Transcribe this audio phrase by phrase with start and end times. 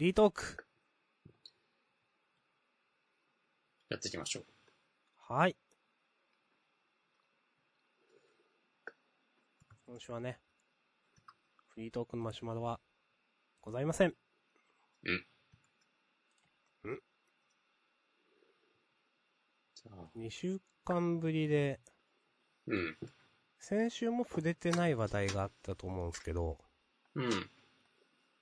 [0.00, 0.64] リートーク。
[3.90, 4.44] やっていきましょう。
[5.18, 5.54] はい。
[9.86, 10.40] 今週はね、
[11.74, 12.80] フリートークのマシュマロは
[13.60, 14.14] ございません。
[19.74, 21.78] じゃあ2週間ぶりで、
[22.66, 22.96] うん。
[23.58, 26.56] 先週も触れてない話題があったと思うんですけど、
[27.16, 27.50] うん。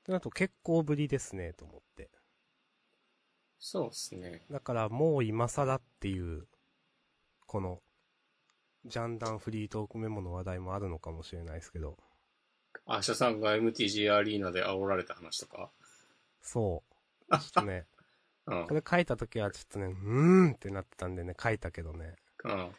[0.08, 2.08] ってなると結構ぶりですね、と思って。
[3.58, 4.46] そうですね。
[4.50, 6.46] だからもう今更っていう、
[7.46, 7.82] この、
[8.86, 11.98] ジャンダンフリートークメモの話題もあるのかもしれないですけど、
[12.86, 15.70] アシャさんが MTG アリーナで煽られた話とか？
[16.40, 16.82] そ
[17.30, 17.36] う。
[17.36, 17.86] ちょっとね、
[18.46, 18.72] うんこ。
[18.74, 22.74] れ書いた時はちょっとね、うーんってなってたんでね、書いたけどね、うん。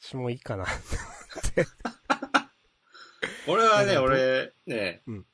[0.00, 0.64] 私もいいかな。
[3.46, 5.26] 俺はね、 俺、ね、うん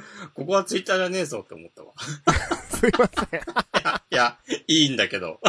[0.34, 1.94] ここはツイッターじゃねえぞって思ったわ。
[2.70, 3.40] すいません。
[4.10, 5.40] いや、いいんだけど。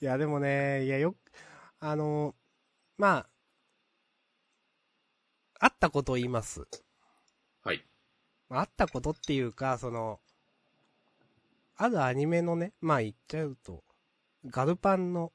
[0.00, 1.16] いや、でもね、いや、よ、
[1.80, 2.34] あの、
[2.96, 3.28] まあ、
[5.60, 6.66] あったことを言います。
[7.62, 7.84] はい。
[8.48, 10.20] まああったことっていうか、その、
[11.76, 13.84] あるアニメのね、まあ言っちゃうと、
[14.46, 15.32] ガルパンの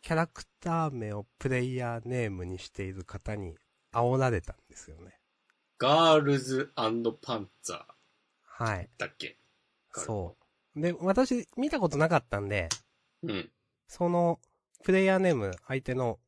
[0.00, 3.54] キャラクター名をプレイヤーネームにしている方に
[3.92, 5.18] 煽られたんですよね。
[5.78, 7.84] ガールズパンツァー
[8.42, 8.88] はい。
[8.98, 9.36] だっけ？
[9.92, 10.36] そ
[10.76, 10.80] う。
[10.80, 12.68] で、私見たことなかったんで、
[13.22, 13.50] うん。
[13.88, 14.40] その、
[14.82, 16.18] プレイヤーネーム、相手の、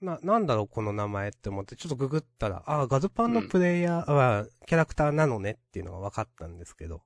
[0.00, 7.02] な、なんだろうこの名前って思って、ちょっとググったら、ああ、ガズパンのプレイヤーは、キャラクターなのねっていうのが分かったんですけど、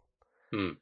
[0.53, 0.79] うん。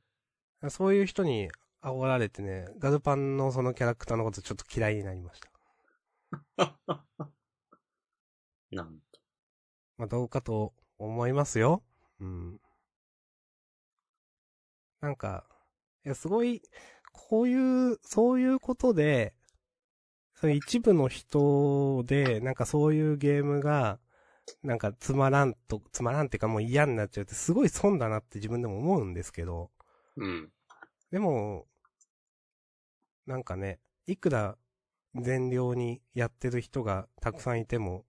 [0.71, 1.51] そういう人に
[1.83, 5.51] 煽られてね、ガズパンのそのキャラクターのことちょっと嫌いになりました。
[8.71, 9.21] なんと。
[9.99, 10.73] まあ、どうかと
[11.07, 11.83] 思いますよ。
[12.21, 12.61] うん。
[15.01, 15.45] なんか、
[16.05, 16.63] いや、すごい、
[17.13, 19.35] こういう、そういうことで、
[20.35, 23.99] その一部の人で、なんかそういうゲームが、
[24.63, 29.71] なんかつまらんと、つまらんっていうかもう嫌になっちゃうってすごい損だなって自分でも思うんですけど、
[30.17, 30.53] うん。
[31.11, 31.67] でも、
[33.27, 34.57] なんかね、いくら
[35.15, 38.05] 善良にやってる人がたくさんいても、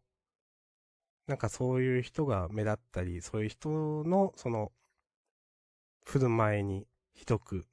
[1.28, 4.72] なんかそういう人が目立ったり、そういう人の、その、
[6.06, 7.66] 振る舞いにひどく、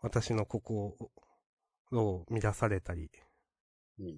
[0.00, 0.94] 私の心
[1.92, 3.10] を乱されたり、
[3.98, 4.16] うん。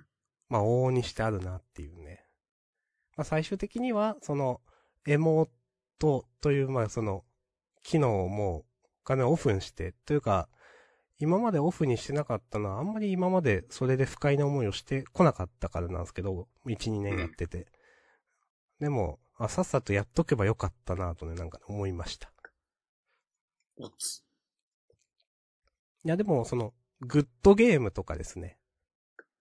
[0.48, 2.24] まあ往々にしてあるなっていうね。
[3.16, 4.60] まあ最終的には、その、
[5.06, 5.48] エモー
[5.98, 7.24] トという、まあその、
[7.82, 8.64] 機能をもう、
[9.02, 10.48] お金をオフにして、というか、
[11.18, 17.66] 今までオフにしてなかったのは、あんまり今までそれで不快な思いをしてこなかったからなんですけど、1、2年やってて。
[18.80, 22.30] でも、あ、さっさとやっとけばよかったなとね、なんかね思いました。
[26.04, 28.58] いやでも、その、グッドゲームとかですね。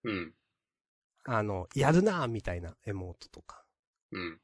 [0.03, 0.33] うん。
[1.25, 3.63] あの、やるなーみたいなエモートとか。
[4.11, 4.39] うん。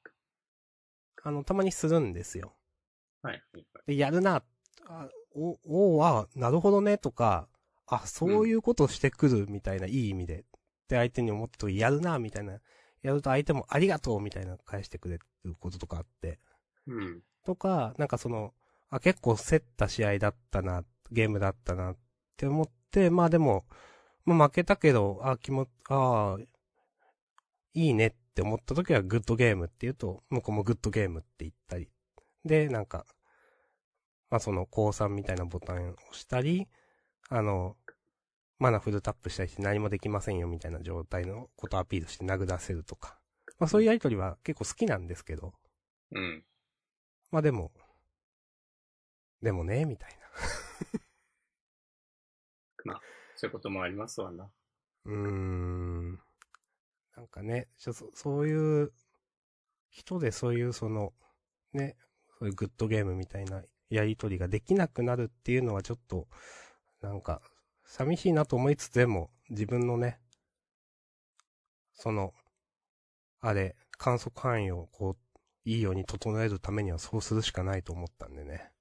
[1.24, 2.56] あの、たまにするんですよ。
[3.22, 3.44] はい。
[3.54, 4.44] はいで、やるな、
[4.88, 7.48] あ、お、おあ、なるほどね、とか、
[7.88, 10.42] あ、そういうことしてくる、みたいな、いい意味で。
[10.42, 10.44] っ
[10.88, 12.60] て相手に思ってと、やるな、みたいな。
[13.02, 16.40] やると相手もありがとう、みたいな返してくれることとかあって。
[16.88, 17.24] うん。
[17.44, 18.54] とか、なんかその、
[18.90, 21.98] あ、結構競った試合だったな、ゲームだったな、っ
[22.38, 23.66] て思って、まあでも、
[24.26, 26.44] まあ負けたけど、あ、気も、ああ、
[27.74, 31.90] いいねって思った時はグッドゲームって言うと、向こうもグッドゲームって言ったり。
[32.46, 33.06] で、なんか、
[34.30, 36.68] まあその、降参みたいなボタンを押したり、
[37.30, 37.78] あの、
[38.62, 43.18] マナフルタップしたりして何もできませんよみたいな状態のことをアピールして殴らせるとか。
[43.60, 45.54] まあそういうやりとりは結構好きなんですけど、
[46.12, 46.44] うん。
[47.32, 47.72] まあでも、
[49.42, 50.12] でもね、みたい
[53.42, 54.44] そういうこともありますわな。
[54.44, 54.52] な。
[55.06, 56.12] うーん。
[57.16, 58.94] なんかね、そそういう、
[59.90, 61.12] 人でそういうその、
[61.74, 61.98] ね、
[62.38, 66.28] そういうグッドゲームみたいなやりとりができなくなるっていうのはちょっと、
[67.02, 67.42] なんか、
[67.92, 70.22] 寂しいなと思いつつでも、自分のね、
[71.94, 72.34] その、
[73.42, 78.72] あれ、観測範囲をこう、いいように整えるためにはそうするしかないと思ったんでね。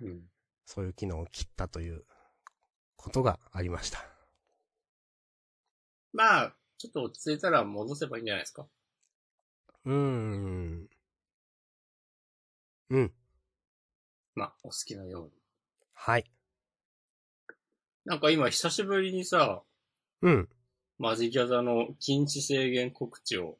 [0.00, 0.22] うん。
[0.64, 2.04] そういう機能を切ったという
[2.96, 4.04] ことがありました。
[6.12, 8.66] まあ、ちょっと落ち着いたら戻せばいいんじゃないですか？
[9.84, 10.88] うーん。
[12.90, 13.14] うん。
[14.34, 15.30] まあ、お好きなように。
[15.94, 16.24] はい。
[18.06, 19.62] なんか今久しぶりにさ、
[20.22, 20.48] うん。
[20.96, 23.58] マジギャザの禁止制限告知を、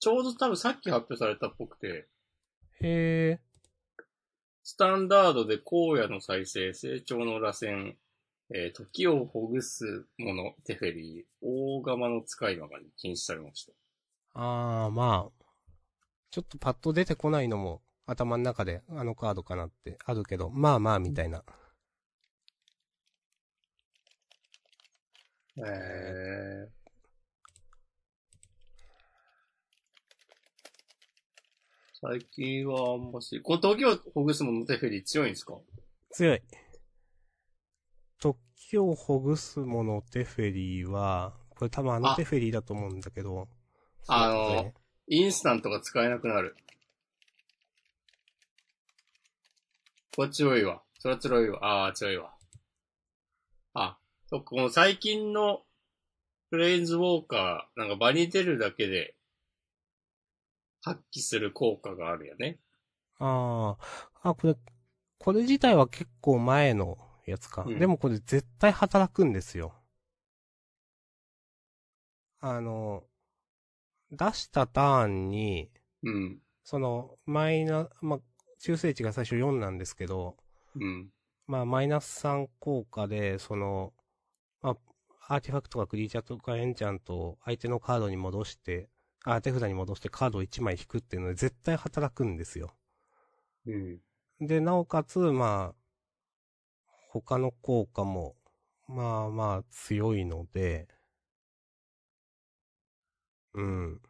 [0.00, 2.08] ちょうど多分さっき発表されたっぽくて、
[2.80, 3.40] へえ。
[4.64, 7.94] スタンダードで荒野の再生、成長の螺旋、
[8.52, 13.72] えー時をほぐすもの、テフェリー、大釜の使い魔が禁止されました。
[14.34, 15.44] あー、まあ、
[16.32, 21.44] ちょっとパッと出てこないのも頭の中であのカードかなってあるけど、まあまあみたいな。
[25.56, 26.68] へえ。
[32.02, 35.54] 最近はあんまし、この時をほぐすものテフェリー強いんですか？
[36.12, 36.42] 強い。
[38.18, 43.48] 時をほぐすものテフェリーは、これ多分あのあテフェリーだと思うんだけど。
[44.08, 44.74] あのそうだね
[45.08, 46.56] インスタントが使えなくなる。
[50.16, 50.82] これ強いわ。
[50.98, 51.58] それは強いわ。
[51.64, 52.34] ああ、強いわ。
[53.74, 53.98] あ、
[54.30, 55.62] そっか、この最近の
[56.50, 59.16] フレインズウォーカー、なんか場に出るだけで
[60.82, 62.60] 発揮する効果があるよね。
[63.18, 63.76] あ
[64.22, 64.56] あ、あ、これ、
[65.18, 66.96] これ自体は結構前の
[67.26, 67.64] やつか。
[67.66, 69.74] うんでもこれ絶対働くんですよ。
[72.40, 73.02] あの、
[74.12, 75.70] 出したターンに、
[76.04, 76.38] うん。
[76.62, 78.20] その、マイナ、まあ、
[78.60, 80.36] 中性値が最初4なんですけど、
[80.76, 81.10] うん。
[81.46, 83.92] まあ、マイナス3効果で、その、
[84.62, 88.88] まあ、アーティファクトかクリーチャーとかエンチャントを相手のカードに戻して、
[89.24, 92.74] あ、手札に戻してカードを1枚引くっていうので絶対働くんですよ。
[93.66, 94.00] うん。
[94.40, 95.80] で、なおかつ、まあ、
[97.08, 98.36] 他の効果も、
[98.88, 100.88] まあまあ強いので、
[103.54, 104.00] うん。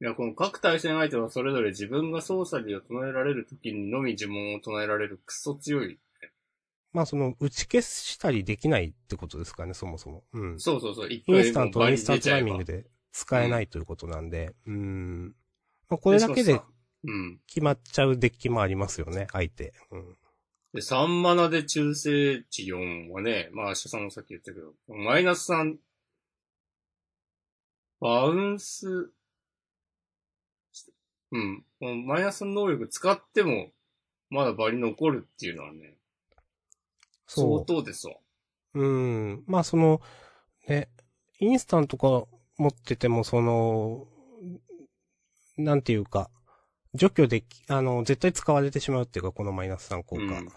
[0.00, 5.98] いや、この各対戦相手はそれぞれ自分が操作理を唱えられる時にのみ呪文を唱えられるクソ強い。
[6.92, 10.24] まあその、打ち消したりできないってことですかね、そもそも。
[10.32, 10.60] うん。
[10.60, 11.10] そうそうそう。
[11.10, 15.34] 一インスタントインスタント出ちゃえばタイミングで使えないということなんで、うん。
[15.88, 16.60] まあこれだけで。
[17.46, 19.72] 決まっちゃうデッキもありますよね、相手。
[19.90, 20.16] うん。
[20.74, 25.76] で、3マナで中性値4はね、まあ、シャさんもさっき言ったけど、マイナス3、
[28.00, 29.12] バウンス、
[31.30, 31.64] うん。
[31.80, 33.70] マイナスの能力使っても、
[34.30, 35.97] まだ場に残るっていうのはね、
[37.28, 37.64] 相。
[37.64, 38.14] 当ですわ。
[38.74, 39.44] うん。
[39.46, 40.00] まあその、
[40.66, 40.88] ね、
[41.38, 42.24] インスタントか
[42.56, 44.06] 持ってても、その、
[45.56, 46.30] なんていうか、
[46.94, 50.22] 除去でき、あの、絶対使われてしまうっていうか、このマイナス3効果。
[50.22, 50.48] うん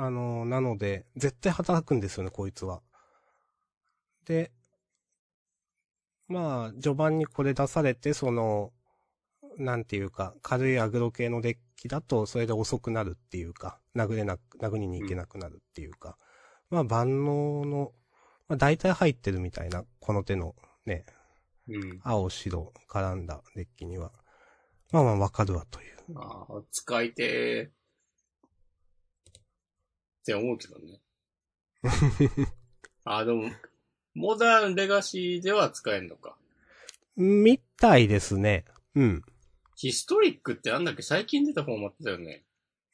[0.00, 2.82] あの、なので、絶対働くんですよね、こいつは。
[4.26, 4.52] で、
[6.28, 8.72] まあ、序盤にこれ出されて、その、
[9.58, 16.16] なんていうか、軽いアグロ系のデッキだと、それで遅くなるっていうか、殴れなく、殴りに行けなくなるっていうか、
[16.70, 17.92] まあ万能の、
[18.48, 20.54] まあ大体入ってるみたいな、この手の
[20.86, 21.04] ね、
[21.68, 22.00] うん。
[22.02, 24.12] 青白絡んだデッキには、
[24.92, 25.96] まあまあわかるわという。
[26.16, 27.68] ああ、使いてー。
[27.68, 27.72] っ
[30.24, 31.00] て思うけどね。
[33.04, 33.50] あ あ、でも、
[34.14, 36.36] モダンレガシーでは使えんのか。
[37.16, 38.64] みたいですね。
[38.94, 39.22] うん。
[39.78, 42.42] ヒストリックってなんだっけ最近出たフォーマットだよね。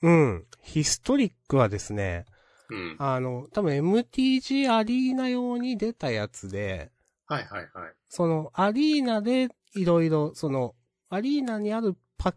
[0.03, 0.45] うん。
[0.61, 2.27] ヒストリックはですね、
[2.69, 2.97] うん。
[2.99, 6.93] あの、多分 MTG アリーナ用に出たやつで、
[7.25, 7.95] はいはいはい。
[8.11, 10.75] そのアリーナでいろいろ、その、
[11.09, 12.35] アリーナにあるパッ、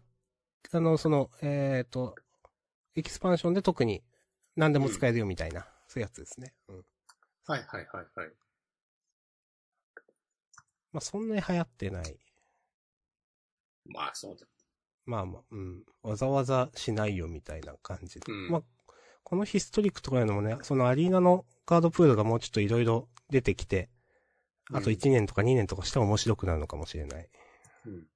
[0.72, 2.14] あの、その、えっ、と、
[2.96, 4.02] エキスパンションで特に
[4.56, 6.54] 何でも使えるよみたいな、そういうやつですね。
[6.68, 6.76] うん。
[7.44, 8.30] はいはいはいはい。
[10.92, 12.18] まあ、そんなに流行ってない。
[13.88, 14.46] まあそうだ。
[15.06, 15.82] まあまあ、うん。
[16.02, 18.30] わざわざしないよみたいな感じで。
[18.30, 18.62] うんまあ、
[19.24, 23.88] このヒストリックとかいうのもね、そのアリーナのカードプールがもうちょっといろいろ出てきて、
[24.70, 27.28] あとうん1年とか2年とかしても面白くなるのかもしれない。
[27.86, 28.06] うん。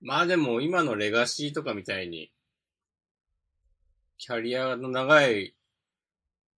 [0.00, 2.32] まあでも今のレガシーとかみたいに、
[4.18, 5.54] キャリアの長い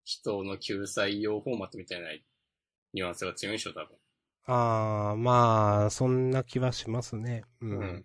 [0.05, 2.09] 人の救済用フォーマットみたいな
[2.93, 4.02] ニュアンスが強いでしょ、多分。
[4.47, 7.45] あー、まあ、そんな気はしますね。
[7.61, 7.79] うん。
[7.79, 8.05] うん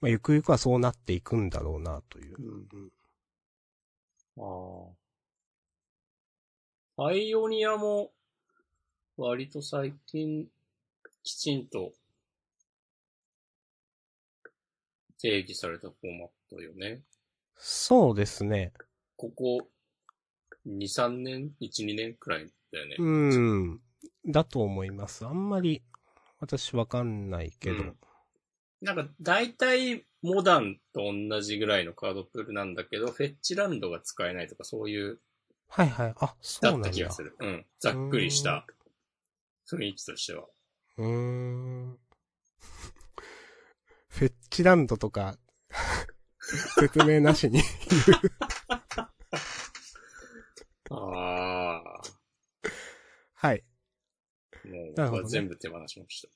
[0.00, 2.36] まあ、ゆくゆくはそうなっていくんだろうな、という。
[2.38, 2.90] うん
[4.38, 5.02] ああ。
[6.96, 8.10] パイオニアも、
[9.16, 10.48] 割と最近、
[11.22, 11.92] きちんと、
[15.20, 17.02] 定義されたフォーマットよね。
[17.56, 18.72] そうですね。
[19.16, 19.68] ここ、
[20.66, 22.96] 2、3年 ?1、2年くらいだよね。
[22.98, 23.80] うん。
[24.26, 25.26] だと思います。
[25.26, 25.82] あんまり、
[26.40, 27.76] 私わかんないけど。
[27.76, 27.96] うん
[28.82, 35.20] なんか、大体、モダンと同じぐらいのカードプールなんだけど、フェッチランドが使えないとか、そういう、
[35.68, 36.14] はいはい。
[36.18, 36.88] あ、そうだなんだ。
[36.88, 37.36] った気がする。
[37.38, 37.66] うん。
[37.78, 38.66] ざっくりした
[39.70, 40.48] 雰囲気としては。
[40.98, 41.98] うーん。
[44.08, 45.38] フェッチランドとか、
[46.80, 47.62] 説明なしに。
[50.90, 52.02] ああ。
[53.34, 53.64] はい。
[54.64, 56.28] もう、なるほどね全部手放しまし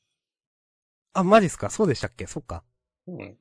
[1.12, 1.70] あ、マジっすか？
[1.70, 2.26] そうでしたっけ？
[2.26, 2.62] そっか。
[3.06, 3.12] た。
[3.12, 3.22] うん。
[3.22, 3.38] い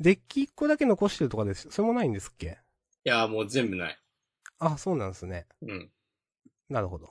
[0.00, 1.70] デッキ1個だけ残してるとかです。
[1.70, 2.58] それもないんですっけ？
[3.04, 3.98] や、もう全部ない。
[4.58, 5.46] あ、そうなんですね。
[5.62, 5.90] うん。
[6.68, 7.08] なるほど。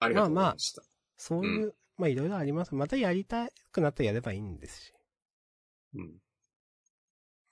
[0.00, 0.82] ありがとうございました。
[1.16, 2.74] そういう、まあいろいろあります。
[2.74, 4.92] またやりたくなったらやればいいんですし。
[5.94, 6.22] うん。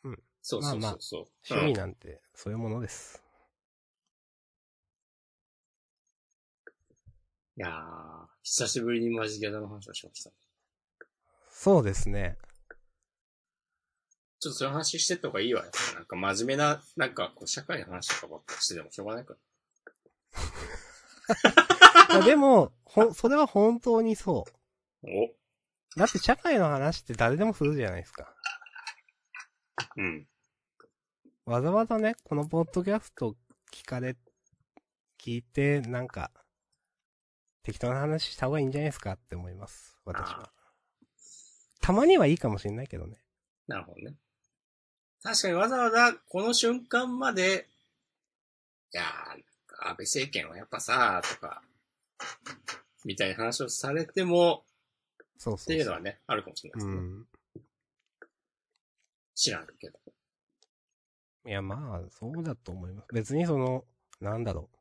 [0.05, 0.23] うん。
[0.43, 1.27] そうそうそうそう。
[1.49, 3.23] 趣味なんて、そういうものです。
[7.57, 10.31] いやー、久しぶりにマジギャザの話をしました。
[11.51, 12.39] そうですね。
[14.39, 15.71] ちょっとそういう話してった方がいいわよ。
[15.95, 19.35] なんか真面目な、なんかこう社会の話とかばっかりしててもしょうがないか
[22.09, 22.17] ら。
[22.17, 24.47] いやでも、ほ、それは本当にそ
[25.03, 25.07] う。
[25.07, 25.35] お
[25.97, 28.35] だって社会の話って誰でもするじゃないですか。
[29.97, 30.27] うん。
[31.45, 33.37] わざわざね、このポッドキャスト
[33.73, 34.17] 聞かれ、
[35.19, 36.31] 聞いて、なんか、
[37.71, 39.97] 適当な話した方がいいんじゃないですかって思います。
[40.05, 40.51] 私は。
[41.81, 43.19] たまにはいいかもしれないけどね。
[43.69, 44.17] なるほどね。
[45.23, 47.69] 確かにわざわざこの瞬間まで、
[48.93, 51.63] いやー、安倍政権はやっぱさ、とか、
[53.05, 54.65] みたいな話をされても、
[55.39, 55.77] そうそうそう。
[55.77, 56.95] っていうのはね、あるかもしれないですね。
[56.95, 57.27] うん。
[59.37, 59.99] 知らんけど。
[61.47, 63.15] いや、まあ、そうだと思います。
[63.15, 63.85] 別にその、
[64.21, 64.80] なんだろう。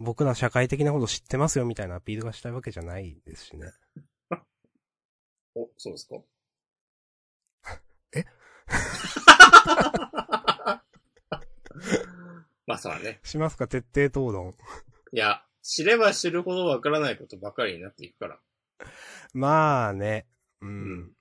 [0.00, 3.70] 僕ら社会的なこと知ってますよみたいなアピールがしたいわけじゃないですしね。
[5.54, 6.16] お、そうですか？
[8.16, 8.24] え？
[12.66, 13.20] まあそうだね。
[13.24, 13.66] しますか？
[13.68, 14.54] 徹底討論。
[15.12, 18.38] いや、知れば知るほどわからないことばかりになっていくから。
[19.34, 20.26] まあね。
[20.60, 20.68] うん。
[20.68, 21.12] うん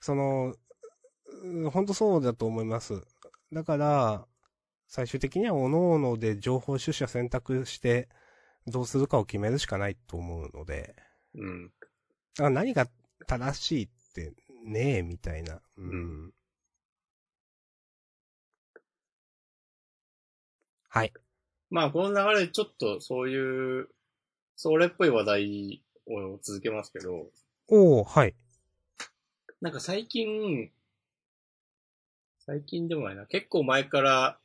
[0.00, 0.54] その、
[1.42, 3.02] うん本当そうだと思います。
[3.52, 4.26] だから、
[4.94, 8.08] 最終的には各々で情報取捨選択して、
[8.68, 10.94] どうするかを決めるしかないと思うので、
[11.34, 11.72] うん。
[12.38, 12.86] 何が
[13.26, 14.32] 正しいって
[14.64, 15.60] ねえ、みたいな。
[15.78, 16.26] うん。
[16.28, 16.32] う
[20.90, 21.12] はい。
[21.70, 23.88] まあこの流れでちょっとそういう、
[24.54, 27.32] それっぽい話題を続けますけど、
[27.66, 28.36] おー、はい。
[29.60, 30.70] なんか最近、
[32.46, 34.38] 最近でもないな、結構前から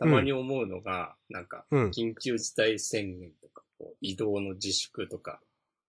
[0.00, 1.90] たまに思うのが、なんか、うん。
[1.90, 5.40] 緊急事態宣言とか、こう移動の自粛とか、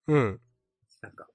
[0.06, 0.41] うん。
[1.01, 1.27] なんか、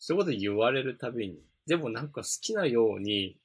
[0.00, 3.36] そういうこと言われるたびに、でもなんか好きなように、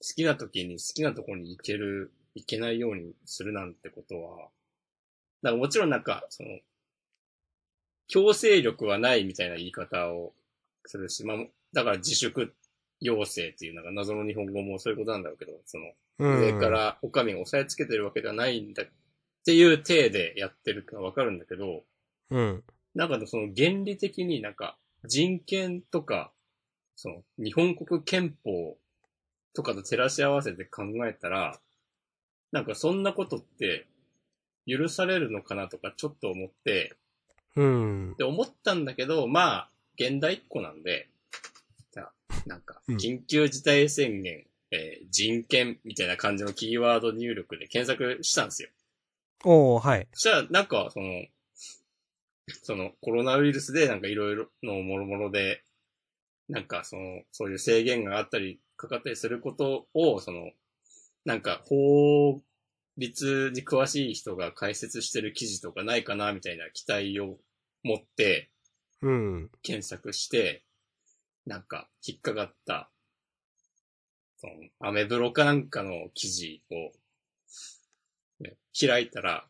[0.00, 4.48] 好きな時に好きなところに行ける、行けないようにするなんてことは、
[5.42, 6.50] なんかもちろんなんか、その、
[8.06, 10.34] 強制力はないみたいな言い方を
[10.86, 11.36] するし、まあ、
[11.72, 12.54] だから自粛
[13.00, 15.92] 要請っていうなんか謎の日本語もそういうことなんだろうけど、その、うん。
[16.18, 18.86] 上からお上が押さえつけてるわけではないんだっ
[19.44, 21.82] ていう体でやってるのはわかるんだけど、
[22.30, 22.64] うん。
[22.94, 26.32] なんかその原理的になんか人権とか、
[26.96, 28.76] その日本国憲法
[29.54, 31.58] とかと照らし合わせて考えたら、
[32.52, 33.86] なんかそんなことって
[34.66, 36.94] 許されるのかなとかちょっと思って、
[37.56, 38.14] うん。
[38.16, 41.08] で思ったんだけど、まあ、現代っ子なんで、
[41.92, 42.12] じゃあ、
[42.46, 48.70] なんか、うん緊急事態宣言、えー人権みたいな感じのキーワード入力で検索したんですよ。
[49.44, 50.08] おー、はい。
[50.12, 51.26] そしたら、なんか、その、
[52.62, 55.62] その、コロナウイルスで、なんかいろいろのもろもろで、
[56.48, 60.50] なんか、その、そういう制限があったり、かかったりすることを、その、
[61.24, 62.40] なんか、法
[62.96, 67.38] 律に詳しい人が解説してる記事とかないかな、みたいな期待を
[67.82, 68.50] 持って
[69.02, 69.50] うん。
[69.62, 70.64] 検索して、
[71.46, 72.91] なんか、引っかかった、
[74.42, 74.54] その、
[74.88, 76.74] アメブロかなんかの記事を、
[78.42, 79.46] ね開いたら、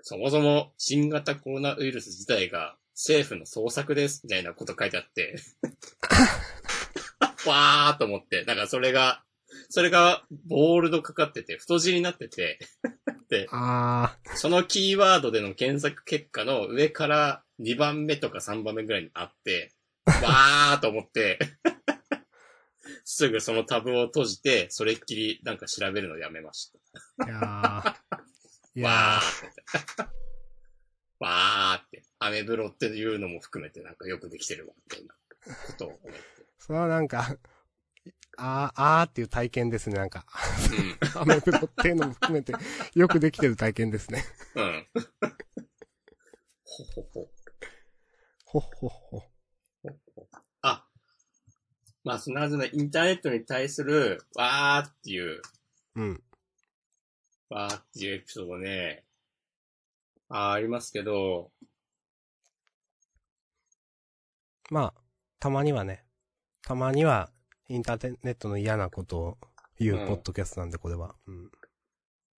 [0.00, 5.36] そもそも新型コロナウイルス自体が政府の創作です、みたいなこと書いてあって、
[7.46, 9.22] わーっと思って、なんかそれが、
[9.68, 12.58] それがボールドかかってて、太字になってて、
[13.28, 19.74] で、あそのキーワードでの検索結果の上から2番目とか3番目ぐらいにあって、
[20.06, 21.38] わーと思って、
[23.04, 26.72] すぐそのタブを閉じて、それっきりなんか調べるのやめまし
[27.18, 27.24] た。
[27.24, 27.28] ー。
[27.28, 28.20] いやー。
[28.76, 30.02] いやわーって。
[31.18, 32.02] わーって。
[32.18, 35.14] アメブロっていうのも含めてなんかよくできてるわ、みたいな
[35.66, 36.20] ことを思って。
[36.58, 37.36] それはなんか、
[38.38, 40.26] あー、あーっていう体験ですね、なんか。
[41.14, 42.52] うアメブロっていうのも含めて、
[42.94, 44.24] よくできてる体験ですね。
[44.54, 44.60] ん。
[44.60, 44.86] うん。
[46.64, 47.30] ほほほ。
[48.44, 49.22] ほっほっほ。
[52.06, 55.42] あ、まあ、そのはずのインターネットに対する、わーっていう、
[55.96, 56.22] うん。
[57.50, 59.04] わーっていうエピソードね、
[60.28, 61.50] あーありますけど、
[64.70, 65.00] まあ、
[65.38, 66.04] たまにはね、
[66.62, 67.30] たまには、
[67.68, 69.38] インターネットの嫌なことを
[69.78, 71.14] 言ううんポッドキャストなんで、これは。
[71.26, 71.50] うん。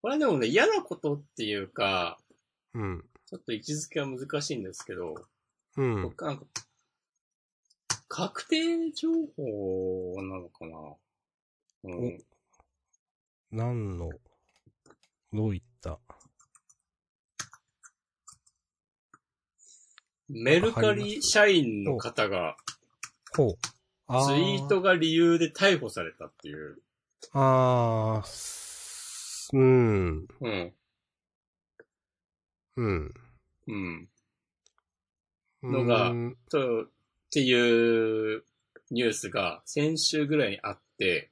[0.02, 2.18] これでもね、嫌なことっていうか、
[2.74, 3.06] うん。
[3.26, 5.16] ちょっと位置づけは難しいんですけど、
[5.76, 6.04] うん。
[6.04, 6.46] 僕なんか、
[8.10, 10.96] 確定情報なのかな？
[11.84, 12.24] うん。
[13.52, 14.10] 何の、
[15.34, 16.00] どういった？
[20.30, 22.58] メルカリ社員の方が、
[23.36, 23.58] ほう。
[24.08, 26.82] あツイートが理由で逮捕されたっていう。
[27.34, 30.28] あーすうん。
[30.42, 30.74] うん。
[32.78, 33.14] うん。
[33.68, 34.10] うん。
[35.64, 36.88] のがうんと、
[37.28, 38.44] っていう
[38.90, 41.32] ニュースが先週ぐらいにあって、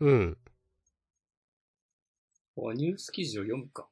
[0.00, 0.38] うん。
[2.56, 3.86] あニュース記事を読むか。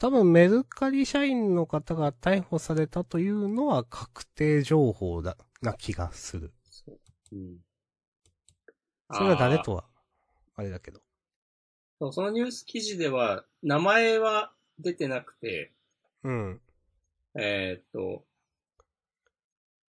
[0.00, 6.52] 多分メルカリ社員の方が逮捕されたというのは確定情報だ、な気がする。
[6.70, 6.98] そう。
[7.32, 7.58] うん。
[9.12, 9.84] それは誰とは、
[10.54, 11.00] あれだけど。
[11.98, 15.72] そうそのニュース記事では、名前は出てなくて、
[16.22, 16.60] うん。
[17.34, 18.24] えーっと、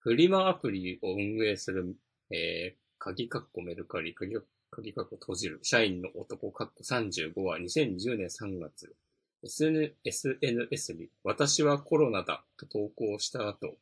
[0.07, 1.97] フリマアプリを運営する、
[2.31, 4.37] えー、鍵カッコメルカリ、鍵
[4.71, 8.95] 鍵カッコ閉じる、社員の男カッコ35は2020年3月、
[9.43, 13.75] SNS に私はコロナだと投稿した後、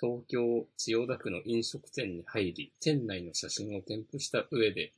[0.00, 4.92] 東京千代田区の飲食店に入り、店内の写真を添付した上で、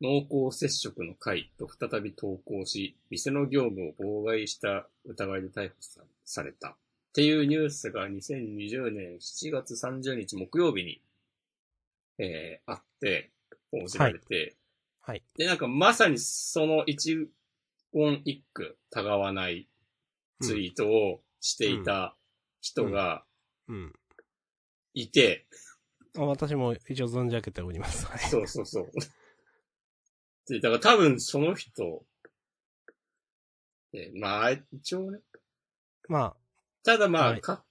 [0.00, 5.74] 濃厚接触の会と再び投稿し、店の業務を妨害した疑いで逮捕
[6.24, 6.78] された。
[7.10, 11.02] っていうニュースが2020年7月30日木曜日に、
[12.18, 13.32] えー、あって、
[13.72, 14.56] 報じられて、
[15.00, 15.22] はい。
[15.36, 17.28] で、なんかまさにその一
[17.92, 19.68] 言一句たがわない
[20.40, 22.14] ツイートをしていた
[22.60, 23.24] 人が
[23.68, 23.92] うん。
[24.94, 25.46] いて、
[26.16, 28.06] あ私も一応存じ上げております。
[28.06, 28.18] はい。
[28.20, 28.90] そうそうそう。
[30.48, 32.04] で、だから多分その人、
[33.92, 35.18] えまあ、一応ね、
[36.08, 36.36] ま
[36.84, 37.64] ただまあ、はいか、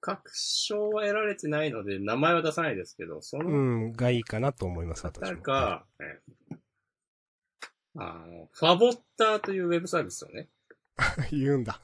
[0.00, 5.42] 確証は得られてないので、名前は出さないですけど、そあ、うのん、がいいかなと思います、私方も。
[5.42, 6.20] が、え
[7.96, 10.48] あの、ファボッターというウェブサービスをね、
[11.30, 11.80] 言うんだ。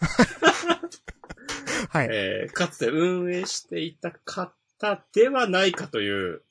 [1.90, 2.06] はい。
[2.10, 4.52] えーかつて運営していた方
[5.12, 6.42] ではないかという、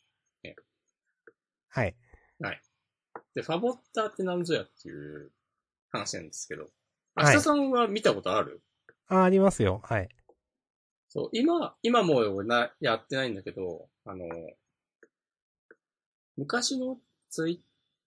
[1.69, 1.95] はい。
[3.33, 5.31] で、ファボッターって何ぞやっていう
[5.91, 6.63] 話なんですけど、
[7.15, 8.61] はい明日さんは見たことある、
[9.07, 9.81] あ、ありますよ。
[9.83, 10.09] はい。
[11.09, 14.25] そう、今、今もうな、やってないんだけど、あの、
[16.35, 16.97] 昔の
[17.29, 17.59] ツイッ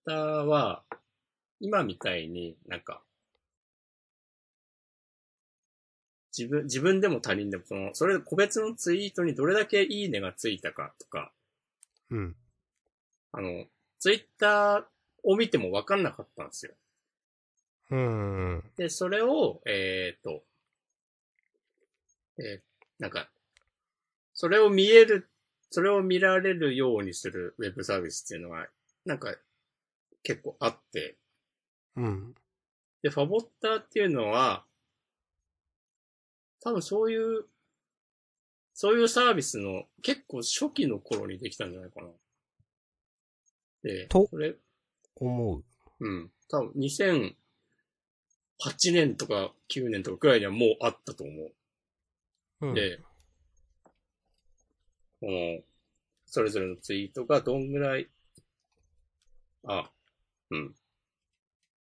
[0.05, 0.83] ターは、
[1.59, 3.01] 今みたいになんか、
[6.37, 11.33] 自分、自分でも他人でも、その、それ個別のツイートにどれだけいいねがついたかとか、
[12.09, 12.35] うん。
[13.33, 13.65] あの、
[13.99, 14.83] ツイッター
[15.23, 16.73] を見てもわかんなかったんですよ。
[17.89, 17.97] うー
[18.57, 18.63] ん。
[18.77, 20.43] で、それを、えっ、と、
[22.41, 23.31] えーなんか、
[24.33, 25.27] それを見える、
[25.71, 28.67] それを見られるようにするウェブサービスっていうのは、
[29.05, 29.35] なんか、
[30.21, 31.17] 結構あって、
[31.95, 32.35] うん。
[33.01, 34.65] で、ファボッターっていうのは、
[36.63, 37.45] 多分そういう、
[38.75, 42.07] そういうサービスの結構初期の頃にできたんじゃないかな。
[43.81, 44.55] で、とそれ、
[45.15, 45.63] 思う。
[45.99, 46.31] うん。
[46.49, 47.33] 多分2008
[48.93, 51.51] 年とか9年とかくらいにはもうあったと思う。
[52.61, 52.73] うん。
[52.73, 52.99] で、
[55.19, 55.59] この、
[56.25, 58.09] それぞれのツイートがどんぐらい、
[59.67, 59.91] あ、
[60.49, 60.75] うん。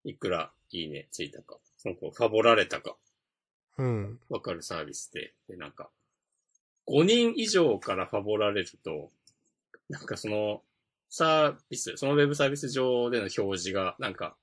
[0.05, 2.97] いくらいいねついたか、その子ファボられたか、
[3.79, 4.21] うん。
[4.29, 5.91] わかるサービスで、で、なんか、
[6.89, 9.11] 5人以上からファボられると、
[9.89, 10.63] なんかその、
[11.09, 14.37] サービス、そのウェブサービス上での表示が、なんか、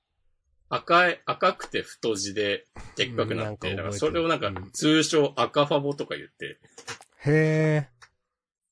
[0.76, 6.58] 赤い、赤くて太字で、でっかくなって、うんなんか覚えてるだからそれをなんかうん、通称赤ファボとか言って、
[7.26, 7.88] へえ。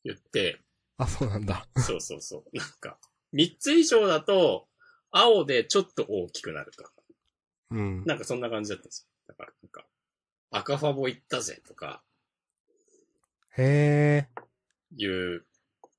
[0.05, 0.61] 言って、
[0.99, 1.65] あ、そうなんだ。
[1.77, 2.57] そうそうそう。
[2.57, 2.99] なんか、
[3.35, 4.67] 3つ以上だと、
[5.13, 6.93] 青でちょっと大きくなるとか。
[7.71, 8.05] うん。
[8.05, 9.25] なんかそんな感じだったんですよ。
[9.29, 9.87] だから、なんか、
[10.51, 12.03] 赤ファボ行ったぜとか、
[13.57, 14.29] へえ。
[14.91, 15.47] 言う、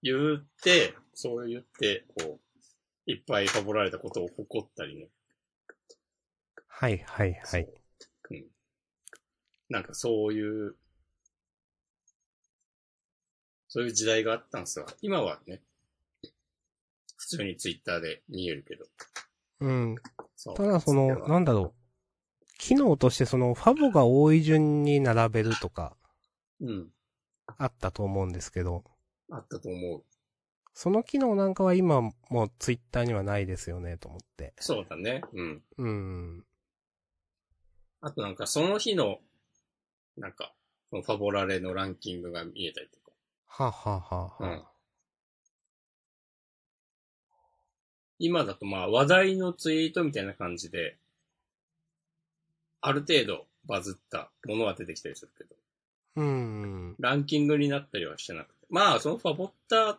[0.02, 2.40] 言って、そう言って、こ
[3.08, 5.08] う、いっぱいファボられたことを誇ったりね。
[6.76, 7.68] はいはいはい。
[8.32, 8.46] うん。
[9.70, 10.76] なんかそういう、
[13.68, 14.86] そういう時代があったんですよ。
[15.02, 15.62] 今はね、
[16.22, 16.30] 普
[17.16, 18.86] 普通にツイッターで見えるけど。
[19.62, 19.96] うん。
[20.56, 22.58] ただその、はなんだろう。
[22.58, 25.96] 機能としてその、ファボが多い順に並べるとか、
[26.60, 26.90] うん。
[27.58, 28.84] あったと思うんですけど、
[29.30, 30.04] あったと思う。
[30.74, 34.54] その機能なんかは今もうツイッターにはないですよね、と思って。
[34.60, 35.22] そうだね。
[35.34, 35.64] うん。
[35.78, 36.46] うん。
[38.06, 39.20] あとなんかその日の、
[40.18, 40.54] なんか、
[40.92, 43.12] ファボラレのランキングが見えたりとか。
[43.48, 44.64] はあはあはあはあうん
[48.20, 50.98] 今だとまあ話題のツイートみたいな感じで、
[52.80, 55.56] ある程度バズったものは出てきたりするけど、
[56.16, 56.96] うん。
[57.00, 58.66] ランキングになったりはしてなくて。
[58.70, 59.98] まあ、そのファボッター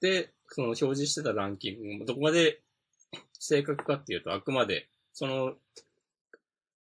[0.00, 2.60] で、その表示してたランキングもどこまで
[3.38, 5.56] 正確かっていうと、あくまで、その、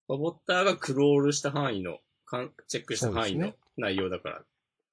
[0.06, 4.42] ファボッターがクロールした範囲の、かんチェックした範囲の内容だから、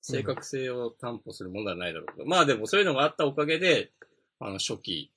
[0.02, 3.92] 正確性を担保するものではないだろうけど、まあでもそういうのがあったおかげで、
[4.40, 5.12] あの初期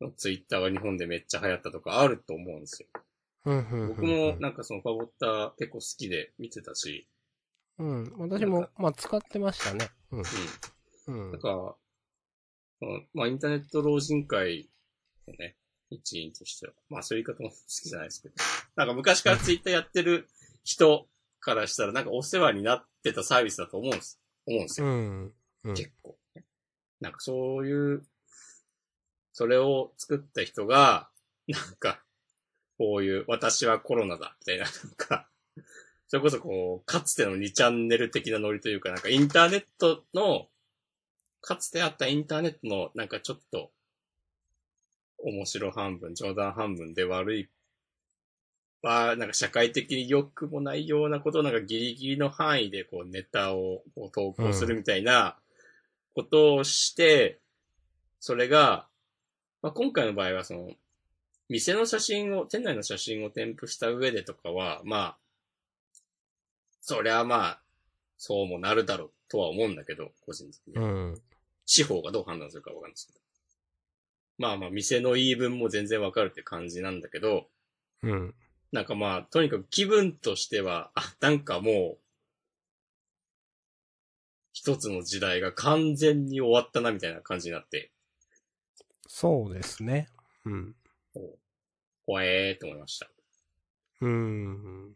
[0.00, 2.88] のツイッターが日本でめっちゃ流行ったとかあると思うんですよ。
[3.44, 7.06] うんうんうんうん僕もなんかそのファボッター結構好きで見てたし、
[7.78, 8.12] うん。
[8.18, 9.88] 私も、まあ、使ってましたね。
[10.10, 10.20] うん。
[10.20, 10.24] う
[11.06, 11.30] うんん。
[11.30, 11.76] なんか、
[13.14, 14.68] まあインターネット老人会
[15.28, 15.54] のね、
[15.94, 18.34] 一員としては、まあそういう言い方も好きじゃないですけど、
[18.76, 20.28] なんか昔からツイッターやってる
[20.64, 21.06] 人
[21.40, 24.20] からしたらなんかお世話になってたサービスだと思うんです。
[24.46, 24.86] 思うんですよ。
[24.86, 25.32] うん。
[25.64, 25.74] うん。
[25.74, 26.44] 結構、ね。
[27.00, 28.04] なんかそういう、
[29.32, 31.08] それを作った人が、
[31.48, 32.02] なんか、
[32.78, 35.28] こういう、私はコロナだ、みたいな、なんか、
[36.08, 40.48] それこそこう、かつての2チャンネル的なノリというか、なんかインターネットの、
[41.40, 43.72] かつてあったインターネットの、なんかちょっと、
[45.22, 47.48] 面白半分、冗談半分で悪い、
[48.82, 55.36] は、なんか社会的に良くもないようなことをなんかギリギリの範囲でこうネタをこう投稿するみたいな
[56.14, 57.38] ことをして、
[58.18, 58.86] それが、
[59.62, 60.70] まあ、今回の場合はその、
[61.48, 65.18] 店の写真を、店内の写真を添付した上でとかは、まあ、
[66.80, 67.62] そりゃまあ、
[68.16, 70.84] そうもなるだろうとは思うんだけど、個人的には。
[70.84, 71.22] うん。
[71.66, 73.20] 司法がどう判断するかわかんないですけど。
[74.38, 77.48] まあまあ、店の言い分も全然わかるって感じなんだけど、
[78.02, 78.34] うん。
[78.72, 81.98] なんかまあ、とにかく気分としては、あ、なんかもう、
[84.52, 87.90] 一つの時代が完全に終わったなみたいな感じになって、
[89.14, 90.08] そうですね。
[90.46, 90.74] うん。
[92.06, 93.08] 怖えーと思いました。
[94.00, 94.94] うん。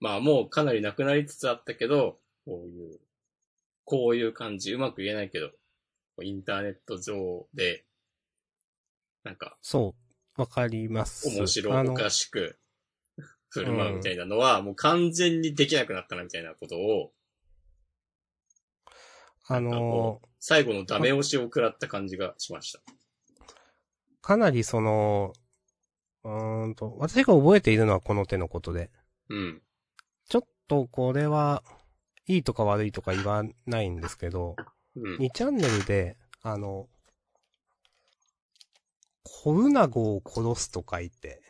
[0.00, 2.98] まあもうかなりなくなりつつあったけど、こういう、
[3.84, 5.50] こういう感じ、うまく言えないけど、
[6.22, 7.84] インターネット上で、
[9.24, 10.40] なんか、そう。
[10.40, 11.28] わかります。
[11.28, 12.58] 面白おかしく
[13.50, 17.12] 振る舞うみたいなのは、もう完全にできなくなったなみたいなことを、
[19.46, 22.80] あのこ、最後のダメ押しを食らった感じがしました。
[24.22, 25.34] かなりその、
[26.24, 28.90] うーんと、私が覚えているのはこの手のことで、
[29.28, 29.62] うん。
[30.28, 31.62] ちょっとこれは、
[32.26, 34.56] いいとか悪いとか言わないんですけど、
[34.96, 35.16] うん。
[35.18, 36.88] 2チャンネルで、あの、
[39.22, 41.42] コウナゴを殺すと書いて、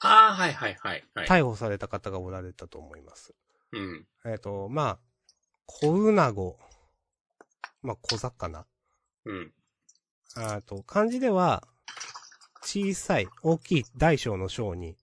[0.00, 1.04] ああ、はいはいはい。
[1.14, 1.28] はい。
[1.28, 3.34] 逮捕された方がおられたと思います。
[3.72, 4.06] うん。
[4.26, 4.98] えっ、と、まあ、
[5.66, 6.58] コウナゴ、
[7.82, 8.66] まあ、小魚。
[9.24, 9.52] うん。
[10.34, 11.62] あと、漢字では、
[12.62, 14.96] 小さい、大きい、大小の小に、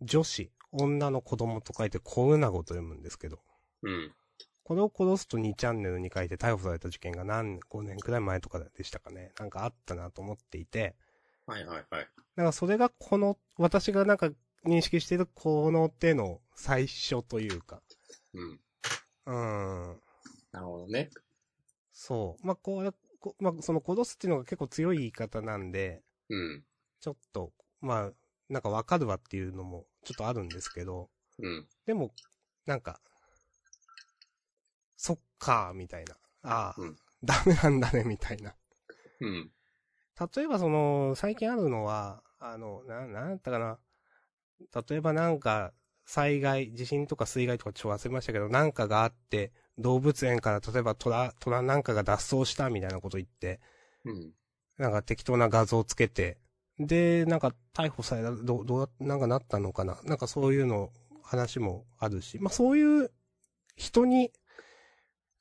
[0.00, 3.40] 女子、女の子供と書いて、コウナゴと読むんですけど、
[3.82, 4.14] うん。
[4.66, 9.30] これを殺すと2チャンネルに書いて逮捕された事件が何、5年くらい前とかでしたかね。
[9.38, 10.96] なんかあったなと思っていて、
[11.46, 12.08] はいはいはい。
[12.34, 14.28] なんかそれがこの、私がなんか
[14.66, 17.80] 認識しているこの手の最初というか、
[18.34, 18.60] うん。
[19.26, 20.00] うーん、
[20.50, 21.10] なるほどね。
[21.92, 22.44] そう。
[22.44, 26.64] まあ、こう、こまあ、その殺すっていうのが結構強い言い方なんで、うん。
[26.98, 28.12] ちょっと、まあ、
[28.48, 31.68] なんかわかるわっていうのもちょっとあるんですけど、うん。
[31.86, 32.10] でも、
[32.66, 33.00] なんか、
[34.96, 36.14] そっかー、みたいな。
[36.42, 38.54] ああ、うんダメなんだね、みたいな。
[39.20, 39.50] うん。
[40.34, 43.78] 例えばその、最近あるのは、あの、な、なんだったかな。
[44.88, 45.72] 例えばなんか、
[46.04, 53.60] 災害、地震とか水害とかちょっと忘れましたけど、なんかがあって、動物園から例えば虎、虎なんかが脱走したみたいなこと言って、
[54.04, 54.32] うん。
[54.78, 56.38] なんか適当な画像つけて、
[56.78, 60.90] で、なんか逮捕された、どう、どう、なんかなったのかななんかそういうの、
[61.22, 63.10] 話もあるし、まあそういう
[63.76, 64.32] 人に、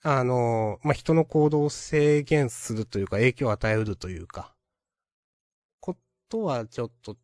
[0.07, 4.53] あの、まあ人の行動を制限するというか、影響を与えうるというか、
[5.79, 5.97] こ
[6.29, 7.17] とはちょっと、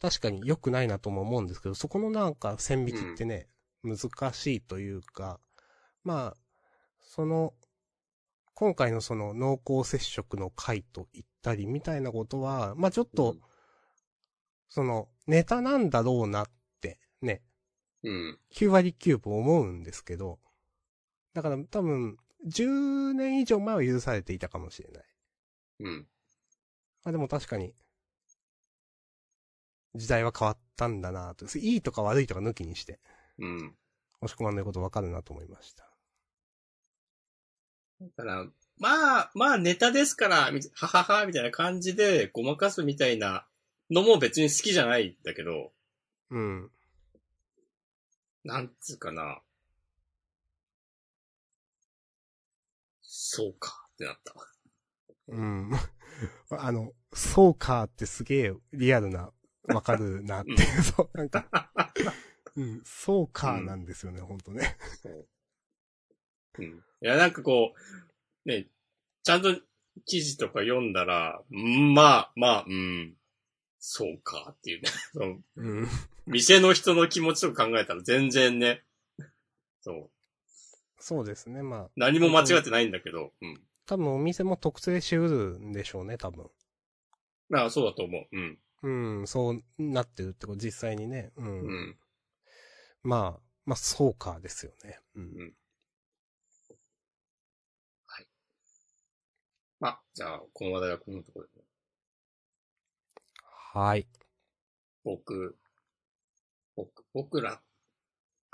[0.00, 3.48] 確かに良くないなとも思うんですけど、そこのなんか線引きってね、
[3.82, 3.98] 難
[4.32, 5.40] しいというか、
[6.04, 6.36] まあ、
[7.00, 7.52] その、
[8.54, 13.34] 今回のその濃厚接触の回と言ったりみたいなことは、まあちょっと、
[14.68, 16.46] その、ネタなんだろうなっ
[16.80, 17.42] て、ね、
[18.04, 18.38] うん。
[18.54, 20.38] 9割9分思うんですけど、
[21.34, 25.04] だから多分、10年以上前は許されていたかもしれない。
[25.80, 26.06] うん。
[27.04, 27.74] まあでも確かに、
[29.94, 31.46] 時代は変わったんだなと。
[31.58, 33.00] いいとか悪いとか抜きにして、
[33.38, 33.76] うん。
[34.20, 35.88] 押し込まんないことわかるなと思いました。
[38.00, 38.46] だから、
[38.78, 43.46] まあ、まあネタですから、みははは、みたいな感じでごまかすみたいな
[43.90, 45.72] のも別に好きじゃないんだけど、
[46.30, 46.70] うん。
[48.44, 49.40] なんつうかな。
[53.34, 54.34] そうかってなった。
[55.28, 55.70] うん。
[56.50, 59.32] あの、そうかってすげえリアルな、
[59.68, 61.70] わかるなっていう、そう、なんか、
[62.56, 64.76] うん、そうかなんですよね、ほんとね。
[66.58, 66.64] うん。
[66.66, 67.72] いや、なんかこ
[68.44, 68.68] う、ね、
[69.22, 69.58] ちゃんと
[70.04, 73.16] 記事とか読んだら、うんまあ、まあ、うん、
[73.78, 74.90] そうかっていうね。
[75.14, 75.88] そのうん。
[76.26, 78.84] 店の人の気持ちとか考えたら全然ね、
[79.80, 80.11] そう。
[81.02, 83.60] そうですね、まあ、何も間違ってないんだけど、うん。
[83.86, 86.48] 多分お店も特定しうるんでしょうね、多分。
[87.48, 88.28] まあ、そうだと思う。
[88.32, 88.58] うん。
[89.18, 91.32] うん、そうなってるってこと、実際にね。
[91.36, 91.46] うん。
[91.46, 91.98] うん。
[93.02, 95.00] まあ、まあ、そうかですよね。
[95.16, 95.22] うん。
[95.22, 95.54] うん
[99.82, 101.66] まあ、じゃあ、この話題はこのところで、ね。
[103.74, 104.06] はい。
[105.02, 105.56] 僕、
[106.76, 107.60] 僕、僕ら、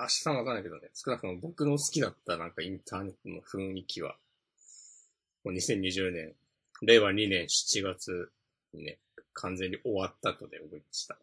[0.01, 4.17] 明日はわかんないけどね、少なくとも僕の好きだったなんかインターネットの雰囲気は、
[5.45, 6.35] もう2020年、
[6.83, 8.31] 令和2年7月
[8.73, 8.99] にね、
[9.33, 11.19] 完全に終わったとで思いました。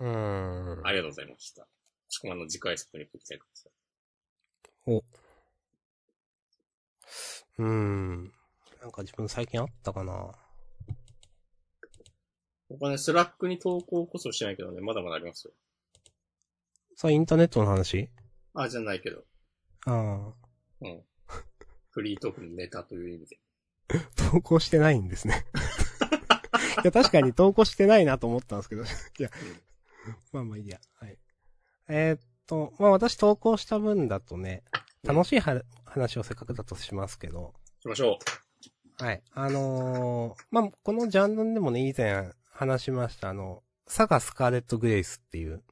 [0.00, 0.86] うーん。
[0.86, 1.68] ありがとうございました。
[2.08, 3.72] しかもあの次回作にご期待ください。
[4.86, 4.98] お。
[4.98, 8.32] うーん。
[8.80, 10.32] なんか自分最近あったかな
[12.68, 15.52] 僕はね、 Slack に投稿こそしてないけどね、まだまだありますよ。
[16.96, 18.08] さあ、インターネットの話？
[18.54, 19.22] あ、じゃないけど。
[19.84, 20.32] あ
[20.80, 21.02] うん。
[21.90, 23.38] フリートークのネタという意味で。
[23.90, 23.96] あ。
[24.32, 25.44] 投稿してないんですね。
[26.82, 28.84] いや、確かに投稿してないなと思ったんですけど。
[29.18, 29.30] いや、
[30.32, 30.80] まあまあいいや。
[30.98, 31.18] はい。
[31.88, 34.64] えーっと、まあ私投稿した分だとね、
[35.02, 38.18] 楽しいは話をせっかくだとしますけど、しましょ
[38.98, 39.22] はい。
[39.32, 45.62] あのーまあ、このジャンルでもね、以前話しました、あの、サガスカーレット・グレイスっていう、う。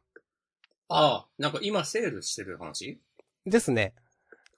[0.88, 3.01] ああ、なんか今セールしてる話？
[3.47, 3.94] ですね。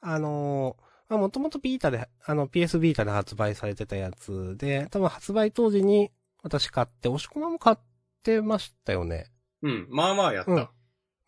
[0.00, 6.10] あのーまあ、もともとビータで、あの、PS ビータで発売されてたやつで、多分発売当時に
[6.42, 7.76] 私買って、押し込まも買っ
[8.22, 9.26] てましたよね。
[9.62, 10.50] うん、まあまあやった。
[10.50, 10.68] うん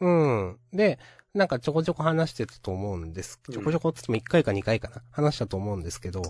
[0.01, 0.09] う
[0.53, 0.59] ん。
[0.73, 0.99] で、
[1.35, 3.41] なんかちょこちょこ話してたと思うんです。
[3.49, 5.03] うんちょこちょこって言っても1回か2回かな。
[5.11, 6.23] 話したと思うんですけど、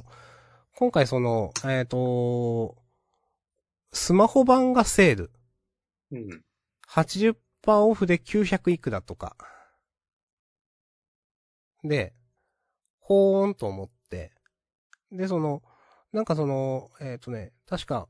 [0.76, 2.76] 今回その、えっ、と、
[3.92, 5.30] スマホ版がセール。
[6.12, 6.42] うん。
[6.88, 9.36] 80%オフで900いくらとか。
[11.84, 12.14] で、
[12.98, 14.32] ほーんと思って。
[15.10, 15.62] で、その、
[16.12, 18.08] なんかその、えっ、とね、確か、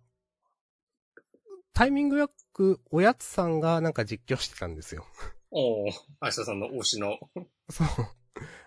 [1.73, 5.07] タイミングよくおやつさんがなんか実況してたんですよ。
[5.51, 7.19] おー、明日さんの推しの。
[7.71, 7.87] そう。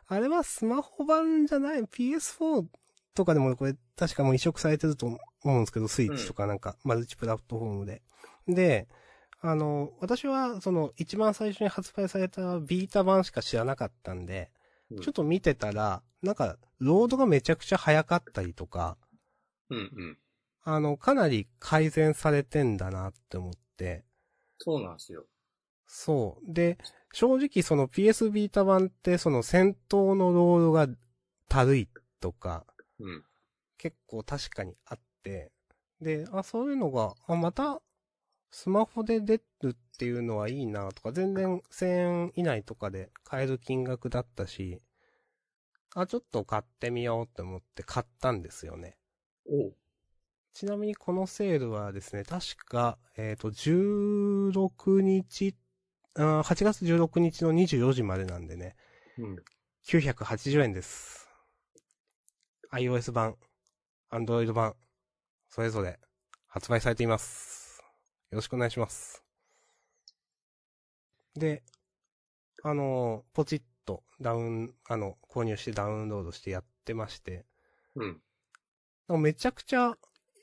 [0.08, 2.66] あれはスマホ版じゃない、PS4
[3.14, 8.02] とかでもこれ確かもう移植されてると思うんですけど、スイッチとかなんか、マルチプラットフォームで。
[8.48, 8.88] で、
[9.42, 14.52] あの、私はその一番最初に発売されたビータ版しか知らなかったんで、
[14.92, 18.98] うんちょっと見てたら、なんか、ロードがめちゃくちゃ早かったりとか、
[19.70, 20.18] うんうん。
[20.64, 24.04] あの、かなり改善されてんだなって思って、
[24.58, 25.26] そうなんですよ。
[25.88, 26.54] そう。
[26.54, 26.78] で、
[27.14, 30.88] 正直その PS ビータ版ってその戦闘のロードが
[31.48, 31.88] たるい
[32.20, 32.66] とか、
[33.00, 33.24] うん。
[33.78, 35.52] 結構確かにあって、
[36.02, 37.82] で、あ、そういうのが、あ、また、
[38.52, 44.82] スマホで出るっていうのはいいなとか、全然1000円以内とかで買える金額だったし、
[45.96, 48.98] あ、ちょっと買ってみようって思って買ったんですよね。
[49.50, 49.76] おう。
[50.54, 55.56] ちなみにこのセールはですね、確か、えっ、と、16日、
[56.16, 58.76] あ8月16日の24時までなんでね、
[59.18, 59.36] うん。
[59.88, 61.30] 980円です。
[62.74, 63.38] iOS 版、
[64.12, 64.76] Android 版、
[65.50, 66.00] それぞれ
[66.48, 67.61] 発売されています。
[68.32, 69.26] よろしくお願いします。
[71.36, 71.64] で、
[72.64, 77.46] あの、ポチッとダウン、あの、購入してダウンロードしてやってまして、
[77.96, 79.22] うん。
[79.22, 79.98] めちゃくちゃ、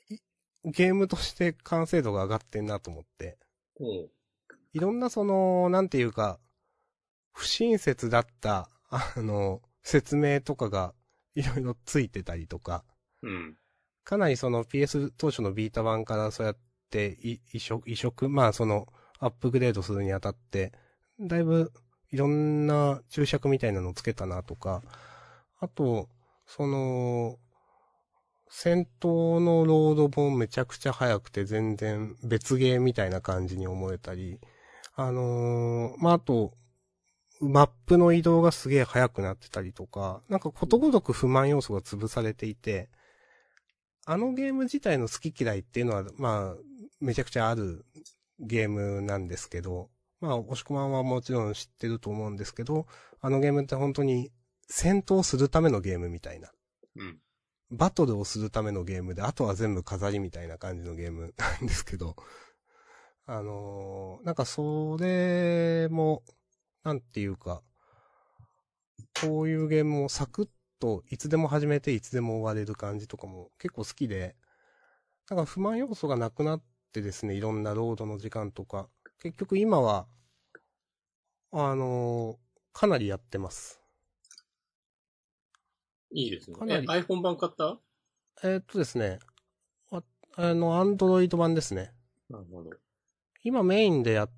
[0.09, 0.19] い
[0.65, 3.39] ゲームとして完成度が上がってんなと思って、
[3.79, 4.11] おう。
[4.73, 6.39] いろんなその、なんていうか、
[7.33, 10.93] 不親切だった、あの、説明とかが
[11.33, 12.85] いろいろついてたりとか、
[13.23, 13.57] うん。
[14.03, 16.57] かなりその PS 当初のビータ版からそうやっ
[16.89, 17.17] て
[17.53, 18.87] 移植、移植、まあその
[19.19, 20.73] アップグレードするにあたって、
[21.19, 21.71] だいぶ
[22.11, 24.81] いろんな注釈みたいなのをつけたなとか、
[25.59, 26.09] あと、
[26.47, 27.37] その、
[28.49, 34.39] 戦闘のロードもめちゃくちゃ速くて全然別ゲーみたいな感じに思えたり、
[34.95, 36.53] あのーまあ、あと、
[37.41, 42.89] マップの移動がすげえ速くなってたりとか、なんかことごとく不満要素が潰されていて、
[44.05, 46.55] あのゲーム自体の好き嫌いっていうのは、まあ、
[46.99, 47.85] めちゃくちゃある
[48.39, 49.89] ゲームなんですけど、
[50.21, 52.87] まあ、押し込まんはもちろん知ってると思うんですけど、
[53.21, 54.31] あのゲームって本当に
[54.67, 56.51] 戦闘するためのゲームみたいな。
[56.95, 57.19] うん。
[57.71, 62.15] バトルをするためのゲームで、あとは全部飾りみたいな感じのゲームなんですけど、
[63.25, 66.23] あのーなんかそれも、
[66.83, 67.61] なんていうか、
[69.21, 74.35] こういうゲームをサクッといつでも始めていつでも終われる感じとかも結構好きで、
[75.29, 78.89] なんか不満要素がなくなってですね、いろんなロードの時間とか、
[79.21, 80.07] 結局今は、
[81.51, 82.37] あのー
[82.71, 83.81] かなりやってます。
[86.11, 86.65] いいですねか。
[86.65, 87.79] なえ、り iPhone 版買った？
[88.43, 89.19] えーっとですね、
[89.91, 90.01] あ
[90.37, 91.91] あの、アンドロイド版ですね。
[92.29, 92.69] なるほど。
[93.43, 94.29] 今メインでやっ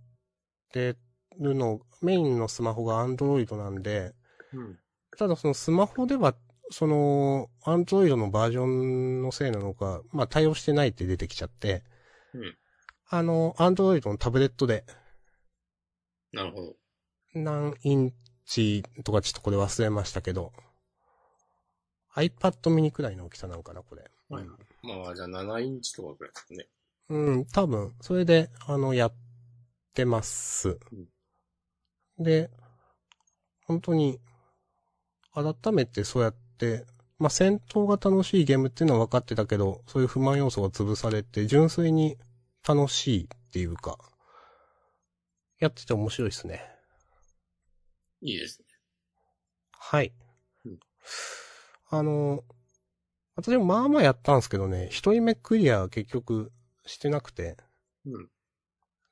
[0.71, 0.95] て
[1.39, 4.15] るの、メインのスマホがアンドロイドなんで、
[4.53, 4.79] うん。
[5.17, 6.33] ただそのスマホでは、
[6.71, 11.83] その、アンドロイドのバージョンのせいなのか、まあ対応してないって出てきちゃって、
[12.33, 12.57] うん。
[13.09, 14.85] あの、アンドロイドのタブレットで、
[16.31, 16.75] なるほど。
[17.33, 18.13] 何イン
[18.45, 20.53] チとかちょっとこれ忘れましたけど、
[22.15, 24.09] iPad mini くらいの大きさなんかな、これ。
[24.29, 24.45] はい
[24.83, 26.67] まあ、じゃあ7インチとかくらいですね。
[27.09, 29.13] うん、多分、それで、あの、やっ
[29.93, 30.79] てます。
[32.17, 32.49] で、
[33.65, 34.19] 本当に、
[35.33, 36.85] 改めてそうやって、
[37.21, 42.17] まあ、戦闘が楽しいゲームっていうのは分かってたけど、そういう不満要素が潰されて、純粋に
[42.67, 43.99] 楽しいっていうか、
[45.59, 46.63] やってて面白いですね。
[48.21, 48.65] いいですね。
[49.71, 50.11] はい
[50.65, 50.79] うん。
[51.91, 52.43] あの、
[53.35, 56.51] 私もまあまあやったんですけどね、一人目クリアは結局
[56.87, 57.55] してなくて、
[58.07, 58.29] うん。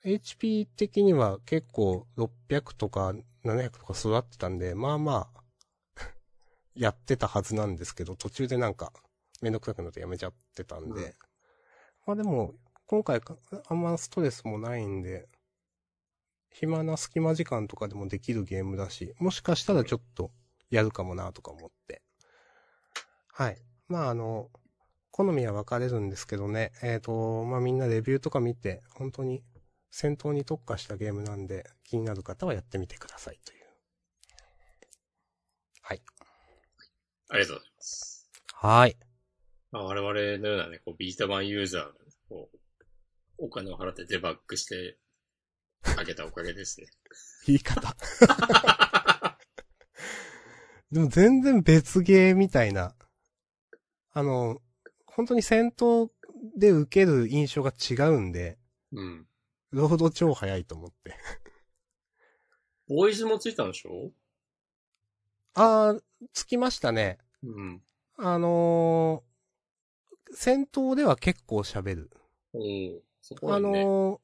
[0.03, 3.13] HP 的には結構600とか
[3.45, 5.39] 700とか育ってたんで、まあまあ、
[6.79, 8.93] やってたはずなんですけど、途中でなんか、
[9.41, 11.01] めんどくさくなってやめちゃってたんで。
[11.01, 11.13] うん
[12.09, 12.55] まあでも、
[12.87, 13.37] 今回か
[13.67, 15.29] あんまストレスもないんで、
[16.49, 20.31] 暇な隙間時間とかでもできるゲームだし、もしかしたらちょっと
[20.71, 22.01] やるかもなとか思って。
[23.31, 23.61] はい。
[23.87, 24.49] まああの、
[25.11, 29.43] 好みは分かれるんですけどね、えっ、と、まあみんなレビューとか見て、本当に
[29.91, 33.59] 戦闘に特化したゲームなんで、気になる方はやってみてくださいという。
[35.83, 36.01] はい。
[37.29, 38.29] ありがとうございます。
[38.53, 38.97] はい。
[39.71, 41.91] まあ、我々のようなね、こう、ビータ版ユーザーが、
[42.27, 42.57] こう、
[43.37, 44.97] お金を払ってデバッグして、
[45.97, 46.87] あげたおかげですね。
[47.45, 47.95] 言い方。
[50.91, 52.95] でも全然別ゲーみたいな。
[54.11, 54.59] あの、
[55.05, 56.09] 本当に戦闘
[56.57, 58.57] で受ける印象が違うんで、
[58.91, 59.27] うん。
[59.71, 61.15] ロード超早いと思って。
[62.87, 64.11] ボーイズもついたんでしょ？
[65.61, 66.01] あー、
[66.33, 67.17] つきましたね。
[67.43, 67.81] うん。
[68.17, 69.29] あのー
[70.31, 72.11] 戦闘では結構喋る。
[72.53, 73.83] おおそこはあね。
[73.83, 74.19] のー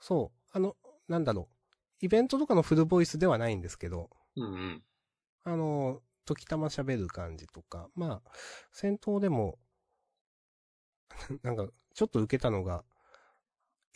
[0.00, 0.76] そう、あの、
[1.08, 2.04] なんだろう。
[2.04, 4.82] イベントとかのフルボイスではないんですけど、うんうん。
[5.44, 8.30] あのー時たま喋る感じとか、まあ、
[8.72, 9.58] 戦闘でも、
[11.42, 12.84] なんか、ちょっと受けたのが、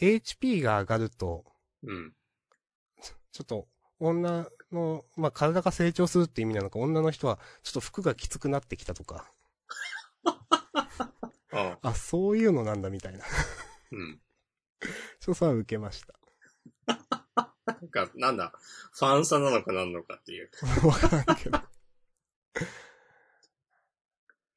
[0.01, 1.45] HP が上がると、
[1.83, 2.13] うん。
[3.33, 9.31] ちょっと、女の、まあ、体が成長するって意味なのか、女の人は、ちょっと服がきつくなってきたとか、
[11.53, 11.89] ああ。
[11.91, 13.25] あ、そういうのなんだみたいな。
[13.93, 14.21] うん。
[15.21, 16.15] ちょっと受けました。
[17.67, 18.53] なんか、なんだ、
[18.93, 20.51] ファンサなのかなんのかっていう。
[20.87, 21.59] わからんけど。
[21.59, 21.69] ま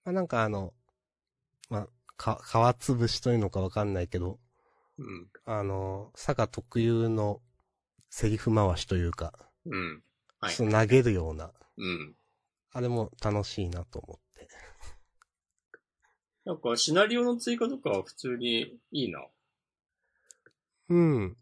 [0.06, 0.74] あなんかあの、
[1.70, 1.88] まあ、
[2.18, 2.42] か、
[2.78, 4.40] 皮つぶしというのかわかんないけど、
[4.98, 5.30] うん。
[5.46, 7.42] あの、佐賀特有の
[8.10, 9.34] セリフ回しというか、
[9.66, 10.04] うん。
[10.40, 10.54] はい。
[10.54, 12.16] その投げるような、うん。
[12.72, 14.48] あれも楽しいなと思って。
[16.46, 19.26] なんか、シナリオの追加とかは普通にいいな。
[20.90, 21.38] うん。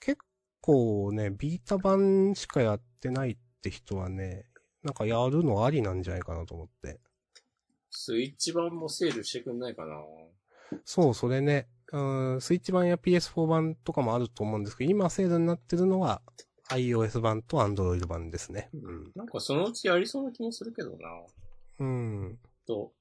[0.00, 0.18] 結
[0.60, 4.46] 構ね、ビータ版しかやってないって人はね、
[4.82, 7.00] なんかやるのありなんじゃないかなと思って。
[7.90, 9.96] スイッチ版もセールしてくんないかな。
[10.84, 16.22] そう、それね、うん、スイッチ版や PS4 版とかもあると思うんですけど、今セールになってるのは
[16.70, 18.68] iOS 版と Android 版ですね。
[18.74, 19.12] うん。
[19.14, 20.96] なんかそのうちやりそうな気もするけどな。
[21.78, 22.38] うん。
[22.66, 22.92] と、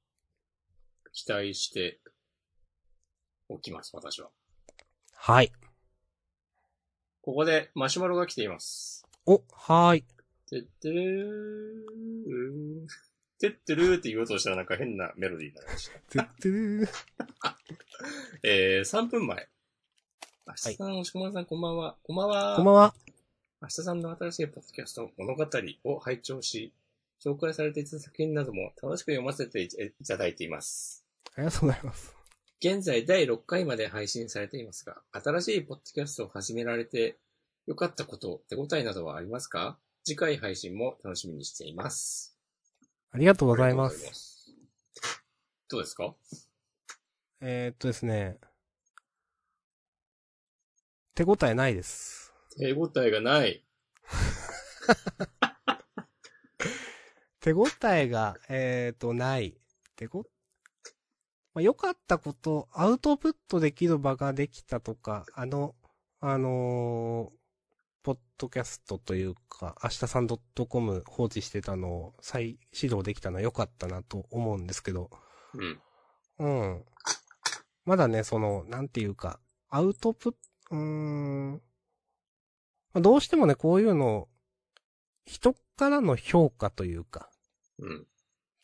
[1.12, 2.00] 期待して
[3.50, 4.30] おきます、私は。
[5.16, 5.52] はい。
[7.24, 9.08] ここでマシュマロが来ています。
[9.26, 10.06] お、はーい。
[10.48, 12.73] てってるー。
[13.44, 16.24] てってるーって言おうとしたらなんか変なメロディーになりました。
[16.24, 16.90] てってるー。
[18.42, 19.50] えー、3分前。
[20.48, 21.98] 明日さん、おしこまさん、こんばんは。
[22.04, 22.56] こんばんは。
[22.56, 22.94] こんばんは。
[23.62, 25.46] 明日さんの新しいポッドキャスト、物語
[25.84, 26.72] を拝聴し、
[27.22, 29.68] 紹介されていた作品なども楽しく読ませてい
[30.08, 31.06] ただいています。
[31.36, 32.16] ありがとうございます。
[32.62, 37.18] 現在第6回まで配信されていますが、新しいポッドキャストを始められて
[37.68, 39.78] 良かったこと、手応えなどはありますか？
[40.06, 42.33] 次回配信も楽しみにしています。
[43.16, 44.08] ありがとうございます。
[44.08, 44.56] ます。
[45.70, 46.16] どうですか？
[47.42, 48.40] えー、っとですね。
[51.14, 52.34] 手応えないです。
[52.58, 53.64] 手応えがない。
[57.40, 59.56] 手応えが、えー、っと、ない。
[59.96, 60.24] 手ご、
[61.54, 65.76] まあ、良かったこと、アウトプットできる場ができたとか、あの、
[66.20, 67.43] あのー
[68.04, 75.10] ポッドキャストというか、明日さん .com 放置してたのを再始動できたのは良かったなと思うんですけど、
[75.54, 75.82] うん。
[76.40, 76.86] うん。
[77.86, 79.40] まだね、その、なんていうか、
[79.70, 80.38] アウトプット、
[80.72, 81.54] うーん。
[82.94, 84.28] まあどうしてもね、こういうの、
[85.26, 87.30] 人からの評価というか、
[87.80, 88.08] うん。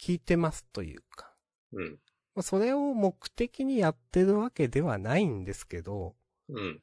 [0.02, 1.34] 聞いてますというか、
[1.72, 1.92] うん。
[2.36, 6.16] まあ、それを目的にやってるわけではないんですけど、
[6.50, 6.82] うん。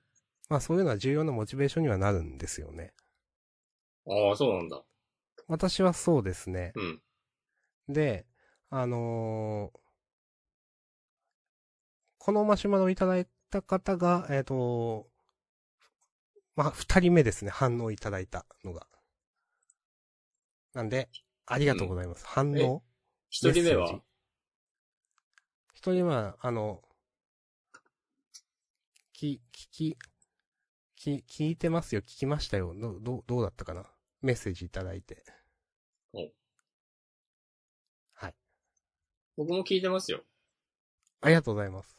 [0.48, 2.92] まあそういうのは重要なモチベーションにはなるんですよね。
[4.06, 4.82] ああ、そうなんだ。
[5.48, 6.72] 私はそうですね。
[6.74, 7.02] うん。
[7.88, 8.26] で、
[8.70, 9.78] あのー
[12.18, 15.06] このマシュマロをいただいた方が、えっ、と、
[16.56, 18.88] まあ、二人目ですね、反応いただいたのが。
[20.74, 21.08] なんで、
[21.46, 22.26] ありがとうございます。
[22.26, 22.82] 反え応
[23.30, 24.00] 一人目は？
[25.74, 26.82] 一人目は、あの、
[29.12, 29.98] き、聞き、
[31.06, 32.74] き、聞いてますよ、聞きましたよ。
[32.74, 33.86] ど、どう、どうだったかな？
[34.22, 35.22] メッセージいただいて。
[36.12, 36.28] お
[38.14, 38.34] はい。
[39.36, 40.22] 僕も聞いてますよ。
[41.20, 41.96] ありがとうございます。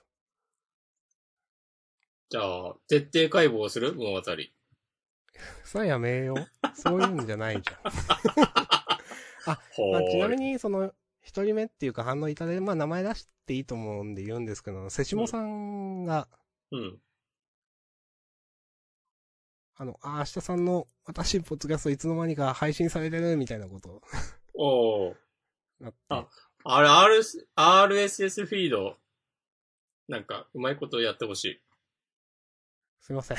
[2.29, 3.93] じゃあ、徹底解剖する？
[3.93, 4.21] 物語。
[5.63, 6.47] それはやめよう。
[6.75, 7.91] そういうんじゃないじゃん。
[9.71, 10.51] ほまあ、ちなみに。
[10.53, 16.27] に、その、一人目っていうか反応いただいて、まあ名前出していいと思うんで言うんですけど、瀬下さんが、
[16.71, 17.01] うん。
[19.79, 24.01] あの、あ、明日さんの私、ポッドキャストいつの間にか配信されてるみたいなこと
[24.55, 25.15] おー。
[25.79, 25.97] なって。
[26.09, 26.27] あ
[26.63, 27.21] あれ、R、
[27.55, 28.97] RSS フィード、
[30.07, 31.61] なんか、うまいことやってほしい。
[33.01, 33.37] すいません。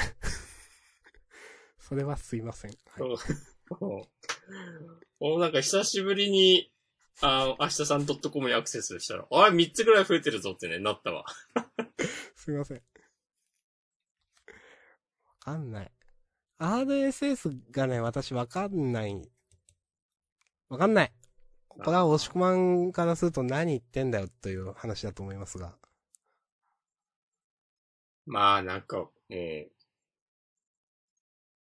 [1.80, 2.70] それはすいません。
[2.86, 3.03] はい、
[5.18, 6.72] おなんか久しぶりに、
[7.20, 11.24] あの、明日さん .com にアクセスしたら、あれ、3つぐらい増えてるぞってね、なったわ。
[12.36, 12.76] すいません。
[12.76, 12.82] わ
[15.41, 15.97] かんない。
[16.59, 19.22] RSS がね、私わかんない。
[20.68, 21.12] わかんない。
[21.68, 25.76] これは押し込まんからすると何言ってんだよという話だと思いますが。
[28.26, 29.70] まあ、なんか、もう、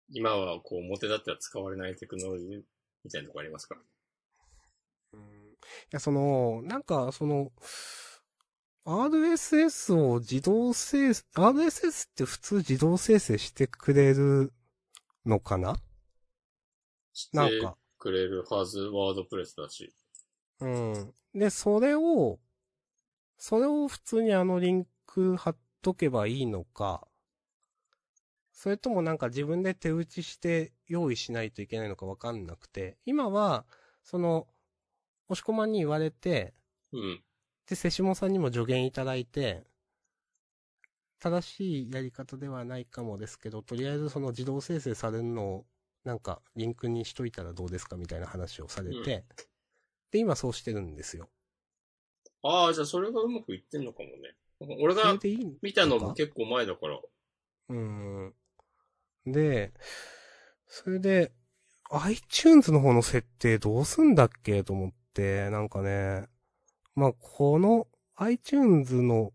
[0.10, 2.62] 今はこう、表立っては使われないテクノロジー
[3.04, 3.82] みたいなとこありますから。
[5.14, 7.52] うんいや、その、なんか、その、
[8.86, 14.54] RSS を自動生成、RSS って普通自動生成してくれる
[15.26, 15.76] のかな？
[17.34, 17.78] なんか。
[17.98, 19.94] くれるはず、ワードプレスだし。
[20.60, 21.14] うん。
[21.34, 22.40] で、それを、
[23.38, 27.08] それを普通にあのリンク貼っとけばいいのか、
[28.52, 33.66] それともなんか自分で手打ちして用意しないといけないのかわかんなくて、今は、
[34.04, 34.48] その、
[35.28, 36.54] 押し込まんに言われて、
[36.92, 37.24] うん。
[37.68, 39.64] で、瀬下さんにも助言いただいて、
[41.20, 45.66] 正しいやり方ではないかもですけど、とりあえずその自動生成されるのを、
[46.04, 49.46] なんか、リンクにしといたらどうですかみたいな話をされて、うん
[50.12, 51.30] で、今そうしてるんですよ。
[52.42, 54.36] ああ、じゃあそれがうまくいってんのかもね。
[54.80, 55.20] 俺そが
[55.62, 57.00] 見たのも結構前だから。
[57.70, 58.34] うーん。
[59.26, 59.74] で、
[60.68, 61.32] それで、
[61.92, 66.28] iTunes の方の設定どうすんだっけと思って、なんかね、
[66.96, 69.34] まあ、この iTunes の、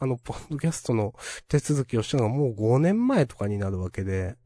[0.00, 1.14] あの、ポッドキャストの
[1.48, 4.36] 手続きをしたのがもう5年前とかになるわけで、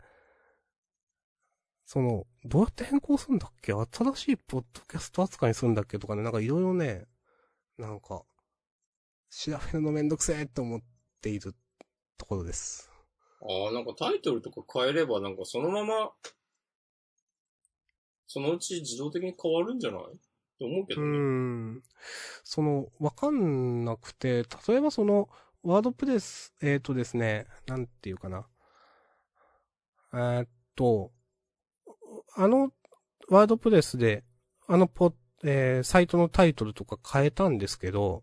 [1.84, 3.72] その、どうやって変更するんだっけ？
[3.72, 7.07] 新しいポッドキャスト扱いにするんだっけとかね、なんかいろいろね、
[7.76, 8.22] なんか、
[9.30, 10.80] 調べるのめんどくせえって思っ
[11.20, 11.55] ている
[12.16, 12.90] ところです。
[13.42, 16.12] ああ、なんかタイトルとか変えれば、なんかそのまま、
[18.26, 20.03] そのうち自動的に変わるんじゃない？
[20.66, 21.04] って思うけどう。
[21.04, 21.82] ん。
[22.44, 25.28] その、わかんなくて、例えばその、
[25.62, 28.46] ワードプレス、えっ、とですね、なんていうかな。
[30.12, 31.12] えーっと、
[32.36, 32.72] あの、
[33.28, 34.24] ワードプレスで、
[34.66, 38.22] あのポ、えーサイトのタイトルとか変えたんですけど、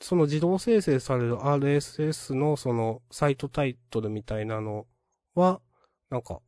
[0.00, 4.86] その自動生成される RSS のそのサイトタイトルみたいなの
[5.34, 5.60] は、
[6.10, 6.40] なんか、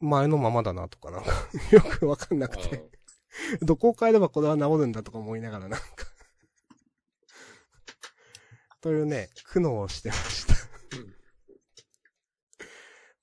[0.00, 1.30] 前のままだなとかなんか、
[1.72, 2.90] よくわかんなくて。
[3.62, 5.86] どこを変えればこれは治るんだとか思いながらなんか。
[8.80, 10.54] というね、苦悩をしてました。
[10.98, 11.14] うん。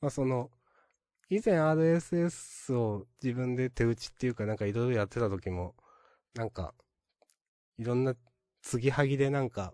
[0.01, 0.51] まあその、
[1.29, 5.75] 以前 RSS を自分で手打ちっていうかなんかいろいろやってた時も、
[6.33, 6.73] なんか、
[7.77, 8.15] いろんな
[8.61, 9.73] 継ぎはぎでなんか、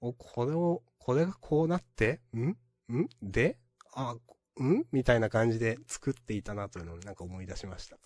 [0.00, 2.48] お、これを、これがこうなって、ん？
[2.92, 3.08] ん？
[3.22, 3.58] で？
[3.94, 4.16] あ、
[4.64, 4.86] ん？
[4.92, 7.96] みたいな感じで作っていたなというのをなんか思い出しました。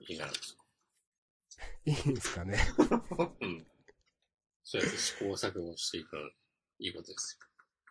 [0.00, 0.58] いいじゃないです
[1.86, 2.58] いいんですかね。
[2.88, 3.32] か。
[3.40, 3.66] うん。
[4.64, 6.20] そうやって試行錯誤していくの、
[6.78, 7.38] いいことです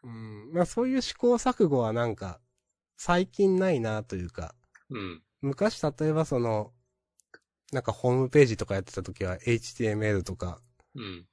[0.03, 0.51] うん。
[0.51, 2.41] まあそういう試行錯誤はなんか、
[2.97, 4.55] 最近ないなというか、
[4.89, 4.97] よ。
[4.97, 5.23] うん。
[5.41, 6.73] 昔例えばその、
[7.71, 10.61] なんかホームページとかやってた時は HTML とか、
[10.95, 11.27] うん。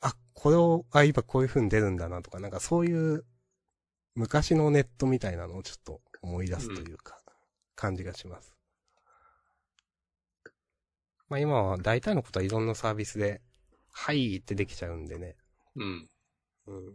[0.00, 3.24] あ、これを、あ、今こういう風に出るんだなとか、なんかそういう、
[4.18, 7.20] 昔のネットみたいなのをちょっと思い出すというか、
[7.76, 8.56] 感じがします。
[11.28, 13.40] まあ今は大体のことはいろんなサービスで、
[13.92, 15.36] はいってできちゃうんでね。
[15.76, 16.08] うん。
[16.66, 16.92] うん。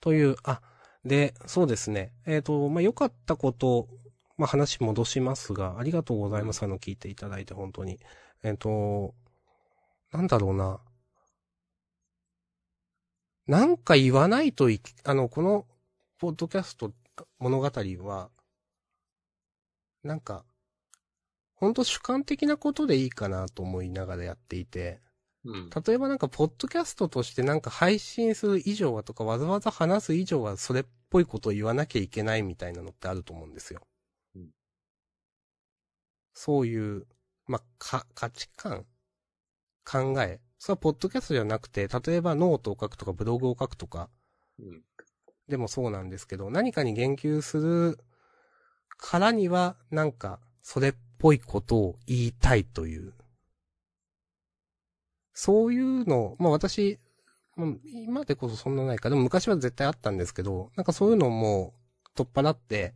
[0.00, 0.60] という、あ、
[1.06, 2.12] で、そうですね。
[2.26, 3.88] えっ、と、まあ、良かったこと、
[4.36, 6.62] まあ、話戻しますが、ありがとうございます。
[6.62, 7.98] あの、聞いていただいて、本当に。
[8.42, 9.14] えっ、と、
[10.12, 10.80] なんだろうな。
[13.48, 15.66] なんか言わないといけ、あの、この、
[16.18, 16.92] ポッドキャスト
[17.38, 18.30] 物語は、
[20.02, 20.44] なんか、
[21.54, 25.00] 本当主観的なことでいいかなと思いながらやっていて、
[25.44, 25.70] うん。
[25.70, 33.80] 例えばなんか、ポッドキャストとしてなんか配信する以上はとか、わざわざ話す以上はそれっぽいことを言わなきゃいけないみたいなのってあると思うんですよ。
[34.36, 34.50] うん
[36.32, 37.06] そういう、
[37.46, 38.86] まあ、か、価値観
[39.84, 40.40] 考え。
[40.58, 44.10] それはポッドキャストじゃなくて、例えばノートを書くとかブログを書くとか、
[44.58, 44.82] うん。
[45.48, 47.98] でもそうなんですけど、何かに言及する
[48.98, 53.14] からには、なんか、それっぽいことを言いたいという。
[55.32, 56.98] そういうの、まあ私、
[57.56, 61.74] まあ今でこそそんなないか、でも昔は絶対あったんですけど、なんかそういうのも
[62.14, 62.94] 取っ払って、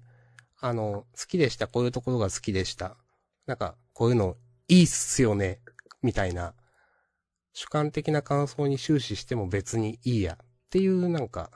[0.61, 2.97] あの、好きでした、こういうところが好きでした。
[3.47, 4.37] なんか、こういうの
[4.69, 5.61] いいっすよね、
[6.03, 6.55] みたいな、
[7.53, 11.51] 主観的な感想に終始しても別にいいや、っていうなんか、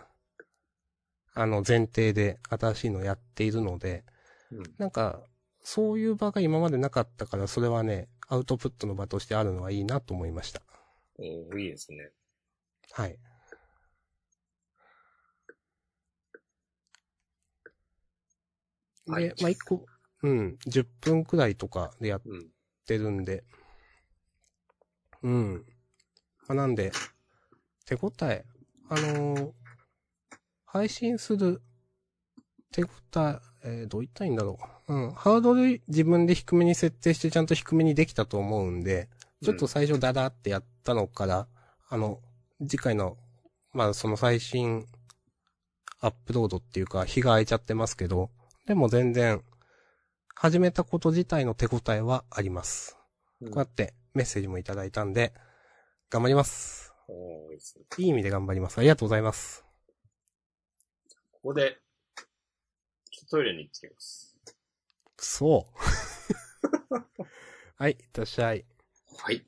[1.35, 4.05] あの前提で新しいのやっているので、
[4.51, 4.63] うん。
[4.79, 5.23] なんか、
[5.63, 10.63] そういう場が今までなかったから、それはね、アウトプットの場としてあるのはいいなと思いました。
[11.19, 12.11] おーいいですね。
[12.93, 13.19] はい。
[19.09, 19.85] はいで、まあ、一個、
[20.23, 22.47] うん、10分くらいとかでやっうん。
[22.87, 23.45] てるんで、
[25.23, 25.67] うん。
[26.49, 26.93] まあ、なんで、
[27.87, 28.45] 手応え、
[28.89, 29.51] あのー
[30.69, 31.63] 配信する
[32.71, 34.95] 手応え、えーどう言ったらいいんだろう。
[34.95, 35.11] うん。
[35.13, 39.09] ハードル自分で低めに設定してちゃんと低めにできたと思うんで、
[39.43, 41.49] ちょっと最初ダダってやったのから、
[41.89, 42.21] あの、
[42.61, 43.17] 次回の、
[43.73, 44.87] まあその最新
[46.01, 48.31] アップロードっていうか、日が空いちゃってますけど、
[48.67, 49.43] でも全然、
[50.35, 52.99] 始めたこと自体の手応えはあります。
[53.41, 55.33] うんこうやってメッセージもいただいたんで、
[56.09, 56.95] 頑張ります。
[57.99, 58.79] いい意味で頑張ります。
[58.79, 59.65] ありがとうございます。
[61.33, 61.81] ここで、
[63.11, 64.37] ちょっとトイレに行ってきます。
[65.19, 66.97] そう。
[67.77, 68.65] はい、いってらっしゃい。
[69.19, 69.45] はい。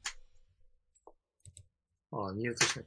[2.10, 2.84] ああ、ミュートし。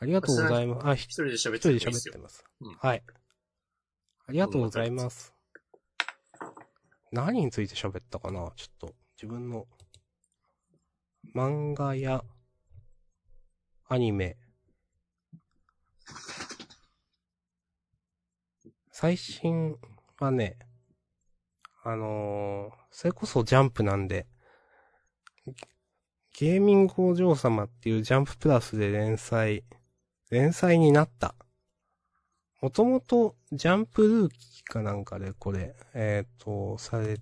[0.00, 0.86] ありがとうございます。
[0.88, 1.86] あ、ひ一人で喋っててもいいで。
[1.86, 2.44] 喋ってます。
[2.60, 3.04] うんはい。
[4.26, 5.32] ありがとうございます。
[7.12, 8.52] 何について喋ったかな？
[8.56, 9.68] ちょっと、自分の、
[11.34, 12.22] 漫画や、
[13.88, 14.36] アニメ。
[18.90, 19.76] 最新
[20.18, 20.58] はね、
[21.84, 24.26] あのーそれこそジャンプなんで、
[26.38, 29.64] ゲーミングお嬢様っていうジャンププラスで連載、
[30.30, 31.34] 連載になった。
[32.60, 37.18] もともとジャンプルーキーかなんかでこれ、えっ、と、され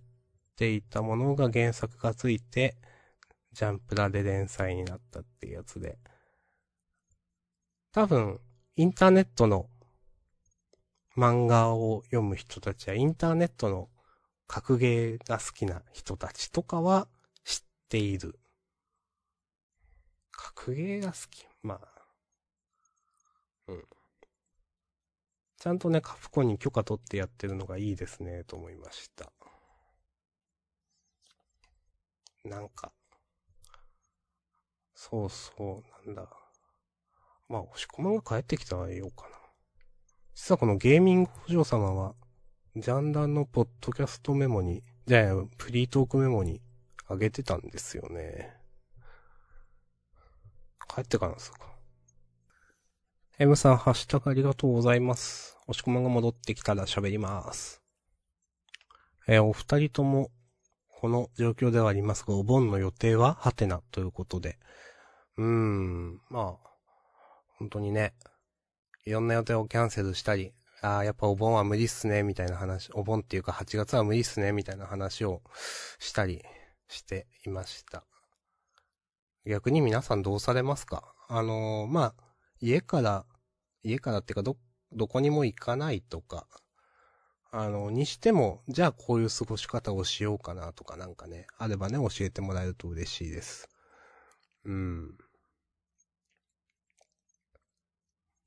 [0.57, 2.77] ていたものが原作がついて、
[3.53, 5.99] ジャンプラで連載になったっていうやつで。
[7.93, 8.41] 多分、
[8.77, 9.69] インターネットの
[11.17, 13.89] 漫画を読む人たちや、インターネットの
[14.47, 17.09] 格ゲーが好きな人たちとかは
[17.45, 18.39] 知っている。
[20.31, 21.89] 格ゲーが好きまあ。
[23.69, 23.85] うん。
[25.59, 29.31] ちゃんとね、カプコンに許可取ってやってるのがいいですね、と思いました。
[32.45, 32.93] なんか、
[35.03, 36.29] そうそう、なんだ。
[37.49, 39.37] まあ、押し込まんが帰ってきたら言おうかな。
[40.35, 42.15] 実はこのゲーミングお嬢様は、
[42.77, 46.61] ジャンダンのポッドキャストメモに、じゃあ、フリートークメモに
[47.09, 48.55] 上げてたんですよね。
[50.95, 51.61] 帰ってからですか。
[53.39, 55.57] M さん、ハッシュタグありがとうございます。
[55.67, 57.83] 押し込まんが戻ってきたら喋ります。
[59.27, 60.31] えーお二人とも、
[60.89, 63.33] この状況ではありますが、お盆の予定は？
[63.33, 64.59] ハテナということで。
[65.41, 66.71] うーん、まあ、
[67.57, 68.13] 本当にね、
[69.07, 75.41] いろんな予定をキャンセルしたり、ああ、やっぱお盆は無理っすね、みたいな話、お盆っていうか8月は無理っすね、みたいな話を
[75.99, 76.43] したり
[76.89, 78.05] していました。
[79.47, 81.15] 逆に皆さんどうされますか？
[81.31, 82.15] あのーまあ、
[82.61, 83.25] 家から、
[83.83, 84.59] 家からっていうかど、
[84.93, 86.47] どこにも行かないとか、
[87.51, 93.71] あの、にしても、じゃあこういう過ごし方をしようかなとかなんかね、あればね、教えてもらえると嬉しいです。
[94.65, 95.17] うん。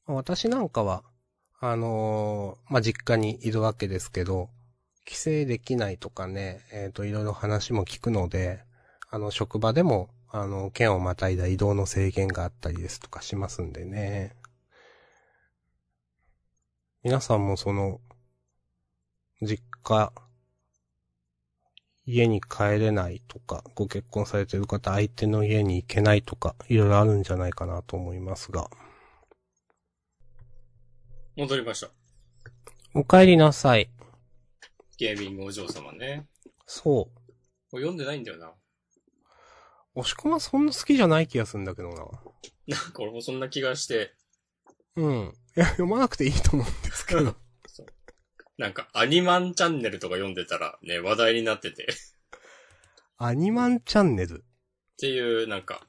[0.06, 1.04] 私なんかは、
[1.60, 4.49] あのーまあ、実家にいるわけですけど、
[5.06, 8.64] 帰省できないとかね、えっ、と、いろいろ話も聞くので、
[9.10, 14.36] あの、職場でも、あの、県をまたいだ移動の制限があったりですとかしますんでね。
[17.04, 18.01] 皆さんもその、
[19.41, 20.12] 実家、
[22.06, 28.70] 家に帰れないとか、ご結婚されてる方、相手の家に行けないとか、いろいろあるんじゃないかなと思いますが。
[31.36, 31.90] 戻りました。
[32.94, 33.90] お帰りなさい。
[34.98, 36.28] ゲーミングお嬢様ね。
[36.68, 36.94] そう。
[36.96, 37.10] も
[37.74, 38.52] う読んでないんだよな。
[39.96, 41.96] 押し込まそんな好きじゃない気がするんだけどな。
[42.68, 44.14] なんか俺もそんな気がして、
[44.96, 45.34] うん。
[45.58, 47.36] いや、読まなくていいと思うんですけど。
[48.60, 51.86] なんかアニマンチャンネルとか読んでたらね、話題になってて。
[51.86, 51.88] っ
[53.18, 54.46] アニマンチャンネル？
[54.98, 55.88] ていう、なんか、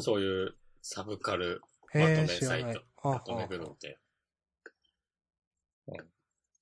[0.00, 1.60] そういうサブカル
[1.92, 2.80] へえ、まとめ知らないサイト。。
[3.06, 3.90] はまとめはブログで。
[3.90, 4.07] うん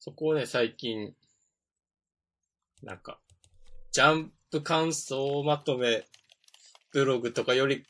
[0.09, 1.13] そこをね、最近、
[2.85, 3.19] なんか、
[3.91, 6.05] ジャンプ感想まとめ
[6.93, 7.85] ブログとかより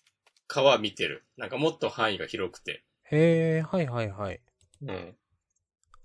[0.47, 1.27] かは見てる。
[1.37, 2.85] なんかもっと範囲が広くて。
[3.11, 4.41] へえ、はいはいはい。
[4.81, 5.17] うん。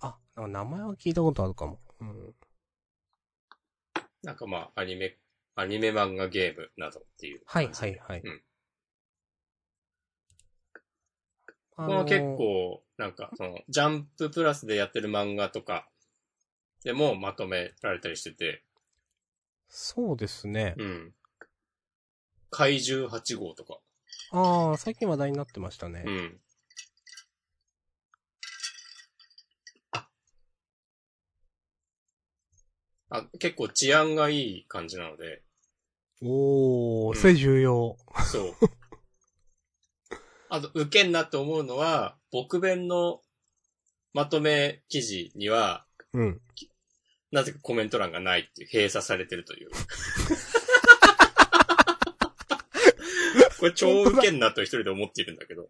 [0.01, 1.79] あ、名前は聞いたことあるかも。
[2.01, 2.35] うん。
[4.21, 5.17] なんかまあ、アニメ、
[5.55, 7.69] アニメ漫画ゲームなどっていうはい。
[7.73, 8.21] はいはい。
[8.21, 8.41] うん
[11.77, 15.87] あこの結構、なんか、その、ジャンププラスでやってる漫画とか、
[16.83, 18.63] でもまとめられたりしてて、
[19.67, 20.75] そうですね。
[20.77, 21.13] うん。
[22.49, 23.79] 怪獣8号とか、
[24.31, 26.03] ああ、最近話題になってましたね。
[26.05, 26.41] うん。
[33.13, 35.43] あ、結構治安がいい感じなので、
[36.21, 37.97] おー、うんそれ重要。
[38.31, 38.53] そう。
[40.49, 43.21] あと、受けんなって思うのは、僕弁の
[44.13, 46.41] まとめ記事には、うん。
[47.31, 49.69] なぜかコメント欄がないっていう、閉鎖されてるという。
[53.59, 55.69] これ超受けんなと一人で思っているんだけど、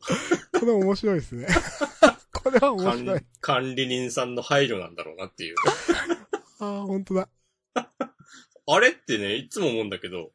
[0.58, 1.48] これ面白いですね。
[2.34, 3.64] これは面白い管。
[3.64, 5.56] 管理人さんの配慮なんだろうなっていう。
[6.60, 7.30] ああ、本当だ。
[8.68, 10.32] あれってね、いつも思うんだけど、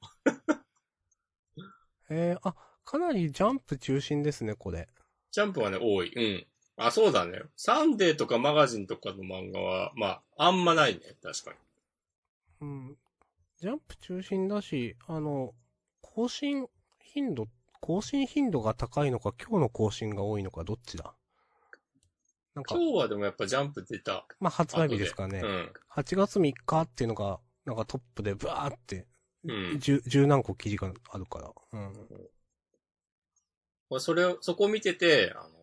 [2.11, 2.55] えー、あ、
[2.85, 4.89] かなりジャンプ中心ですね、これ。
[5.31, 6.13] ジャンプはね、多い。
[6.15, 6.47] うん。
[6.77, 7.41] あ、そうだね。
[7.57, 11.01] サンデーとかマガジンとかの漫画は、まあ、あんまないね。
[11.23, 11.57] 確かに。
[12.61, 12.97] うん。
[13.59, 15.55] ジャンプ中心だし、あの、
[16.03, 16.67] 更新
[17.01, 17.49] 頻度、
[17.81, 21.15] 更新頻度が高いのか、今日の更新が多いのか、どっちだ？
[22.55, 24.27] なんか、今日はでもやっぱジャンプ出た。
[24.41, 25.41] まあ、発売日ですかね。
[25.43, 25.73] うん。
[25.95, 29.07] 8月3日っていうのが、なんかトップでブワーって、
[29.45, 29.81] うん。
[29.81, 31.53] 十、十何個記事があるから。
[31.73, 31.93] うん。
[33.89, 35.56] 俺それを、そこを見てて、あの、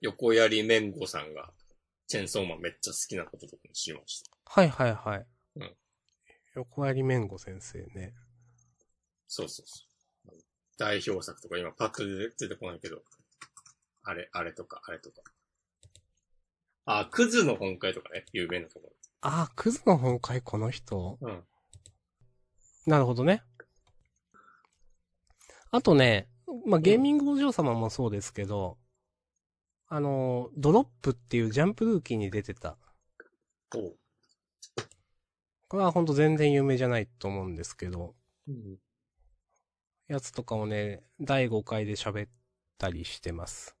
[0.00, 1.52] 横槍綿子さんが、
[2.06, 4.30] チェンソーマンめっちゃ好きなこととかも知りました。
[4.44, 5.26] はいはいはい。
[5.56, 5.76] うん
[6.56, 8.14] 横槍めんご先生ね。
[9.26, 9.82] そうそうそ
[10.32, 10.36] う。
[10.78, 13.02] 代表作とか今パッと出てこないけど、
[14.04, 15.22] あれ、あれとか、あれとか。
[16.84, 18.92] あ、クズの本会とかね、有名なとこ
[19.22, 21.18] ああ、クズの本会この人？
[21.20, 21.28] ろ。
[21.28, 21.44] うん。
[22.86, 23.42] なるほどね。
[25.72, 26.28] あとね、
[26.66, 28.78] まあ、ゲーミングお嬢様もそうですけど、
[29.88, 32.76] あの、ドロップっていうジャンプルーキーに出てた。
[35.68, 38.14] これはほんと全然有名じゃないと思うんですけど、
[38.48, 38.78] うん。
[40.08, 42.28] やつとかをね、第5回で喋っ
[42.78, 43.76] たりしてます。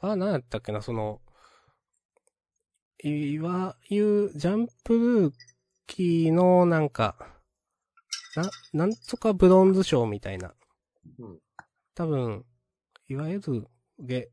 [0.00, 1.20] これは何やったっけな、その、
[3.02, 5.32] いわゆるジャンプルー
[5.86, 7.16] キーのなんか、
[8.36, 10.54] な、なんとかブロンズ賞みたいな。
[11.18, 11.38] うん
[11.96, 12.44] 多分、
[13.08, 14.30] いわゆる、げ、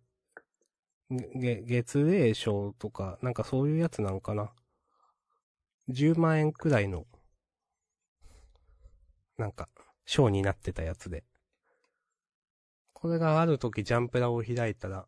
[1.10, 4.54] げ、月齢賞とか、なんかそういうやつなんかな。
[5.90, 7.06] 10万円くらいの、
[9.38, 9.68] なんか、
[10.06, 11.26] 賞になってたやつで。
[12.94, 15.08] これがある時ジャンプラを開いたら、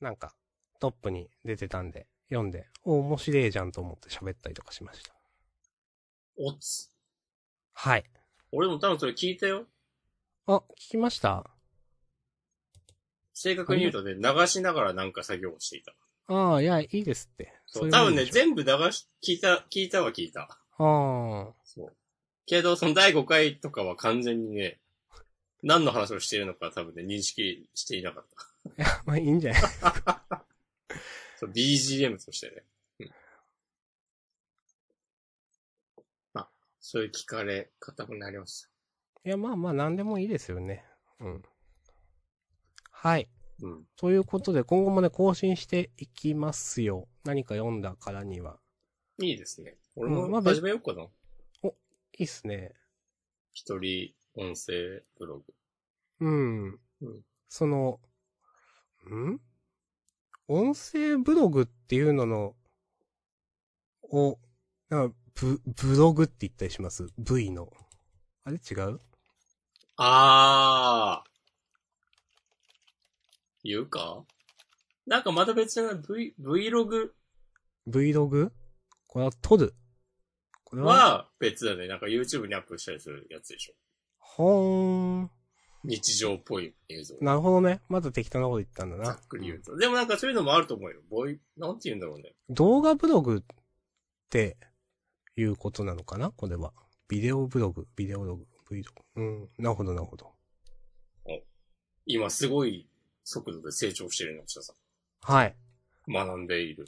[0.00, 0.34] なんか、
[0.80, 5.12] トップに出てたんで、読んで、お、面白いじゃんと思って喋ったりとかしました。
[6.36, 6.90] おつ。
[7.74, 8.04] はい。
[8.52, 9.66] 俺も多分それ聞いたよ。
[10.46, 11.57] あ、聞きました？
[13.40, 15.94] 正確に言うとね、流しながらなんか作業をしていた。
[16.26, 17.54] ああ、いや、いいですって。
[17.66, 20.40] そう、多分ね、ぜ全部流し、聞いた、聞いたは聞いた。
[20.40, 21.54] ああ。
[21.64, 21.96] そう。
[22.46, 24.80] けど、その第5回とかは完全にね、
[25.62, 28.26] 何の話をしているのか多分ね、認識していなかっ
[28.66, 28.82] た。
[28.82, 29.62] いや、まあいいんじゃない？
[31.36, 32.64] そう、BGM としてね。
[33.00, 33.10] うん。
[36.34, 36.48] あ、
[36.80, 38.68] そういう聞かれ方もなりました。
[39.24, 40.84] いや、まあまあ、なんでもいいですよね。
[41.20, 41.42] うん。
[43.00, 43.28] はい。
[43.62, 43.84] うん。
[43.96, 47.06] ということで、今後もね、更新していきますよ。
[47.24, 48.58] 何か読んだからには。
[49.22, 49.76] いいですね。
[49.94, 51.04] 俺も始めようかな。
[51.62, 51.70] い
[52.18, 52.74] いっすね。
[53.52, 55.54] 一人音声ブログ。
[56.20, 56.80] うん。
[57.02, 58.00] うんその、
[59.08, 59.40] ん？
[60.48, 62.56] 音声ブログっていうのの、
[64.10, 64.40] を、
[64.88, 67.72] なんかブ、ブログって言ったりします ?V の。
[68.42, 68.56] あれ？
[68.56, 68.98] 違う？
[69.98, 71.37] あー。
[73.64, 74.24] 言うか？
[75.06, 77.10] なんかまた別な V、Vlog
[77.88, 78.50] ?Vlog?
[79.06, 79.74] これは撮る。
[80.64, 81.88] これは、は別だね。
[81.88, 83.74] なんか YouTube にアップしたりするやつでしょ。
[84.18, 85.30] ほーん。
[85.84, 87.16] 日常っぽい映像。
[87.20, 87.80] なるほどね。
[87.88, 89.12] まだ適当なこと言ったんだざな。
[89.12, 89.76] っくり言うと。
[89.76, 91.00] でもなんかそういうのもあると思うよ。
[91.08, 92.34] ボイ、なんて言うんだろうね。
[92.50, 93.56] 動画ブログっ
[94.28, 94.58] て
[95.36, 96.30] いうことなのかな？
[96.30, 96.72] これは。
[97.08, 98.82] ビデオブログ、ビデオログ、Vlog。
[99.14, 99.48] うん。
[99.56, 100.34] なるほど、なるほど。
[102.10, 102.87] 今すごい
[103.30, 104.72] 速度で成長してるの、下さ
[105.20, 105.54] はい。
[106.08, 106.12] ん。
[106.12, 106.86] 学んでいる。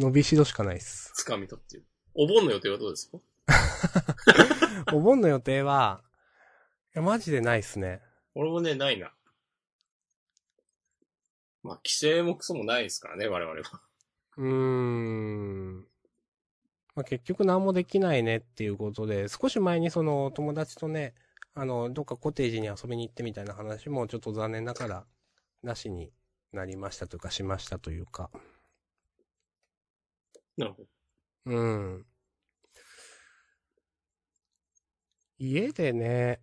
[0.00, 1.12] 伸びしろしかないっす。
[1.24, 1.86] 掴み取っている。
[2.14, 3.18] お盆の予定はどうですか？
[4.92, 6.02] お盆の予定は、
[6.94, 8.00] いや、マジでないっすね。
[8.34, 9.12] 俺もね、ないな。
[11.62, 13.80] まあ、規制もクソもないですからね、我々は。
[14.38, 15.76] うーん。
[16.96, 21.14] まあ、結局何もできないねっていうことで、少し前にその友達とね、
[21.54, 25.06] あの、どっかコテージに遊びに行ってみたいな話もちょっと残念ながら、
[25.62, 26.12] なしに
[26.52, 28.30] なりましたとか、しましたというか。
[30.56, 30.88] なるほど。
[31.46, 32.06] うん。
[35.38, 36.40] 家でね、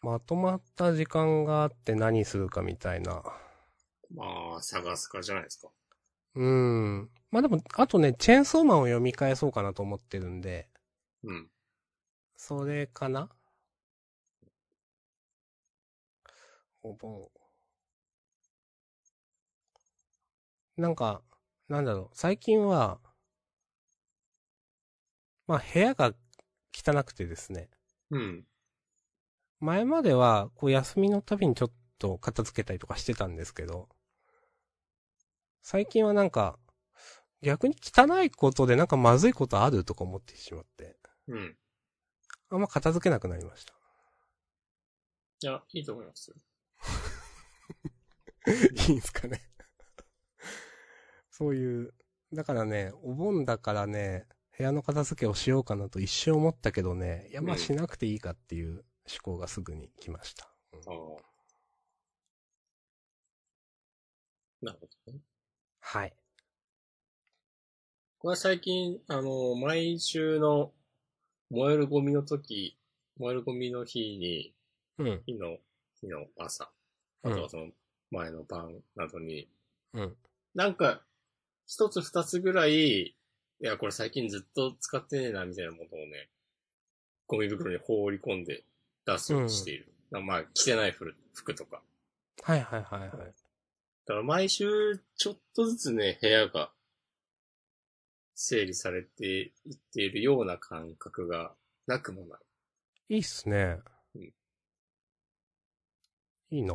[0.00, 3.22] まとまった時間があって何するかみたいな。
[4.14, 5.68] まあ、探すかじゃないですか。
[6.34, 7.10] うん。
[7.30, 10.68] まあでも、あとね、チェーンソーマンを読み返そうかなと思ってるんで、
[11.22, 11.50] うん。
[12.36, 13.28] それかな
[16.82, 17.39] お盆。
[20.80, 21.20] なんか、
[21.68, 22.98] なんだろう、最近は、
[25.46, 26.14] まあ部屋が
[26.74, 27.68] 汚くてですね。
[28.10, 28.46] うん。
[29.60, 33.90] 前までは、こう休みのたびにちょっと片付けたりとかしてたんですけど、
[35.60, 36.58] 最近はなんか、
[37.42, 40.96] 逆に汚いことでなんかまずいことあるとか思ってしまって、
[41.28, 41.56] うん。
[42.48, 43.74] あんま片付けなくなりました。
[45.42, 46.36] いや、いいと思いますよ。
[48.88, 49.49] いいんすかね。
[51.40, 51.94] そういう、
[52.34, 54.26] だからね、お盆だからね、
[54.58, 58.84] 部屋の片付けをしようかなと一瞬思ったけどね、いやまあうんしなくていいかっていう思
[59.22, 60.50] 考がすぐに来ました。
[60.74, 60.82] うんあ
[61.18, 61.30] あ。
[64.66, 65.20] なるほどね。
[65.80, 66.12] はい。
[68.18, 70.72] これは最近、あの、毎週の
[71.48, 72.76] 燃えるゴミの時、
[73.16, 74.52] 燃えるゴミの日に、
[74.98, 75.22] うん。
[75.24, 75.56] 日の、
[76.02, 76.64] 日の朝、
[77.22, 77.68] あうんとはその
[78.10, 79.48] 前の晩などに、
[79.94, 80.16] うん。
[80.54, 81.00] なんか、
[81.70, 83.14] 一つ二つぐらい、い
[83.60, 86.28] や、これ最近ずっと使ってねえな、みたいなものをね、
[87.28, 88.64] ゴミ袋に放り込んで
[89.06, 89.86] 出すようにしている。
[90.10, 91.80] まあ、着てない服服とか。
[92.42, 93.10] はいはいはいはい。
[93.10, 96.72] だから毎週、ちょっとずつね、部屋が
[98.34, 101.52] 整理されていっているような感覚が
[101.86, 102.36] なくもな
[103.08, 103.14] い。
[103.14, 103.78] いいっすね。
[104.16, 104.22] うん
[106.50, 106.74] いいな。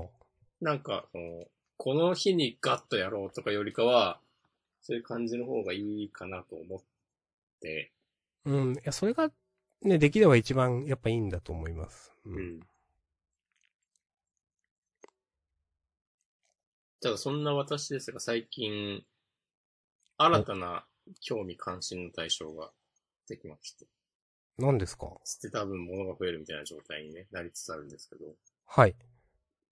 [0.61, 4.21] なんか、その、この日にガッとやろうとかよりかは、
[4.87, 6.79] そういう感じの方がいいかなと思っ
[7.59, 7.91] て、
[8.45, 8.73] うん。
[8.75, 9.31] いや、それが、
[9.81, 12.13] ね、できれば一番やっぱいいんだと思います。
[12.25, 12.29] う。
[12.29, 12.59] うんん。
[17.01, 19.03] ただそんな私ですが、最近、
[20.17, 20.85] 新たな
[21.19, 22.69] 興味関心の対象が
[23.27, 23.87] できまして、
[24.59, 25.19] 何ですか？
[25.25, 28.25] 捨てた分物が増えるみたいな状態に、ね、なりつつあるんですけど、
[28.67, 28.95] はい。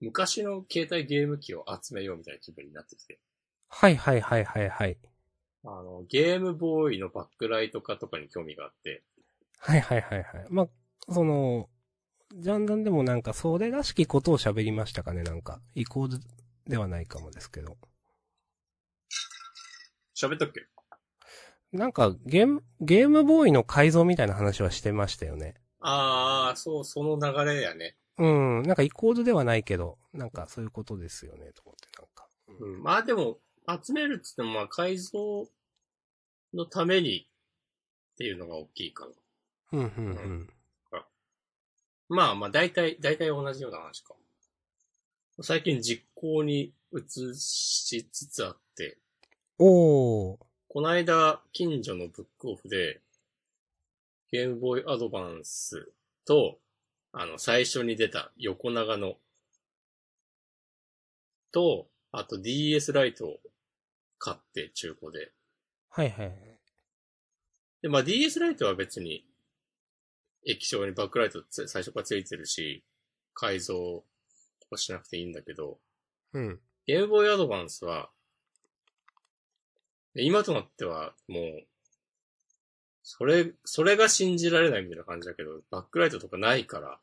[0.01, 3.19] 昔の携帯ゲーム機を集めようみたいな気分になってきて、
[3.75, 4.97] はいはいはいはいはい。
[5.65, 9.03] あの、ゲームボーイのバックライト化とかに興味があって、
[9.57, 10.45] はいはいはいはい。
[10.49, 10.67] まあ、
[11.11, 11.69] その、
[12.35, 15.59] ジャンダンでもなんかそれらしきことを喋りましたかね、なんか。
[15.73, 16.19] イコール
[16.67, 17.77] ではないかもですけど。
[20.15, 20.67] 喋ったっけ？
[21.71, 25.55] なんかゲーム、ゲームボーイの改造みたいな話はしてましたよね。
[25.79, 27.97] ああ、そう、その流れやね。
[28.17, 28.63] うん。
[28.63, 32.27] なんかイコールではないけど、なんかそういうことですよね、と思ってなんか。
[32.59, 32.83] うん。
[32.83, 35.47] まあでも、集めるっつっても、まあ改造
[36.53, 37.27] のために
[38.13, 39.11] っていうのが大きいかな。
[39.73, 40.49] うん、うん、うん。
[42.09, 44.13] まあまあ大体、大体同じような話か。
[45.41, 48.97] 最近実行に移しつつあって、
[49.57, 50.37] おー。
[50.67, 53.01] この間、近所のブックオフで、
[54.31, 55.91] ゲームボーイアドバンス
[56.25, 56.59] と、
[57.11, 59.15] あの、最初に出た横長の、
[61.51, 63.39] と、あと DS ライトを
[64.23, 65.33] 買って中古で。
[65.89, 66.37] はいはいはい。
[67.81, 69.25] で、まあ DS ライトは別に、
[70.47, 72.85] 液晶にバックライトつ最初からついてるし、
[73.33, 74.05] 改造
[74.61, 75.77] とかしなくていいんだけど、
[76.31, 76.59] うん。
[76.87, 78.11] ゲームボーイアドバンスは、
[80.13, 81.67] で今となってはもう、
[83.01, 86.97] それ、それが信じられないみたいな感じだけど、バックライトとかないから、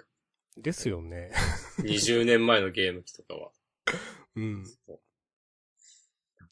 [0.56, 1.32] ですよね。
[1.80, 3.50] 20年前のゲーム機とかは。
[4.36, 4.64] うん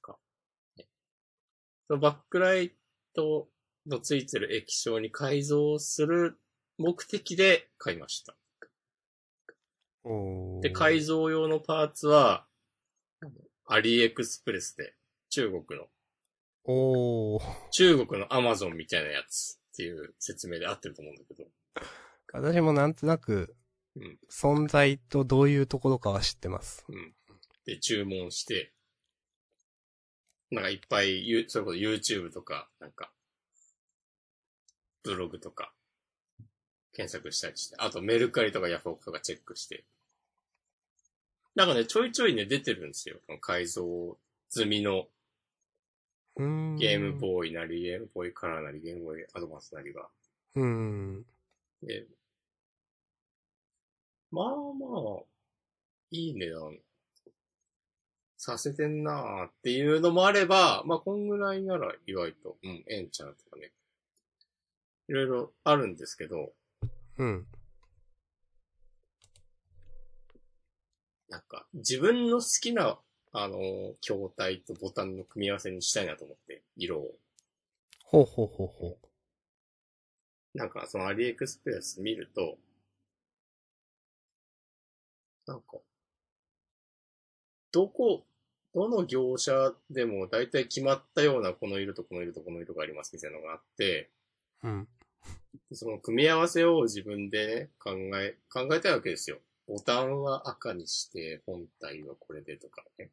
[0.09, 0.19] か、
[0.77, 0.87] ね
[1.89, 2.72] そのバックライ
[3.14, 3.49] ト
[3.86, 6.39] のついてる液晶に改造する
[6.78, 8.36] 目的で買いました。
[10.62, 12.47] で、改造用のパーツは、
[13.66, 14.95] アリエクスプレスで、
[15.30, 15.86] 中国の、
[16.64, 17.43] おー。
[17.72, 21.45] 中国のアマゾンみたいなやつっていう説明で合ってると思うんだけど。
[22.32, 23.57] 私もなんとなく
[23.97, 26.84] うん、存在とどういうところかは知ってます。
[26.89, 27.14] うん。
[27.66, 28.72] で、注文して、
[30.51, 33.11] なんかいっぱい、ゆそれこそ YouTube とか、なんか、
[35.03, 35.73] ブログとか、
[36.93, 39.85] 検索したりして、あとメルカリとかヤフオクとかチェックして。
[41.55, 43.17] なんかね、ちょいちょいね、出てるんですよ。
[43.27, 44.17] この改造
[44.49, 45.07] 済みの。
[46.37, 50.09] ゲームボーイなり、ゲームボーイカラーなり、ゲームボーイアドバンスなりが。
[50.55, 51.27] うーん。
[51.83, 52.07] で、
[54.31, 54.53] まあま
[55.21, 55.23] あ、
[56.11, 56.79] いい値段
[58.39, 63.72] させてんなーっていうのもあれば、まあこんぐらいなら意外と、うん、ええんちゃうとかね。
[65.09, 66.53] いろいろあるんですけど、
[67.18, 67.47] うん。
[71.28, 72.99] なんか自分の好きな、
[73.32, 77.11] あの、筐体とボタンの組み合わせにしたいなと思って、色を。
[78.05, 78.99] ほうほうほうほ
[80.55, 82.57] なんかそのアリエクスプレス見ると、
[85.47, 85.78] なんか、
[87.72, 88.24] どこ、
[88.75, 94.11] どの業者でも大体決まったようなこの色とこの色とこの色がありますみたいなのがあって、
[94.62, 94.69] う。
[94.69, 94.89] うん。
[95.73, 99.39] その組み合わせを自分でね、考え、考えたいわけですよ。
[99.66, 103.11] ボタンは赤にして、本体はこれでとかね。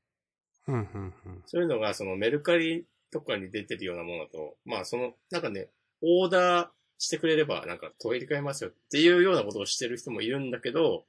[0.67, 1.43] うん、うん、うん。
[1.45, 5.69] そういうのが、そのメルカリとかに出てるようなものだと、まあその、なんかね、
[6.01, 11.05] オーダーしてくれれば、なんか取り替えますよっていうようなことをしてる人もいるんだけど、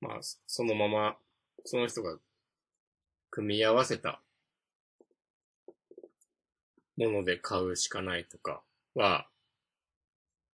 [0.00, 1.16] まあ、そのまま、
[1.64, 2.18] その人が
[3.34, 4.20] 組み合わせた
[6.96, 8.62] もので買うしかないとか
[8.94, 9.26] は、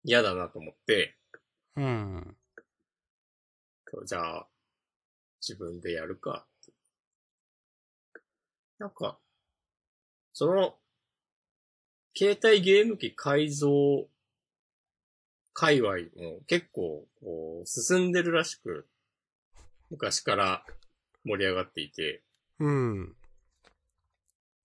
[0.02, 1.14] 嫌だなと思って、
[1.76, 2.36] うん。
[4.06, 4.46] じゃあ、
[5.46, 6.46] 自分でやるか。
[8.78, 9.18] なんか、
[10.32, 10.74] その、
[12.16, 14.08] 携帯ゲーム機改造
[15.52, 18.88] 界隈も結構こう進んでるらしく、
[19.90, 20.64] 昔から
[21.24, 22.22] 盛り上がっていて、
[22.60, 23.16] うん。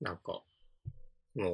[0.02, 0.44] なんか、
[1.34, 1.52] その、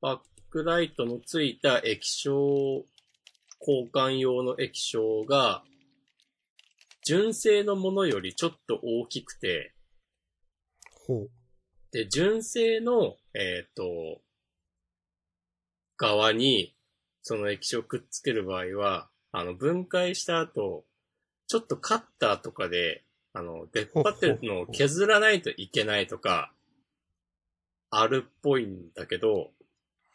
[0.00, 2.86] バックライトのついた液晶、
[3.60, 5.62] 交換用の液晶が、
[7.04, 9.74] 純正のものよりちょっと大きくて、
[11.06, 11.30] ほう。
[11.92, 14.22] で、純正の、えっ、と、
[15.98, 16.74] 側に、
[17.22, 20.86] その液晶をくっつける場合は、あの、分解した後、
[21.46, 26.52] ちょっとカッターとかで、あの、出っ張ってるのを削らないといけないとか、
[27.90, 29.50] あるっぽいんだけど、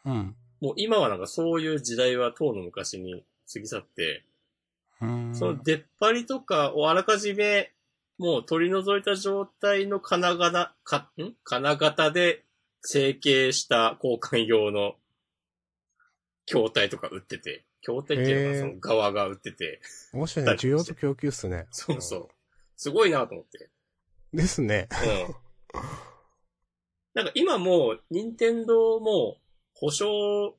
[0.04, 0.34] うん。
[0.60, 4.24] もう今はなんかそういう時代は当の昔に過ぎ去って、
[5.00, 5.34] うん。
[5.34, 7.72] その出っ張りとかをあらかじめ
[8.18, 11.34] もう取り除いた状態の金型、か、ん？
[11.44, 12.44] 金型で
[12.80, 14.94] 成形した交換用の
[16.46, 19.80] 筐体とか売ってて、筐体っていうのはへーその側が売ってて、
[20.14, 20.52] 面白いね。
[20.52, 21.66] 需要と供給っすね。
[21.70, 22.28] そうそう。
[22.76, 23.70] すごいなと思って。
[24.32, 24.38] うん。
[24.38, 24.88] ですね。
[25.74, 25.80] うん。
[27.14, 29.38] なんか今もう、任天堂も
[29.74, 30.56] 保証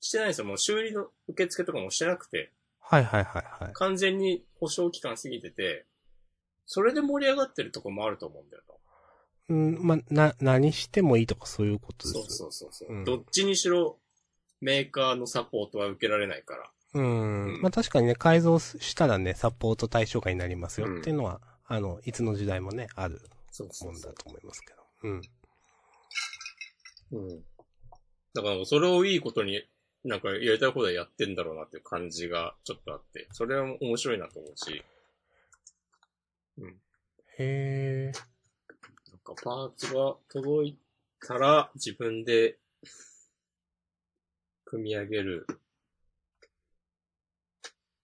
[0.00, 0.46] してないんですよ。
[0.46, 3.72] もう修理の受付とかもしてなくて、はいはいはいはい。
[3.74, 5.86] 完全に保証期間過ぎてて、
[6.66, 8.62] それで盛り上がってるとこもあると思うんだよ
[9.48, 12.14] うん、ま、な、何してもいいとかそういうことな。
[12.14, 12.36] です。
[12.36, 13.98] そうそうそうそう、うんどっちにしろ、
[14.60, 16.70] メーカーのサポートは受けられないから。
[16.94, 17.44] うん。
[17.54, 23.20] うんまあ確かにね、改造したらね、サポート対象外になりますようんっていうのは、あの、いつの時代もね、ある
[23.84, 24.12] もんだ。
[24.12, 24.82] と思いますけど。
[25.02, 25.22] うん。
[27.12, 27.44] うん。
[28.34, 29.62] だからそれをいいことに、
[30.04, 34.82] なんかやりたいことはやってんだろうなっていう感じがちょっとあって、それは面白いなと思うし、
[37.38, 38.12] へえ。
[39.10, 40.78] なんかパーツが届い
[41.24, 42.58] たら自分で
[44.64, 45.46] 組み上げる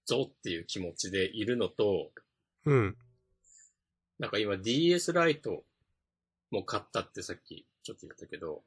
[0.07, 2.11] ぞっていう気持ちでいるのと、
[2.67, 2.97] うん。
[4.19, 5.65] なんか今 DS ライト
[6.51, 8.63] も買ったってさっきちょっと言ったけど、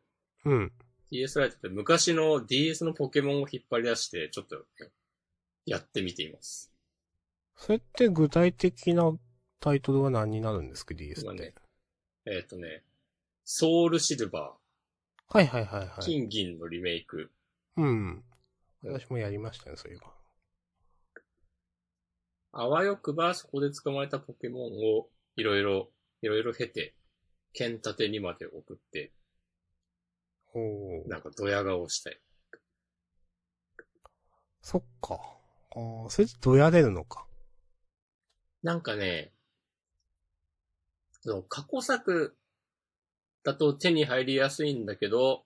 [0.45, 0.71] うん。
[1.09, 4.57] DS ライトって昔の DS のポケモンを引っ張り出してちょっと
[5.65, 6.71] やってみています。
[7.55, 9.11] それって具体的な
[9.59, 11.25] タイトルは何になるんですか ?DS って。
[11.25, 11.53] 今ね
[12.25, 12.83] えっ、とね、
[13.45, 14.53] ソウルシルバ
[15.29, 16.01] はいはいはいー、はい。
[16.01, 17.31] 金銀のリメイク。
[17.77, 18.23] うん。
[18.83, 20.16] 私もやりましたね、そういえば。
[22.51, 24.61] あわよくばそこで捕まえたポケモン
[24.97, 25.89] をいろいろ、
[26.21, 26.95] いろいろ経て、
[27.53, 29.11] 剣立てにまで送って、
[30.53, 32.19] おーなんかドヤ顔したい。
[34.61, 35.15] そっか。
[35.75, 37.25] ああ、それでどやれるのか。
[38.63, 39.31] なんかね、
[41.21, 42.35] その過去作
[43.43, 45.43] だと手に入りやすいんだけど、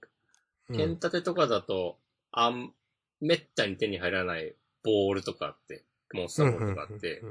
[0.70, 2.00] うん剣立てとかだと、
[2.32, 2.74] あん、
[3.20, 5.84] めったに手に入らないボールとかあって、
[6.18, 7.22] モンスターボールとかあって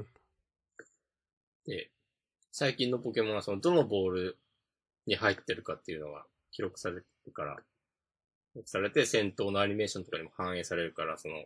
[1.65, 1.89] で、
[2.51, 4.37] 最近のポケモンはそのどのボール
[5.05, 11.45] に入ってるかっていうのが記録されてるから、記録されて戦闘のアニメーションとかにも反映されるから、その、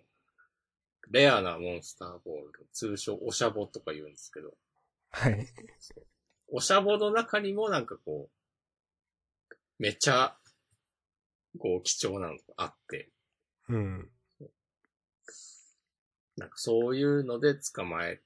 [1.11, 4.53] レアなモンスターボール、通称オシャボとか言うんですけど、
[5.11, 5.47] はい。
[6.51, 10.35] オシャボの中にもなんかこう、めちゃ、
[11.59, 13.09] こう貴重なのがあって、
[13.69, 14.09] うん。
[16.37, 18.21] なんかそういうので捕まえ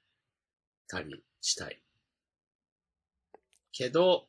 [0.88, 1.82] たりしたい。
[3.72, 4.28] けど、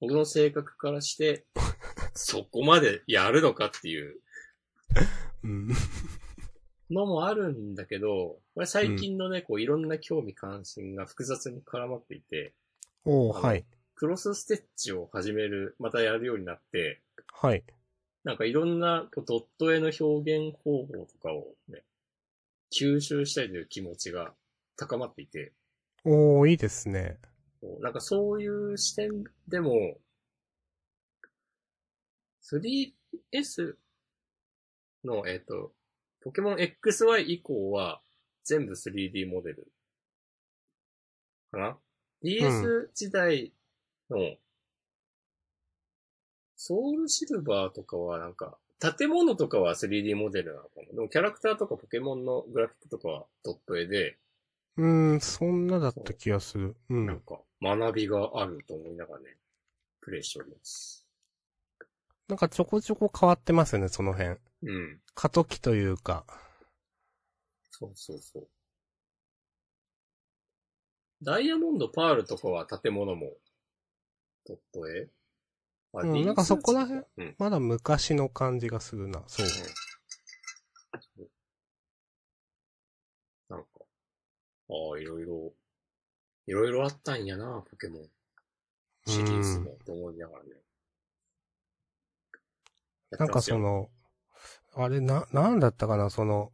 [0.00, 1.46] 僕の性格からして、
[2.14, 4.20] そこまでやるのかっていう
[5.44, 5.68] うん。
[6.90, 12.54] のもあるんだけど、これ最近のね、こういろんな興味関心が複雑に絡まっていて、
[13.04, 13.64] おー、はい。
[13.94, 17.00] クロスステッチを始める、またやるようになって、
[17.32, 17.64] はい。
[18.24, 21.82] なんかいろんなこうドット絵の表現方法とかをね、
[22.72, 24.32] 吸収したいという気持ちが
[24.76, 25.52] 高まっていて、
[26.04, 27.18] おー、いいですね。
[27.80, 29.98] なんかそういう視点でも、
[32.42, 33.76] 3DS
[35.04, 35.72] の、えっ、と、
[36.22, 38.00] ポケモン XY 以降は
[38.44, 39.68] 全部 3D モデル
[41.52, 41.78] かな、
[42.22, 43.52] ?DS 時代
[44.10, 44.36] の
[46.56, 50.92] ソウルシルバーとかはなんか、建物とかは 3D モデルなのかも。
[50.92, 54.18] でもキャラクターとかポケモンのグラフィックとかはドット絵で、
[54.76, 56.74] うーん、そんなだった気がする。
[56.90, 57.06] うん。
[57.06, 59.36] なんか学びがあると思いながらね、
[60.00, 61.06] プレイしております。
[62.28, 64.30] なんかちょこちょこ変わってますよね、その辺。
[64.30, 65.00] うん。
[65.14, 66.24] 過渡期というか。
[67.70, 68.48] そうそうそう。
[71.22, 73.36] ダイヤモンド、パールとかは建物も、
[74.44, 75.06] ドット絵あ
[75.94, 77.34] うんなんかそこら辺うん。
[77.38, 79.22] まだ昔の感じがするな。
[79.26, 79.46] そう。
[79.46, 81.26] うん
[83.48, 83.66] なんか、
[84.70, 85.52] ああ、いろいろ、
[86.46, 88.02] いろいろあったんやな、ポケモン。
[89.06, 90.50] シリーズも、と思いながらね。
[93.10, 93.90] やなんかそ、の、
[94.74, 96.52] あれな、なんだったかな、その、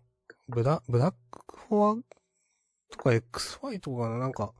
[0.48, 2.02] ブラ、ブラックフォア
[2.90, 4.52] とか XY とかな、なんか、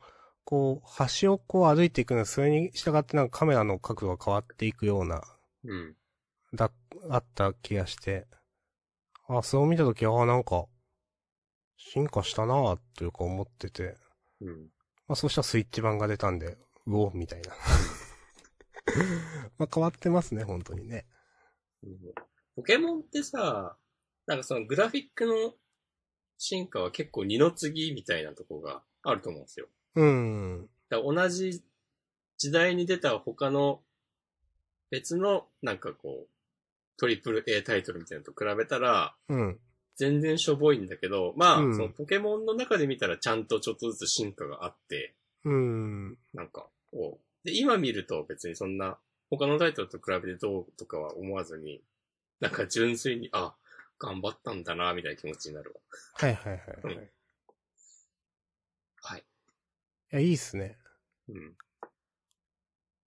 [0.49, 0.89] こう、
[1.21, 5.21] 橋をこう歩いていくのそれに従ってなんかカメラの角度が変わっていくような、
[5.63, 5.95] うん。
[6.55, 6.73] だ、
[7.11, 8.27] あった気がして、
[9.29, 10.65] あ、そう見たとき、あ、なんか、
[11.77, 13.99] 進化したなぁ、というか思ってて、
[14.41, 14.71] うん。
[15.07, 17.53] まあそうしたらスイッチ版が出たんで、うお、みたいな。
[19.59, 21.05] まあ変わってますね、本当にね。
[22.57, 23.77] ポケモンってさ、
[24.25, 25.53] なんかそのグラフィックの
[26.39, 29.69] 進化は結構二の次みたいなとこがあると思うんですよ。
[29.99, 30.69] うん。
[30.89, 31.63] だ同じ
[32.39, 33.81] 時代に出た他の
[34.91, 36.29] 別のなんかこう、
[36.99, 39.59] トリプル A タイトルみたいなのと比べたら、うん。
[39.97, 46.19] 全然しょぼいんだけど、まあ、うんそのポケモンの中で見たらちゃんとちょっとずつ進化があって、うん。
[46.35, 47.47] なんか、こう。
[47.47, 48.99] で、今見ると別にそんな、
[49.31, 51.83] 他のタイトルと比べてどうとかは思わずに、
[52.41, 53.55] なんか純粋に、あ、
[53.99, 55.81] 頑張ったんだな、みたいな気持ちになるわ。
[56.15, 56.79] はいはいはい、はい。
[56.85, 57.11] うんいはい。
[60.11, 60.79] や、いいっすね。
[61.29, 61.55] うん。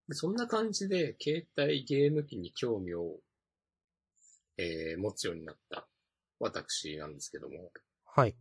[0.08, 3.20] でそんな感じで、携帯ゲーム機に興味を、
[4.58, 5.88] えー、持つようになった
[6.40, 7.72] 私なんですけども、
[8.06, 8.36] はい。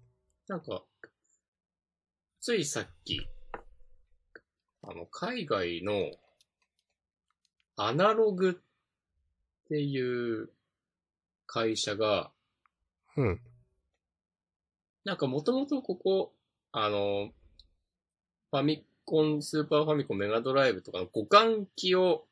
[0.49, 0.83] なんか、
[2.41, 3.21] ついさっき、
[4.83, 6.11] あの、海外の
[7.77, 10.51] アナログっていう
[11.47, 12.33] 会社が、
[13.17, 13.41] うん。
[15.05, 16.33] なんかもともとここ、
[16.73, 17.31] あの、
[18.51, 22.27] ファミコン、スーパーファミコン、メガドライブとかの互換機を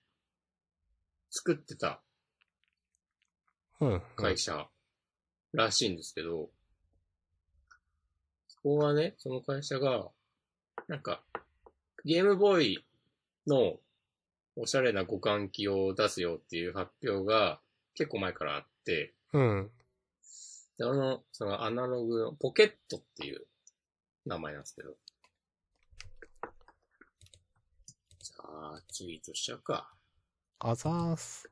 [1.30, 2.00] 作ってた
[3.80, 4.02] うん。
[4.16, 4.66] 会社
[5.52, 6.50] らしいんですけど、
[8.48, 10.08] そこはね、その会社が、
[10.88, 11.22] なんか、
[12.04, 12.84] ゲームボーイ
[13.46, 13.78] の
[14.56, 17.60] おしゃれな互換機を出すよっていう発表が
[17.94, 19.70] 結構前からあって、うん。
[20.78, 23.46] であの、そのアナログのポケットっていう
[24.26, 24.96] 名前なんですけど。
[28.20, 29.90] じゃあ、ツイートしちゃうか。
[30.60, 31.48] あざーす。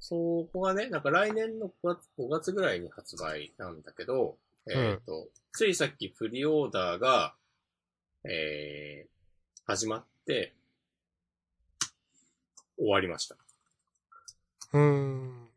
[0.00, 4.36] そこがね、なんか来年の5月 ,5 月ぐらいに発売なんだけど、
[4.70, 7.34] えっ、と、ついさっきプリオーダーが、
[8.24, 9.10] えー、
[9.64, 10.52] 始まって、
[12.76, 13.36] 終わりました。
[14.74, 15.48] うーん。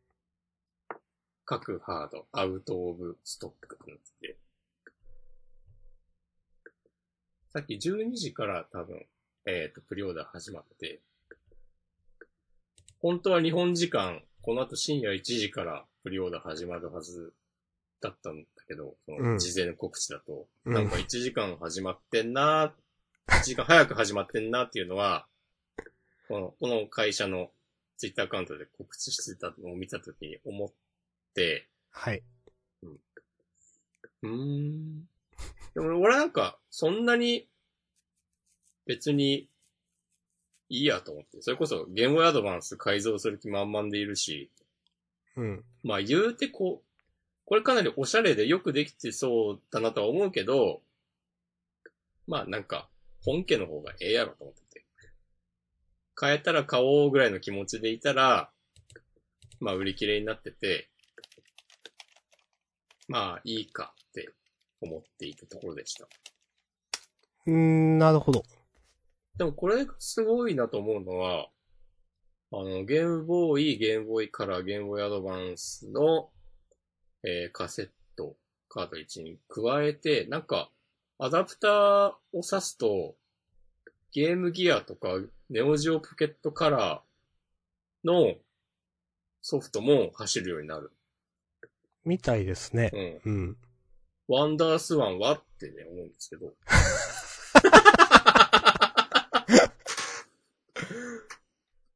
[1.46, 4.38] 各ハード、アウトオブストックってなってて。
[7.52, 9.06] さっき12時から多分、
[9.50, 11.00] えっ、と、プリオーダー始まって、
[13.00, 17.34] 本当は日本時間、この後深夜1時からプリオーダー始まるはず
[18.02, 19.34] だったんだけど、そうん。
[19.36, 20.74] の事前の告知だと、うん。
[20.74, 22.74] なんか1時間始まってんな、
[23.30, 25.28] 1時間早く始まってんなっていうのは、
[26.28, 27.50] このこの会社の
[27.96, 30.70] ツイッターアカウントで告知してたのを見たときに思っ
[31.34, 32.22] て、はい。
[32.84, 35.08] うーん。
[35.74, 37.48] でも俺なんか、そんなに、
[38.88, 39.50] 別に、
[40.70, 41.42] いいやと思って。
[41.42, 44.50] それこそ、ゲームアドバンス改造する気満々でいるし、
[45.36, 45.64] うん。
[45.84, 46.88] まあ言うてこう、
[47.46, 50.82] これかなりおしゃれでよくできてそうだなとは思うけど、
[52.28, 52.90] まあなんか、
[53.24, 54.86] 本家の方がええやろと思ってて。
[56.20, 58.50] 変えたら買おうぐらいの気持ちでいたら、
[59.60, 60.90] まあ売り切れになってて、
[63.08, 64.30] まあいいかって
[64.82, 66.08] 思っていたところでした。
[67.46, 68.44] うーん、なるほど。
[69.38, 71.48] でもこれがすごいなと思うのは、
[72.52, 76.30] あの、ゲームボーイ、ゲームボーイカラー、ゲームボーイアドバンスの、
[77.24, 78.36] えーカセット、
[78.70, 80.72] カートリッジに加えて、なんか、
[81.20, 83.16] アダプターを挿すと、
[84.12, 85.10] ゲームギアとか、
[85.50, 88.36] ネオジオポケットカラーの
[89.42, 90.92] ソフトも走るようになる。
[92.06, 93.30] みたいですねう。
[93.30, 93.34] ん。
[93.34, 93.58] うん。
[94.28, 96.54] ワンダースワンはってね、思うんですけど。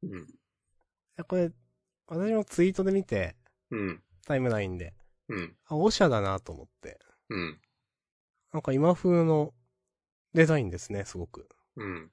[0.02, 0.26] うん。
[1.24, 1.50] これ、
[2.06, 3.36] 私もツイートで見て、
[3.70, 4.02] うん。
[4.26, 4.94] タイムラインで、
[5.28, 5.56] うん。
[5.66, 6.98] あ、オシャだなと思って。
[7.28, 7.60] うん。
[8.52, 9.54] なんか今風の
[10.34, 11.48] デザインですね、すごく。
[11.76, 12.10] うん。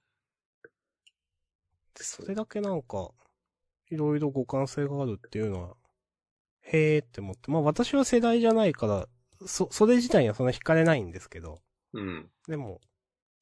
[1.94, 3.12] で、それだけなんか、
[3.90, 5.76] いろいろ互換性があるっていうのは、
[6.62, 7.52] へーって思って。
[7.52, 9.08] まあ私は世代じゃないから、
[9.48, 11.62] そ、それ自体にはそんな惹かれないんですけど、
[11.94, 12.30] うん。
[12.48, 12.80] でも、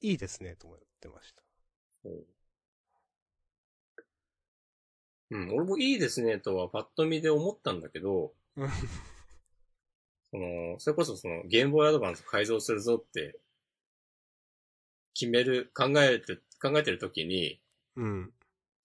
[0.01, 1.43] いいですね、と思ってました。
[2.05, 2.36] うん。
[5.31, 8.69] 俺もいいですねとはパッと見で思ったんだけど、うん
[10.29, 13.39] その、それこそそのゲームボーイアドバンス改造するぞって
[15.13, 17.59] 決める、考えて、考えてるときに、
[17.95, 18.31] うん。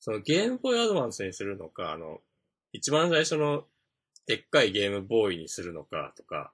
[0.00, 2.20] そのゲームボーイアドバンスにするのか、あの、
[2.72, 3.64] 一番最初の
[4.26, 6.52] でっかいゲームボーイにするのかとか、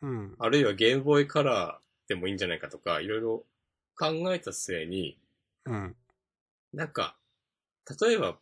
[0.00, 0.34] うん。
[0.38, 3.44] あるいはゲームボーイカラーでもいいんじゃないかとか、いろいろ
[3.96, 5.18] 考えた末に、
[5.64, 5.96] うん。
[6.72, 7.16] なんか、
[8.00, 8.38] 例えば、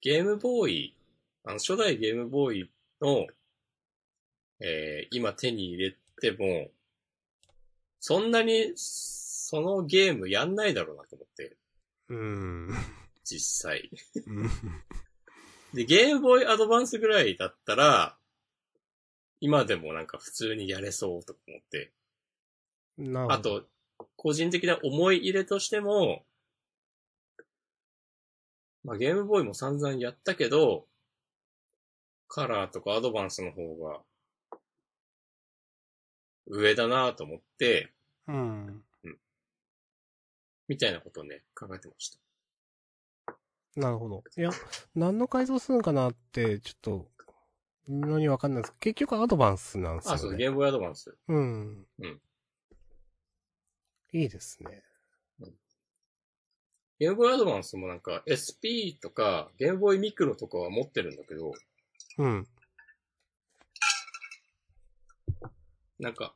[0.00, 0.96] ゲームボーイ、
[1.44, 2.70] あの、初代ゲームボーイ
[3.00, 3.26] の、
[4.60, 6.70] えー今手に入れても、
[7.98, 11.56] そんなに、そのゲームやんないだろうなと思って、
[12.08, 12.68] うーん。
[13.24, 13.90] 実際。
[14.26, 14.50] うん
[15.72, 18.16] で、ゲームボーイアドバンスぐらいだったら、
[19.40, 21.92] 今でもなんか普通にやれそうとか思って。
[22.98, 23.26] な。
[23.30, 23.64] あと、
[24.16, 26.24] 個人的な思い入れとしても、
[28.84, 30.86] まあゲームボーイも散々やったけど、
[32.28, 34.00] カラーとかアドバンスの方が、
[36.46, 37.92] 上だなと思って、
[38.26, 38.82] うん。
[40.68, 42.18] みたいなことをね、考えてました。
[43.76, 44.22] なるほど。
[44.36, 44.50] いや、
[44.94, 47.08] 何の改造するのかなって、ちょっと、
[47.88, 50.14] 微妙にわかんないです結局アドバンスなんですよね。
[50.14, 51.16] あ、そう、ゲームボーイアドバンス。
[51.26, 51.86] うん。
[51.98, 52.20] うん。
[54.12, 54.84] いいですね。
[57.00, 61.54] ゲームボーイアドバンスもなんか SP とかゲームボーイミクロとかは持ってるんだけど、
[62.18, 62.46] うん。
[65.98, 66.34] なんか、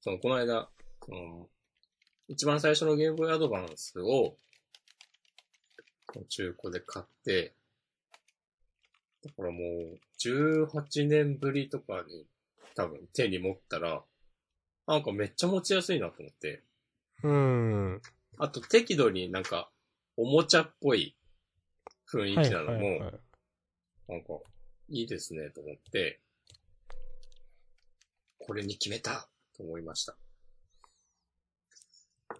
[0.00, 0.68] その、この間、
[1.04, 1.48] その、
[2.28, 4.36] 一番最初のゲームボーイアドバンスを、
[6.28, 7.54] 中古で買って、
[9.24, 12.26] だからもう、18年ぶりとかに
[12.74, 14.02] 多分手に持ったら、
[14.86, 16.62] なんかめっちゃ持ちやすいなと思って、
[17.22, 18.02] うん。
[18.38, 19.70] あと適度になんか、
[20.20, 21.16] おもちゃっぽい
[22.12, 23.12] 雰囲気なのも、はいはいはい
[24.08, 24.40] なんか、
[24.88, 26.20] いいですね、と思って、
[28.38, 30.16] これに決めたと思いました。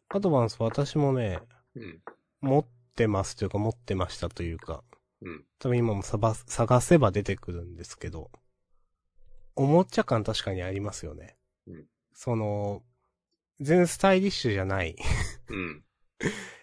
[0.09, 1.41] アドバンス私もね、
[1.75, 2.01] うん。
[2.41, 4.83] 持ってますというか持ってましたというか、
[5.21, 5.45] うん。
[5.59, 8.31] 多分今も探せば出てくるんですけど、
[9.55, 11.37] おもちゃ感確かにありますよね。
[11.67, 11.85] うん
[12.15, 12.83] その、
[13.61, 14.97] 全然スタイリッシュじゃない。
[15.49, 15.85] うん。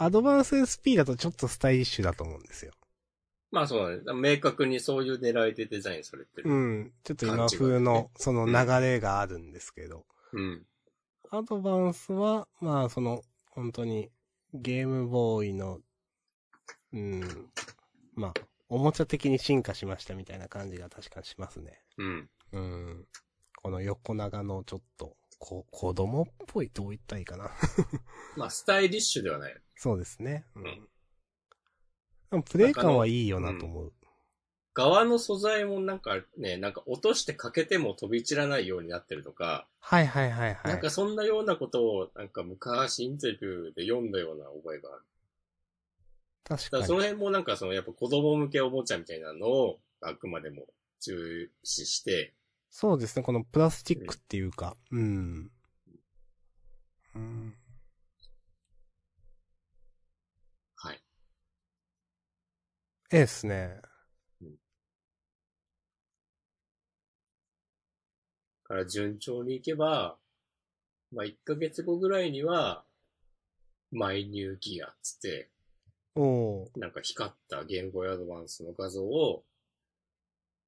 [0.00, 2.72] アドバンス SP だとちょっとスタイリッシュだと思うんですよ。
[3.50, 4.36] まあそうだね。
[4.36, 6.50] 明確にそういう狙いでデザインされてる。
[6.50, 6.92] うん。
[7.02, 10.04] ちょっと今風のね、その流れがあるんですけど。
[10.32, 10.66] うん。
[11.30, 14.10] アドバンスは、まあその、本当に、
[14.54, 15.80] ゲームボーイの、
[16.92, 17.50] うん、
[18.14, 18.34] まあ、
[18.68, 21.82] おもちゃ的に進化しましたみたいな感じが確かにしますね。
[21.98, 22.30] うん。
[22.52, 23.06] うん。
[23.56, 27.50] この横長のちょっと、こ、子供っぽいどう言ったらいいかな。
[28.36, 29.56] まあスタイリッシュではない。
[29.78, 30.44] そうですね。
[30.56, 30.88] ううんん。
[32.30, 33.92] でもプレイ感はいいよなと思う。
[34.74, 40.68] 側の素材もなんかね、なんか落としてかけても飛び散らないようになってるとか、はいはいはいはい。
[40.68, 45.02] なんかそんなようなことをなんか昔インタビューで読んだような覚えがある。
[46.44, 46.84] 確かに。
[46.84, 50.66] その辺もなんかそのやっぱ子供向けおもちゃみたいなのをあくまでも
[51.00, 52.34] 重視して、
[52.70, 55.50] そうですね、このプラスチックっていうか、うん。
[57.14, 57.20] うん。
[57.20, 57.67] はい。
[63.10, 63.80] ええですね。
[68.68, 70.18] から順調にいけば、
[71.10, 72.84] まあ1ヶ月後ぐらいには、
[73.90, 75.48] マイニューギアっつって、
[76.14, 76.68] おー。
[76.76, 79.42] なんか光ったゲームボーイアドバンスの画像を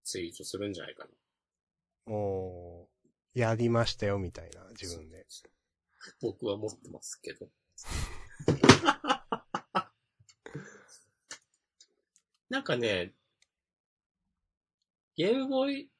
[0.04, 2.14] ツイートするんじゃないかな。
[2.14, 3.38] おー。
[3.38, 5.26] やりましたよ、みたいな、自分で。
[6.22, 7.48] 僕は持ってますけど。
[12.50, 13.14] なんかね、
[15.16, 15.90] ゲームボーイ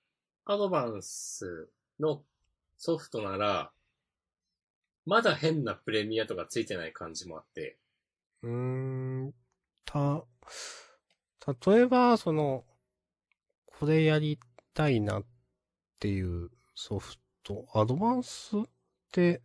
[0.47, 1.70] アドバンス
[2.01, 2.24] の
[2.77, 3.72] ソフトなら、
[5.06, 7.78] まだ変なプレミアとかついてない感じもあって、
[8.43, 8.51] うー
[9.28, 9.35] ん。
[9.85, 10.24] た、
[11.68, 12.64] 例えば、その、
[13.66, 14.39] これやり
[14.74, 15.24] たいなっ
[16.01, 18.62] ていうソフト、アドバンスっ
[19.12, 19.40] て、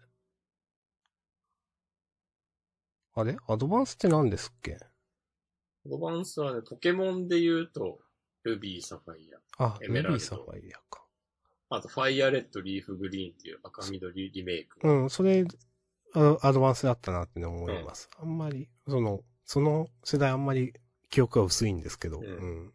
[3.14, 3.38] あれ？
[3.48, 4.78] アドバンスって何ですっけ？
[5.90, 8.00] ドバンスはね、ポケモンで言うと、
[8.44, 9.66] ルビー、サファイア。
[9.66, 11.04] あ、エメラルドルビーサファイアか。
[11.70, 14.80] あと、ファイアレッド、リーフグリーンっていう赤緑リメイク。
[14.88, 15.46] うん、それ、
[16.14, 18.10] あアドバンスだったなって思います。
[18.20, 20.74] あんまり、その、その世代あんまり
[21.10, 22.74] 記憶が薄いんですけど、うんうん。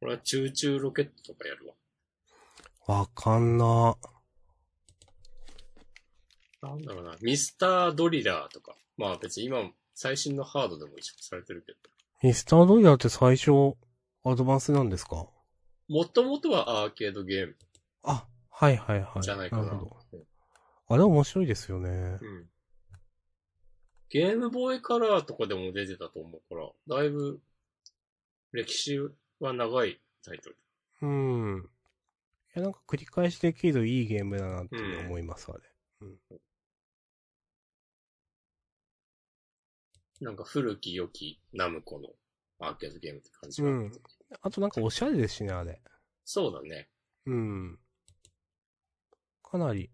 [0.00, 1.66] これはチューチューロケットとかやる
[2.86, 2.98] わ。
[3.00, 3.96] わかんな。
[6.60, 8.76] なんだろうな、ミスタードリラーとか。
[8.96, 11.78] まあ別に今、最新のハードでも移植されてるけど。
[12.22, 13.76] ミスタードリラーって最初、
[14.24, 15.28] アドバンスなんですか？
[15.88, 17.56] もともとはアーケードゲーム
[18.02, 19.22] あ、はいはいはい。
[19.22, 19.70] じゃないかな。
[19.70, 20.24] るほど。
[20.88, 21.88] あれ面白いですよね。
[21.88, 22.48] うん。
[24.10, 27.40] ゲームボーイカラーとかでも出てたと思うから、だいぶ、
[28.52, 28.98] 歴史
[29.40, 30.56] は長いタイトル。
[31.02, 31.70] うん。
[32.56, 34.76] いや、なんか繰り返しできるいいゲームだなって
[35.06, 35.60] 思います、あれ。
[40.20, 42.08] なんか古き良きナムコの
[42.60, 43.68] アーケードゲームって感じが。
[43.68, 43.92] うん。
[44.42, 45.80] あとなんかおしゃれですしね、あれ。
[46.24, 46.88] そうだね。
[47.26, 47.78] うん。
[49.42, 49.90] かなり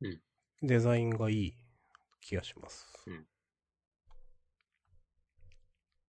[0.00, 0.20] うん、
[0.62, 1.56] デザインがいい
[2.20, 2.86] 気がします。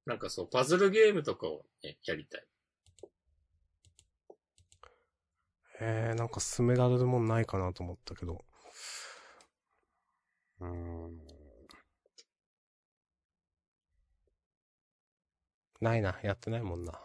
[0.07, 2.47] なんかそう、パズルゲームとかをね、やりたい。
[5.81, 8.45] えー、なんか進められるもんないかなと思ったけど。
[10.61, 11.36] うーん。
[15.81, 16.99] ないな、やってないもんな。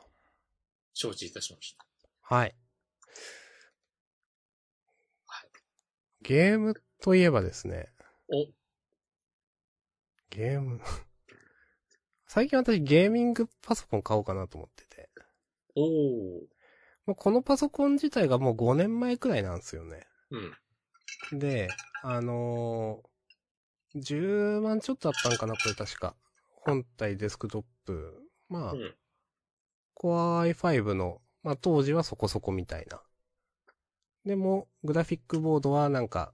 [0.95, 1.87] 承知いたしました。
[2.23, 2.55] はい。
[5.27, 5.49] はい
[6.23, 7.93] ゲームといえばですね、
[8.29, 8.47] お、
[10.31, 10.81] ゲーム。
[12.27, 15.11] 最近私ゲーミングパソコン買おうかなと思ってて。
[15.75, 16.53] おー。
[17.05, 20.07] もうこのパソコン自体がもう5年前くらいなんですよね。
[21.31, 21.39] うん。
[21.39, 21.69] で、
[22.03, 26.17] あのー、10万ちょっとあったんかな、これ確か。
[26.49, 28.22] 本体デスクトップ。
[28.53, 28.95] まあ、うん。
[29.97, 33.01] Core i5 の、まあ当時はそこそこみたいな。
[34.27, 36.33] でも、グラフィックボードはなんか、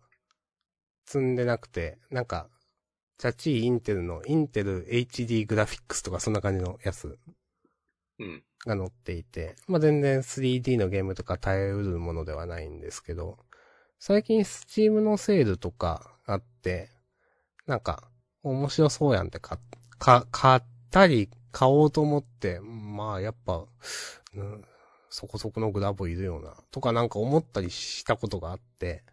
[1.06, 2.48] 積んでなくて、なんか、
[3.18, 7.18] チャチーインテルの、インテル HD グラフィックスとかそんな感じのやつ
[8.18, 8.42] うん。
[8.66, 13.38] が載っていて、まあ全然 3D のゲームとか耐えうるものではないんですけど、
[14.00, 16.90] 最近 Steam のセールとかあって、
[17.66, 18.10] なんか、
[18.42, 19.58] 面白そうやんってか、
[19.98, 23.64] か、買ったり、買おうと思って、まあやっぱ、
[24.34, 24.64] うん、
[25.10, 29.04] そこそこのグラボいるよな、とかなんか思ったりしたことがあって、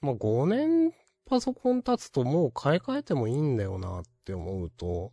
[0.00, 0.92] もう5年
[1.26, 5.12] パソコン経つともう買い替えてもいいんだよなって思うと、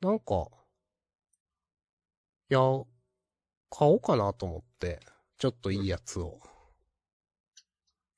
[0.00, 0.48] なんか、
[2.50, 2.60] いや、
[3.70, 5.00] 買おうかなと思って、
[5.38, 6.40] ちょっといいやつを。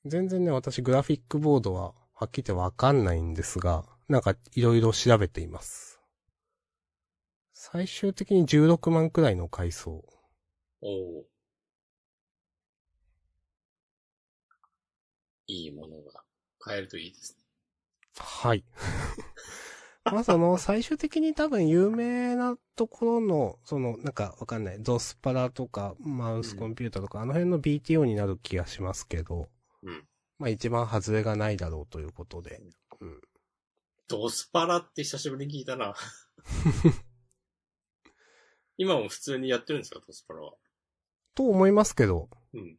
[0.05, 5.98] 全然ね、私グラフィックボードは、はっきり言ってわかんないんですが、なんかいろいろ調べています。
[7.61, 10.05] 最終的に16万くらいの階層。
[10.81, 11.23] おー。
[15.47, 16.23] いいものが
[16.57, 17.43] 買えるといいですね。
[18.17, 18.63] はい。
[20.05, 29.49] まあその、最終的に多分有名なところの、その、なんかわかんない、ゾスパラとか、マウスコンピューターとか、あの辺の BTO になる気がしますけど、
[29.83, 30.07] うん。
[30.37, 32.61] まあ一番外れがないだろうということで。
[33.01, 33.21] うん。
[34.07, 35.93] ドスパラって久しぶりに聞いたな。
[38.79, 40.53] 今も普通にやってるんですか、ドスパラは。
[41.35, 42.77] と思いますけど、うん。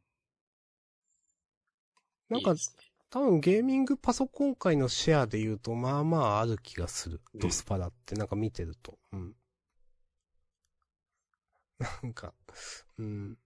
[2.30, 2.62] なんかいいね
[3.10, 7.20] 多分ゲーミングパソコン界のシェアで言うと、まあまあある気がする。
[7.34, 8.98] うんドスパラってなんか見てると。
[9.12, 9.34] うん。
[12.02, 12.32] なんか、
[12.96, 13.38] うん。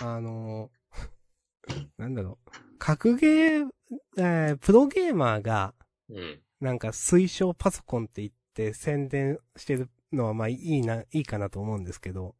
[0.00, 0.72] あの
[1.98, 2.50] なんだろう。
[2.78, 3.68] 格ゲー、
[4.16, 5.72] えープロゲーマーが、
[6.08, 6.42] うん。
[6.58, 12.34] なんか推奨パソコンって言って宣伝してるのはまあいいな、いいかなと思うんですけど、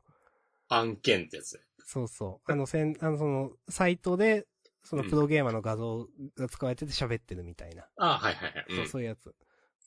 [0.69, 1.61] 案件ってやつ。
[1.85, 2.53] そうそう。
[2.53, 4.47] あの、せん、あの、その、サイトで、
[4.85, 7.86] そのプロゲーマーの画像が使われてて喋ってるみたいな。
[7.97, 8.65] あはいはいはい。
[8.69, 9.35] そう、うんそういうやつ。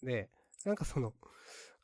[0.03, 0.29] で、
[0.65, 1.13] なんかその、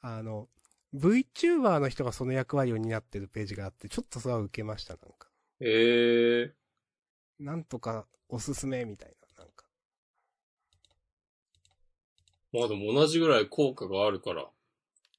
[0.02, 0.50] あの、
[0.96, 5.30] VTuber の人がその役割を担ってるページがあって、ちょっとそれは受けました、なんか。
[5.60, 6.54] へえ
[7.40, 9.66] なんとかおすすめみたいな、なんか。
[12.52, 14.50] まあでも同じぐらい効果があるから、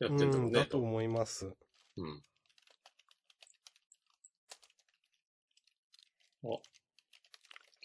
[0.00, 0.50] やってんだね。
[0.52, 1.46] だと思います。
[1.96, 2.22] うん。
[6.44, 6.46] あ、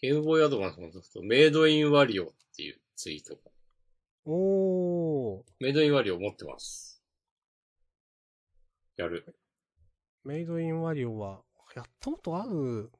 [0.01, 3.51] ゲームボーイアドバンスのソフト、メイドインワリオっていうツイートが。
[4.25, 7.01] おー、メイドインワリオ持ってます。
[8.95, 9.35] やる。
[10.23, 11.41] メイドインワリオは、
[11.75, 12.91] やったことある、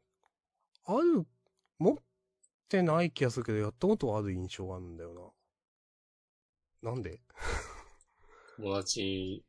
[0.85, 1.27] ある、
[1.77, 1.97] 持っ
[2.67, 5.33] てない気がするけど、やったことある印象があるんだよ
[6.81, 6.91] な。
[6.91, 7.21] なんで？
[8.57, 9.43] 友達、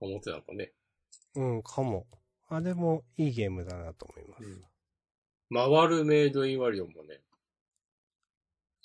[0.00, 0.72] 思ってたのかね。
[1.34, 2.06] うん、かも。
[2.48, 4.44] あれもいいゲームだなと思います。
[5.52, 7.20] 回るメイドインワリオもね、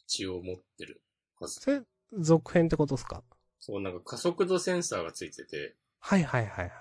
[0.05, 1.01] 一応持ってる
[1.39, 1.59] はず。
[1.61, 1.81] それ、
[2.19, 3.23] 続編ってことですか？
[3.59, 6.71] そう、なんか加速度センサーがついてて、はいはいはいはい。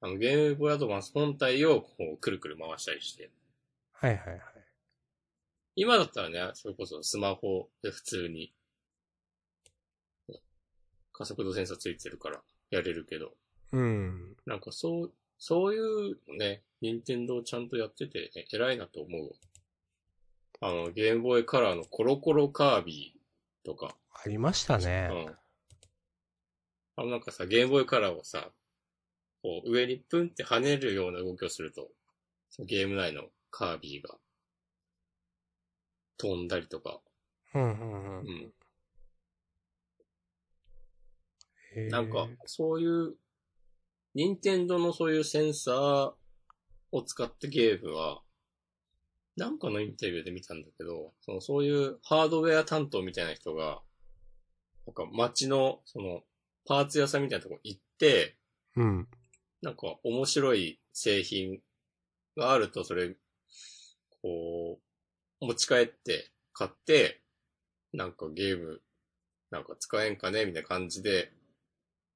[0.00, 3.30] あの、ゲームボーイアドバンス本体をこう、くるくる回したりして。
[3.92, 4.40] はいはいはい。
[5.76, 8.52] 今だったらね、それこそスマホで普通に、
[11.14, 13.32] 加速度センサーついてるからやれるけど、
[13.72, 14.36] うん。
[14.44, 19.32] なんかそう、そういうのね、任天堂ちゃんとやってて、ね、偉いなと思う。
[20.60, 25.06] あの、ゲームボーイカラーのコロコロカービィとか、ありましたうね。
[25.06, 25.36] ん。
[26.96, 28.50] あのなんかさ、ゲームボーイカラーをさ、
[29.42, 31.90] こう上にプンって跳ねるような動きをすると、
[32.50, 34.16] そのゲーム内のカービィが
[36.16, 37.00] 飛んだりとか、
[37.54, 38.20] うんうんう。
[38.20, 38.52] うんん。
[41.90, 43.14] なんか、そういう、
[44.14, 46.12] 任天堂のそういうセンサー
[46.92, 48.22] を使ったゲームは、
[49.36, 53.82] なんかのインタビューで見たんだけど、そのそういうハードウェア担当みたいな人が、
[54.86, 56.22] なんか街の、その、
[56.66, 58.36] パーツ屋さんみたいなとこ行って、
[58.76, 59.08] うん。
[59.62, 61.60] なんか面白い製品
[62.36, 63.16] があると、それ、
[64.22, 64.78] こ
[65.40, 67.20] う、持ち帰って、買って、
[67.92, 68.80] なんかゲーム、
[69.50, 71.32] なんか使えんかねみたいな感じで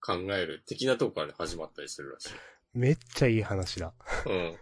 [0.00, 2.28] 考える的なとこから始まったりするらしい。
[2.74, 3.92] めっちゃいい話だ。
[4.26, 4.56] うん。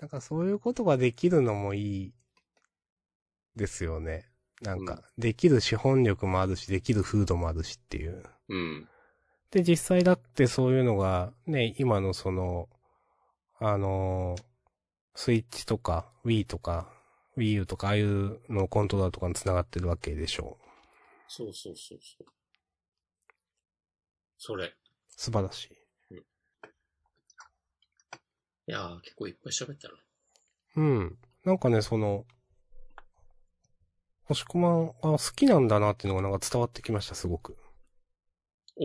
[0.00, 2.14] なんかそういうことができるのもいい
[3.56, 4.28] ですよね。
[4.62, 8.22] なんうんか、できる資本力もあるし、できる風土もあるしっていう。
[8.48, 8.88] うん。
[9.50, 12.68] で、実際だってそういうのが、ね、今のその、
[13.60, 14.48] あのー
[15.20, 16.92] スイッチとか、Wii とか、
[17.36, 20.67] Wii U とか、ああいうのコントローラーとかに繋がってるわけでしょう。
[21.28, 22.26] そうそうそうそう。
[24.38, 24.74] それ。
[25.08, 25.68] 素晴らしい。
[26.14, 26.18] い
[28.66, 29.94] やー、結構いっぱい喋ったな。
[30.76, 31.18] うん。
[31.44, 32.26] なんかね、その、
[34.24, 37.56] 星駒が好きなんだなっていうのがなんか伝わってきました、すごく。
[38.76, 38.82] お、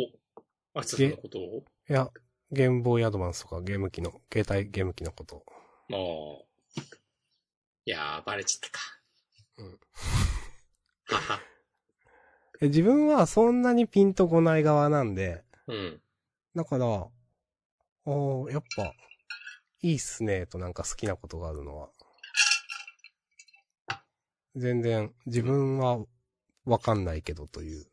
[0.79, 1.65] あつさんのことを？
[1.89, 2.09] いや、
[2.51, 5.43] ゲームボーイアドバンスとかゲーム機の、携帯ゲーム機のこと。
[5.91, 5.97] ああ。
[7.85, 8.79] いやー、バレちゃったか。
[9.57, 9.77] うん。
[11.07, 11.41] はは。
[12.61, 16.01] え自分はそんなにピンとこない側なんで、うん。
[16.55, 16.85] だから、
[18.05, 18.93] おーやっぱ、
[19.81, 21.89] いいっすね、となんか好きなことがあるのは。
[24.55, 26.05] 全然、自分は
[26.65, 27.85] わかんないけどという。
[27.85, 27.89] 好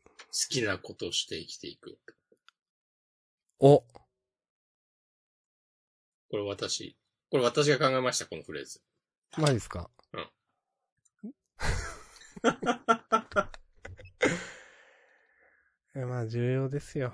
[0.49, 1.97] きなことをして生きていく。
[3.59, 3.81] お
[6.29, 6.95] これ私、
[7.29, 8.81] これ私が考えました、このフレーズ。
[9.37, 9.89] マジですか？
[10.13, 10.29] うん。
[15.95, 17.13] えまあ、重要ですよ。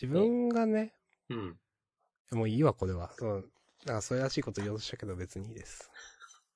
[0.00, 0.92] 自分がね、
[1.28, 1.58] うん。
[2.32, 3.12] もういいわ、これは。
[3.16, 3.50] そう。
[3.84, 5.90] なんか、それらしいこと言おうとしたけど別にいいです。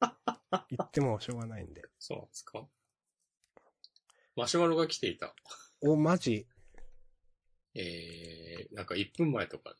[0.71, 1.85] 言ってもしょうがないんで。
[1.99, 2.67] そうなんですか？
[4.37, 5.35] マシュマロが来ていた。
[5.81, 6.47] お、マジ？
[7.75, 9.77] えー、なんか1分前とか。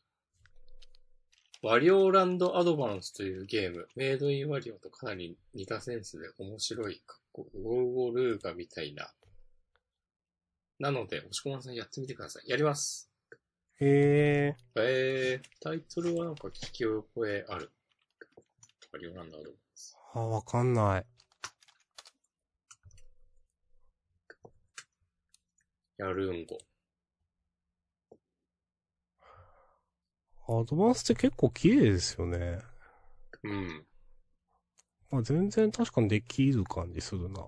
[1.61, 9.13] ワリオランドアドバンスというゲーム、メイドインワリオとかなり似たセンスで面白い、かっこゴーゴールーガみたいな。
[10.81, 12.49] なので、押し込まんさんやってみてください。
[12.49, 13.11] やります。
[13.79, 14.57] へえ。
[14.75, 17.71] えー、タイトルはなんか聞き覚えある。
[18.91, 19.95] ワリオランドアドバンス。
[20.15, 21.05] あ、わかんない。
[25.97, 26.57] やるんご。
[30.61, 32.57] アドバンスって結構綺麗ですよね。
[33.43, 33.85] うん。
[35.11, 37.47] まあ、全然確かにできる感じするな。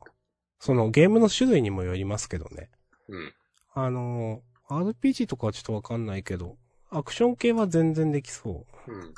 [0.60, 2.70] そのゲームの種類にもよりますけどね。
[3.08, 3.34] うん。
[3.74, 6.58] あのー、RPG とかはちょっとわかんないけど、
[6.90, 9.14] アクション系は全然できそうん。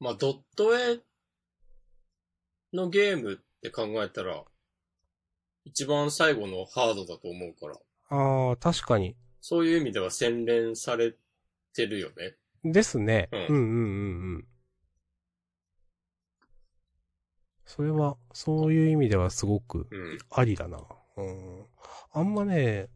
[0.00, 1.00] まあ、ドット絵
[2.72, 4.44] のゲームって考えたら、
[5.64, 7.78] 一番最後のハードだと思うから、う。
[8.10, 9.16] ああ、確かに。
[9.40, 11.14] そういう意味では洗練され
[11.74, 12.36] てるよね。
[12.64, 13.28] ですね。
[13.32, 14.48] うんうんうんうんうん。
[17.68, 20.18] それは、そういう意味ではすごくうん。
[20.30, 20.80] ありだな。
[21.18, 21.66] うん。
[22.12, 22.88] あんまね、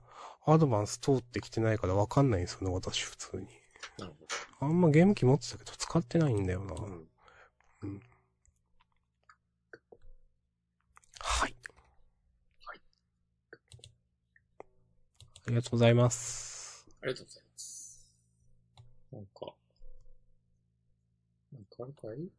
[0.46, 3.46] アドバンス通ってきてないからわかんないんですよね、私普通に。
[4.60, 6.74] あんまゲーム機持ってたけど使ってないんだよな。
[7.82, 8.00] うん。
[11.20, 11.54] はい。
[12.64, 12.80] はい。
[15.46, 16.86] ありがとうございます。
[17.02, 18.10] ありがとうございます。
[19.12, 19.54] なんか、
[21.52, 22.30] なんかあるかい？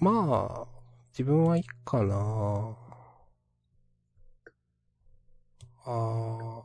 [0.00, 0.77] まあ、
[1.18, 2.76] 自分はいいかな
[5.84, 6.62] あー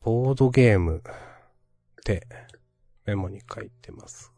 [0.00, 1.02] ボードゲームっ
[2.04, 2.26] て
[3.06, 4.32] メモに書いてます。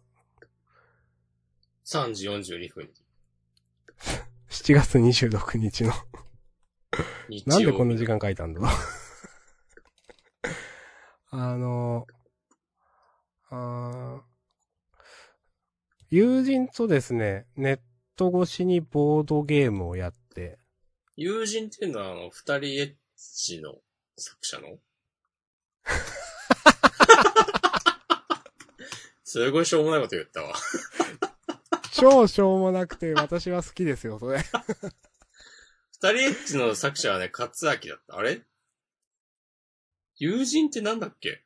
[1.87, 2.91] ?3 時42分に。
[4.51, 5.95] 7月26日の。
[7.47, 8.71] なんでこんな時間書いたんだろう。
[11.31, 12.07] あの、
[13.49, 14.23] あー
[16.11, 17.81] 友人とですね、ネッ
[18.17, 20.59] ト越しにボードゲームをやって、
[21.17, 23.75] 友人っていうのは、あの、二人エッチの
[24.17, 24.79] 作者の？
[29.25, 30.55] すごいしょうもないこと言ったわ。
[31.93, 34.39] 超しょうもなくて私は好きですよ、それ。
[34.39, 34.45] 二
[35.99, 38.17] 人エッチの作者はね、勝明だった。
[38.17, 38.43] あれ？
[40.17, 41.43] 友人ってなんだっけ？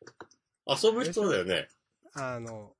[0.66, 1.68] 遊ぶ人だよね。
[2.14, 2.74] あの、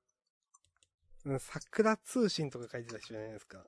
[1.25, 3.63] うん桜通信とか書いてた人じゃないですか。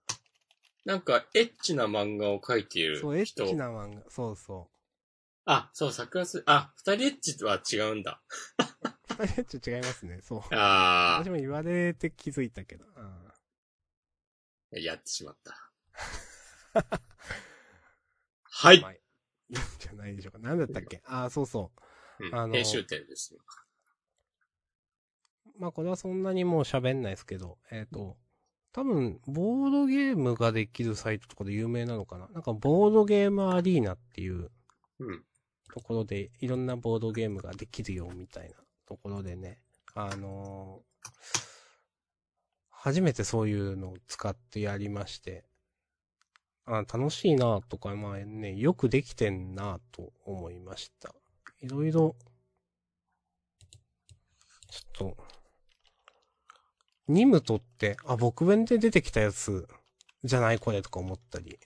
[0.85, 3.01] なんか、エッチな漫画を描いている人。
[3.03, 4.01] そう、エッチな漫画。
[4.09, 4.69] そうそ
[5.45, 8.21] あ、そう、桜す、あ、二人エッチは違うんだ。
[8.59, 8.63] う。
[9.23, 10.21] 二人エッチ違いますね。
[10.21, 10.41] そう。
[10.51, 12.85] あ私も言われて気づいたけど。
[12.85, 13.33] うん
[14.75, 15.71] あ、やってしまった。
[18.43, 18.81] はい。
[18.81, 18.99] まあい
[19.49, 20.39] いんじゃないでしょうか。
[20.39, 21.01] なんだったっけ？
[21.05, 21.71] ああ、そうそ
[22.19, 22.25] う。
[22.25, 23.37] うんあの編集点です。
[25.57, 28.17] まあこれはそんなにもう喋んないですけど、えっ、と、
[28.73, 32.27] 多分、ボードゲームができるサイトとかで有名なのかな？
[32.29, 34.51] なんか、ボードゲームアリーナっていう
[34.99, 35.23] うん。
[35.71, 38.55] ところで、いろんなボードゲームができるよ、みたいな
[38.85, 39.59] ところでね、
[39.95, 41.03] あのー
[42.85, 45.45] 初めてそういうのを使ってやりまして、
[46.65, 51.15] あ楽しいなとか、まあね、よくできてんなと思いました。
[51.61, 52.17] いろいろ、
[54.69, 55.17] ちょっと、
[57.07, 59.67] ニムトって、あ、僕弁で出てきたやつ
[60.23, 60.59] じゃない？
[60.59, 61.59] これとか思ったり。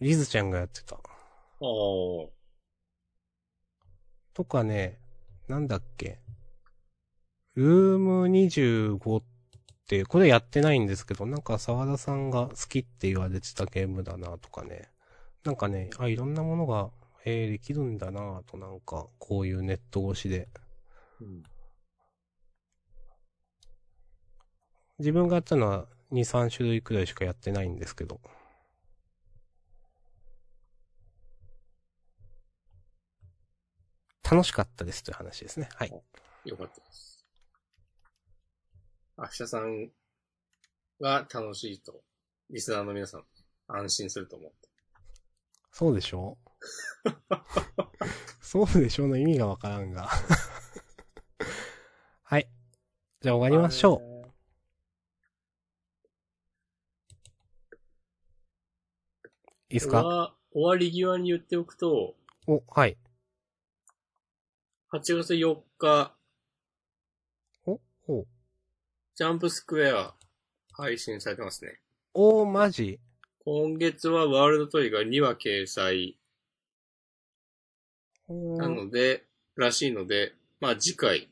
[0.00, 0.98] リズちゃんがやってた。
[1.60, 2.28] おー。
[4.32, 4.98] とかね、
[5.48, 6.20] なんだっけ。
[7.54, 9.24] ルーム25っ
[9.86, 14.90] て、これやってないんですけど、なんか沢田さんが好きって言われてたゲームだなとかね。
[15.44, 16.90] なんかね、あ、いろんなものが、
[17.24, 20.48] えー、できるんだなとなんか、こういうネット越しで。
[21.20, 21.42] うん。
[24.98, 28.20] 自分がやったのは2、3種類くらいしかやってないんですけど。
[34.30, 35.68] 楽しかったですという話ですね。
[35.74, 35.92] はい。
[36.44, 37.24] よかったです。
[39.18, 39.90] 明日さん
[41.00, 42.02] が楽しいと、
[42.50, 43.24] リスナーの皆さん、
[43.68, 44.68] 安心すると思って。
[45.72, 46.38] そうでしょ？
[47.04, 47.06] う
[48.40, 50.08] そうでしょうの意味がわからんが。
[52.22, 52.48] はい。
[53.20, 54.13] じゃあ終わりましょう。
[59.74, 60.04] いいですか？
[60.04, 62.14] は終わり際に言っておくと、
[62.46, 62.96] お、はい。
[64.92, 66.14] 8月4日、
[67.66, 68.24] お、お、
[69.16, 70.14] ジャンプスクエア
[70.74, 71.80] 配信されてますね。
[72.12, 73.00] おー、マジ？
[73.44, 76.16] 今月はワールドトリガー2話掲載
[78.28, 79.24] なので、
[79.56, 81.28] らしいので、まあ次回、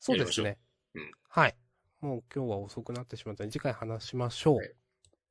[0.00, 0.56] そうですね。
[0.94, 1.54] うんはい。
[2.00, 4.56] もう今日は遅くなってしまったので、次回話しましょう。
[4.56, 4.74] はい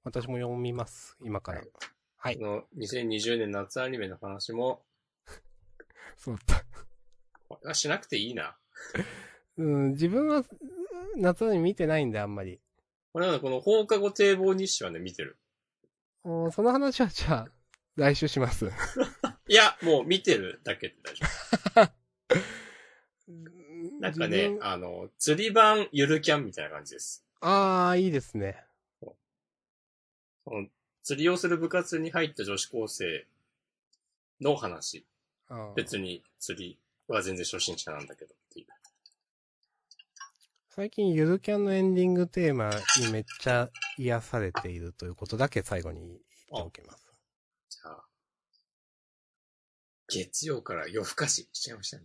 [0.03, 1.17] 私も読みます。
[1.21, 1.61] 今から。
[1.61, 1.65] は
[2.19, 4.83] はいの2020年夏アニメの話も、
[6.17, 6.65] そうだった。
[7.47, 8.57] これはしなくていいな。
[9.57, 10.45] うん、自分は、うん
[11.15, 12.59] 夏に見てないんで、あんまり。
[13.13, 15.37] これはねこの放課後堤防日誌はね、見てる。
[16.23, 17.47] おーその話はじゃあ、
[17.95, 18.65] 来週します。
[19.47, 21.25] いや、もう見てるだけで大丈
[21.75, 21.97] 夫。
[23.99, 27.25] なんかねあの、釣り版ゆるキャンみたいな感じです。
[27.41, 28.63] あー、いいですね。
[30.43, 30.67] その
[31.07, 33.25] 釣りをする部活に入った女子高生
[34.41, 35.05] の話。
[35.73, 36.77] 別に釣り
[37.07, 38.65] は全然初心者なんだけどっていう。
[40.67, 46.21] 最近ゆるキャンのエンディングテーマにめっちゃ癒されているということだけ最後に言って
[46.51, 47.07] おきます。
[47.69, 48.03] じゃあ、
[50.09, 52.03] 月曜から夜更かししちゃいましたね。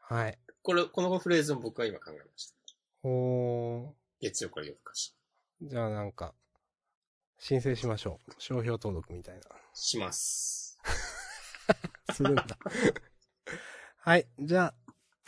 [0.00, 0.36] はい。
[0.62, 2.56] これ、このフレーズも僕は今考えました。
[3.04, 5.14] おー、月曜から夜更かし。
[5.62, 6.34] じゃあなんか、
[7.38, 8.32] 申請しましょう。
[8.38, 9.40] 商標登録みたい
[9.72, 10.78] します。
[12.08, 12.14] な。
[12.14, 12.44] するんだ。
[13.98, 14.28] はい。
[14.40, 14.74] じゃあ、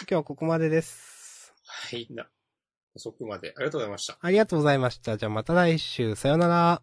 [0.00, 1.54] 今日はここまでです。
[1.64, 2.28] はい、な。
[2.94, 4.18] 遅くまでありがとうございました。
[4.20, 5.16] ありがとうございました。
[5.16, 6.82] じゃあまた来週、さよなら。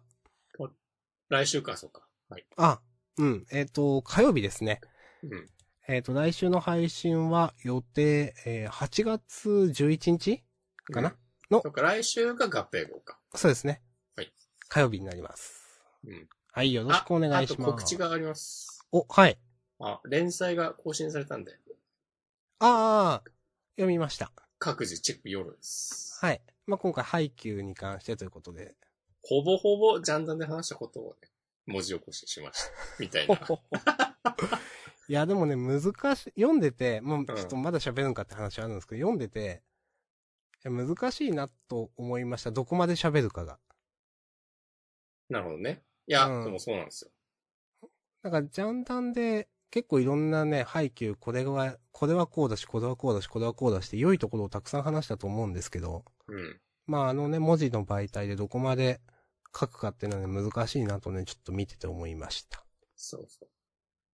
[1.28, 2.08] 来週か、そうか。
[2.30, 2.46] はい。
[2.56, 2.80] あ、
[3.18, 3.46] うん。
[3.50, 4.80] えっ、と、火曜日ですね。
[5.22, 5.50] うん。
[5.88, 10.42] えっ、と、来週の配信は予定、えー8月11日
[10.84, 11.16] かな、
[11.50, 11.60] の？
[11.60, 13.18] そっか、来週が合併号か。
[13.34, 13.82] そうですね。
[14.70, 14.80] はい。
[14.80, 15.80] 火曜日になります。
[16.06, 16.28] うん。
[16.52, 17.60] はい、よろしくお願いします。
[17.60, 18.86] ああと告知があります。
[18.92, 19.38] お、はい。
[19.80, 21.52] あ、連載が更新されたんで、
[22.60, 23.30] ああ、
[23.76, 24.32] 読みました。
[24.58, 26.18] 各自チェック夜です。
[26.20, 26.40] はい。
[26.66, 28.74] まあ、今回、配給に関してということで。
[29.22, 31.28] ほぼほぼジャンダンで話したことをね、
[31.66, 32.70] 文字起こししました。
[32.98, 33.36] みたいな。
[35.08, 35.92] いや、でもね、難しい、
[36.40, 39.62] 読んでて、もう、ちょっとまだ喋るんかって話はあるんですけど、読んでて、
[40.64, 42.50] 難しいなと思いました。
[42.50, 43.60] どこまで喋るかが。
[45.28, 45.82] なるほどね。
[46.06, 47.10] いや、うんでもそうなんですよ。
[48.22, 56.60] なんか、ジャンダンで、結構いろんなね、配給、これは、これはこうだし、これはこうだし、これはこうだしって、良いところをたくさん話したと思うんですけど、うん。
[56.86, 59.00] まあ、あのね、文字の媒体でどこまで
[59.54, 62.64] 書くかっていうのはね、難しいなとね、ちょっと見てて思いました。
[62.96, 63.48] そうそう。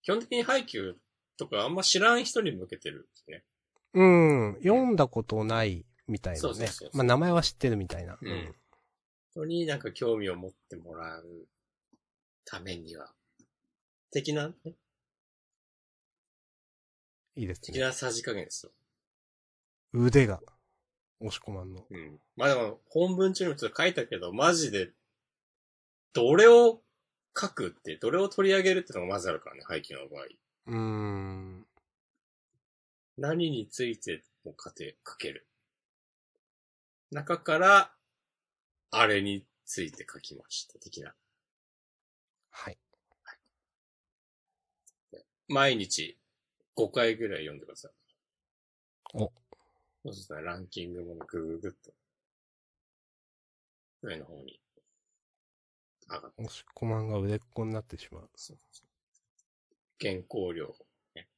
[0.02, 0.96] 基本的に配給
[1.38, 3.44] とかあんま知らん人に向けてるんですね。
[3.94, 6.88] うん、読んだことないみたいなねそうそうそう。
[6.90, 8.18] そうまあ、名前は知ってるみたいな。
[8.20, 8.54] うん
[9.35, 11.24] 人になんか興味を持ってもらう
[12.44, 13.12] ためには、
[14.11, 14.55] 的な、ね、
[17.36, 17.66] いいですね。
[17.66, 18.73] 的なさじ加減ですよ。
[19.93, 20.40] 腕が、
[21.20, 21.85] 押し込まんの。
[21.90, 22.20] うん。
[22.36, 24.90] まあでも、本文中にもちょっと書いたけど、マジで、
[26.12, 26.81] どれを
[27.36, 30.24] 書くって、どれを取り上げるってのがまずあるからね、背景の場合。
[30.66, 31.66] うーん。
[33.16, 35.47] 何についても書て書ける。
[37.11, 37.93] 中から、
[38.96, 41.14] あれについて書きました、的な。
[42.50, 42.78] はい。
[45.48, 46.16] 毎日
[46.76, 47.92] 5回ぐらい読んでください。
[49.14, 49.32] お。
[50.04, 51.92] そうするとね、ランキングもぐぐぐっと、
[54.02, 54.60] 上の方に
[56.08, 58.30] 上がって、押し込まんが腕っ子になってしまう。
[58.36, 58.86] そうそう
[60.00, 60.74] 原稿料、
[61.14, 61.28] ね。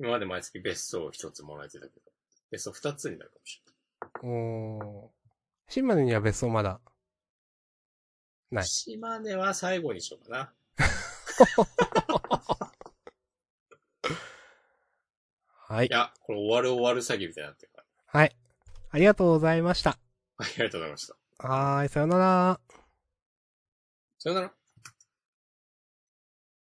[0.00, 2.12] 今まで毎月別荘を一つもらえてたけど、
[2.50, 3.62] 別荘二つになるかもし
[4.22, 4.32] れない。
[4.32, 5.24] おー。
[5.68, 6.80] 新までには別荘まだ。
[8.50, 8.64] ない。
[8.66, 10.52] 島根は最後にしようかな。
[15.66, 15.90] はいい。
[15.90, 18.36] や、これ終わる終わる詐欺みたいになってるかはい。
[18.90, 19.98] ありがとうございました。
[20.38, 21.16] ありがとうございました。
[21.38, 22.60] はーい、さよなら。
[24.18, 24.63] さよなら。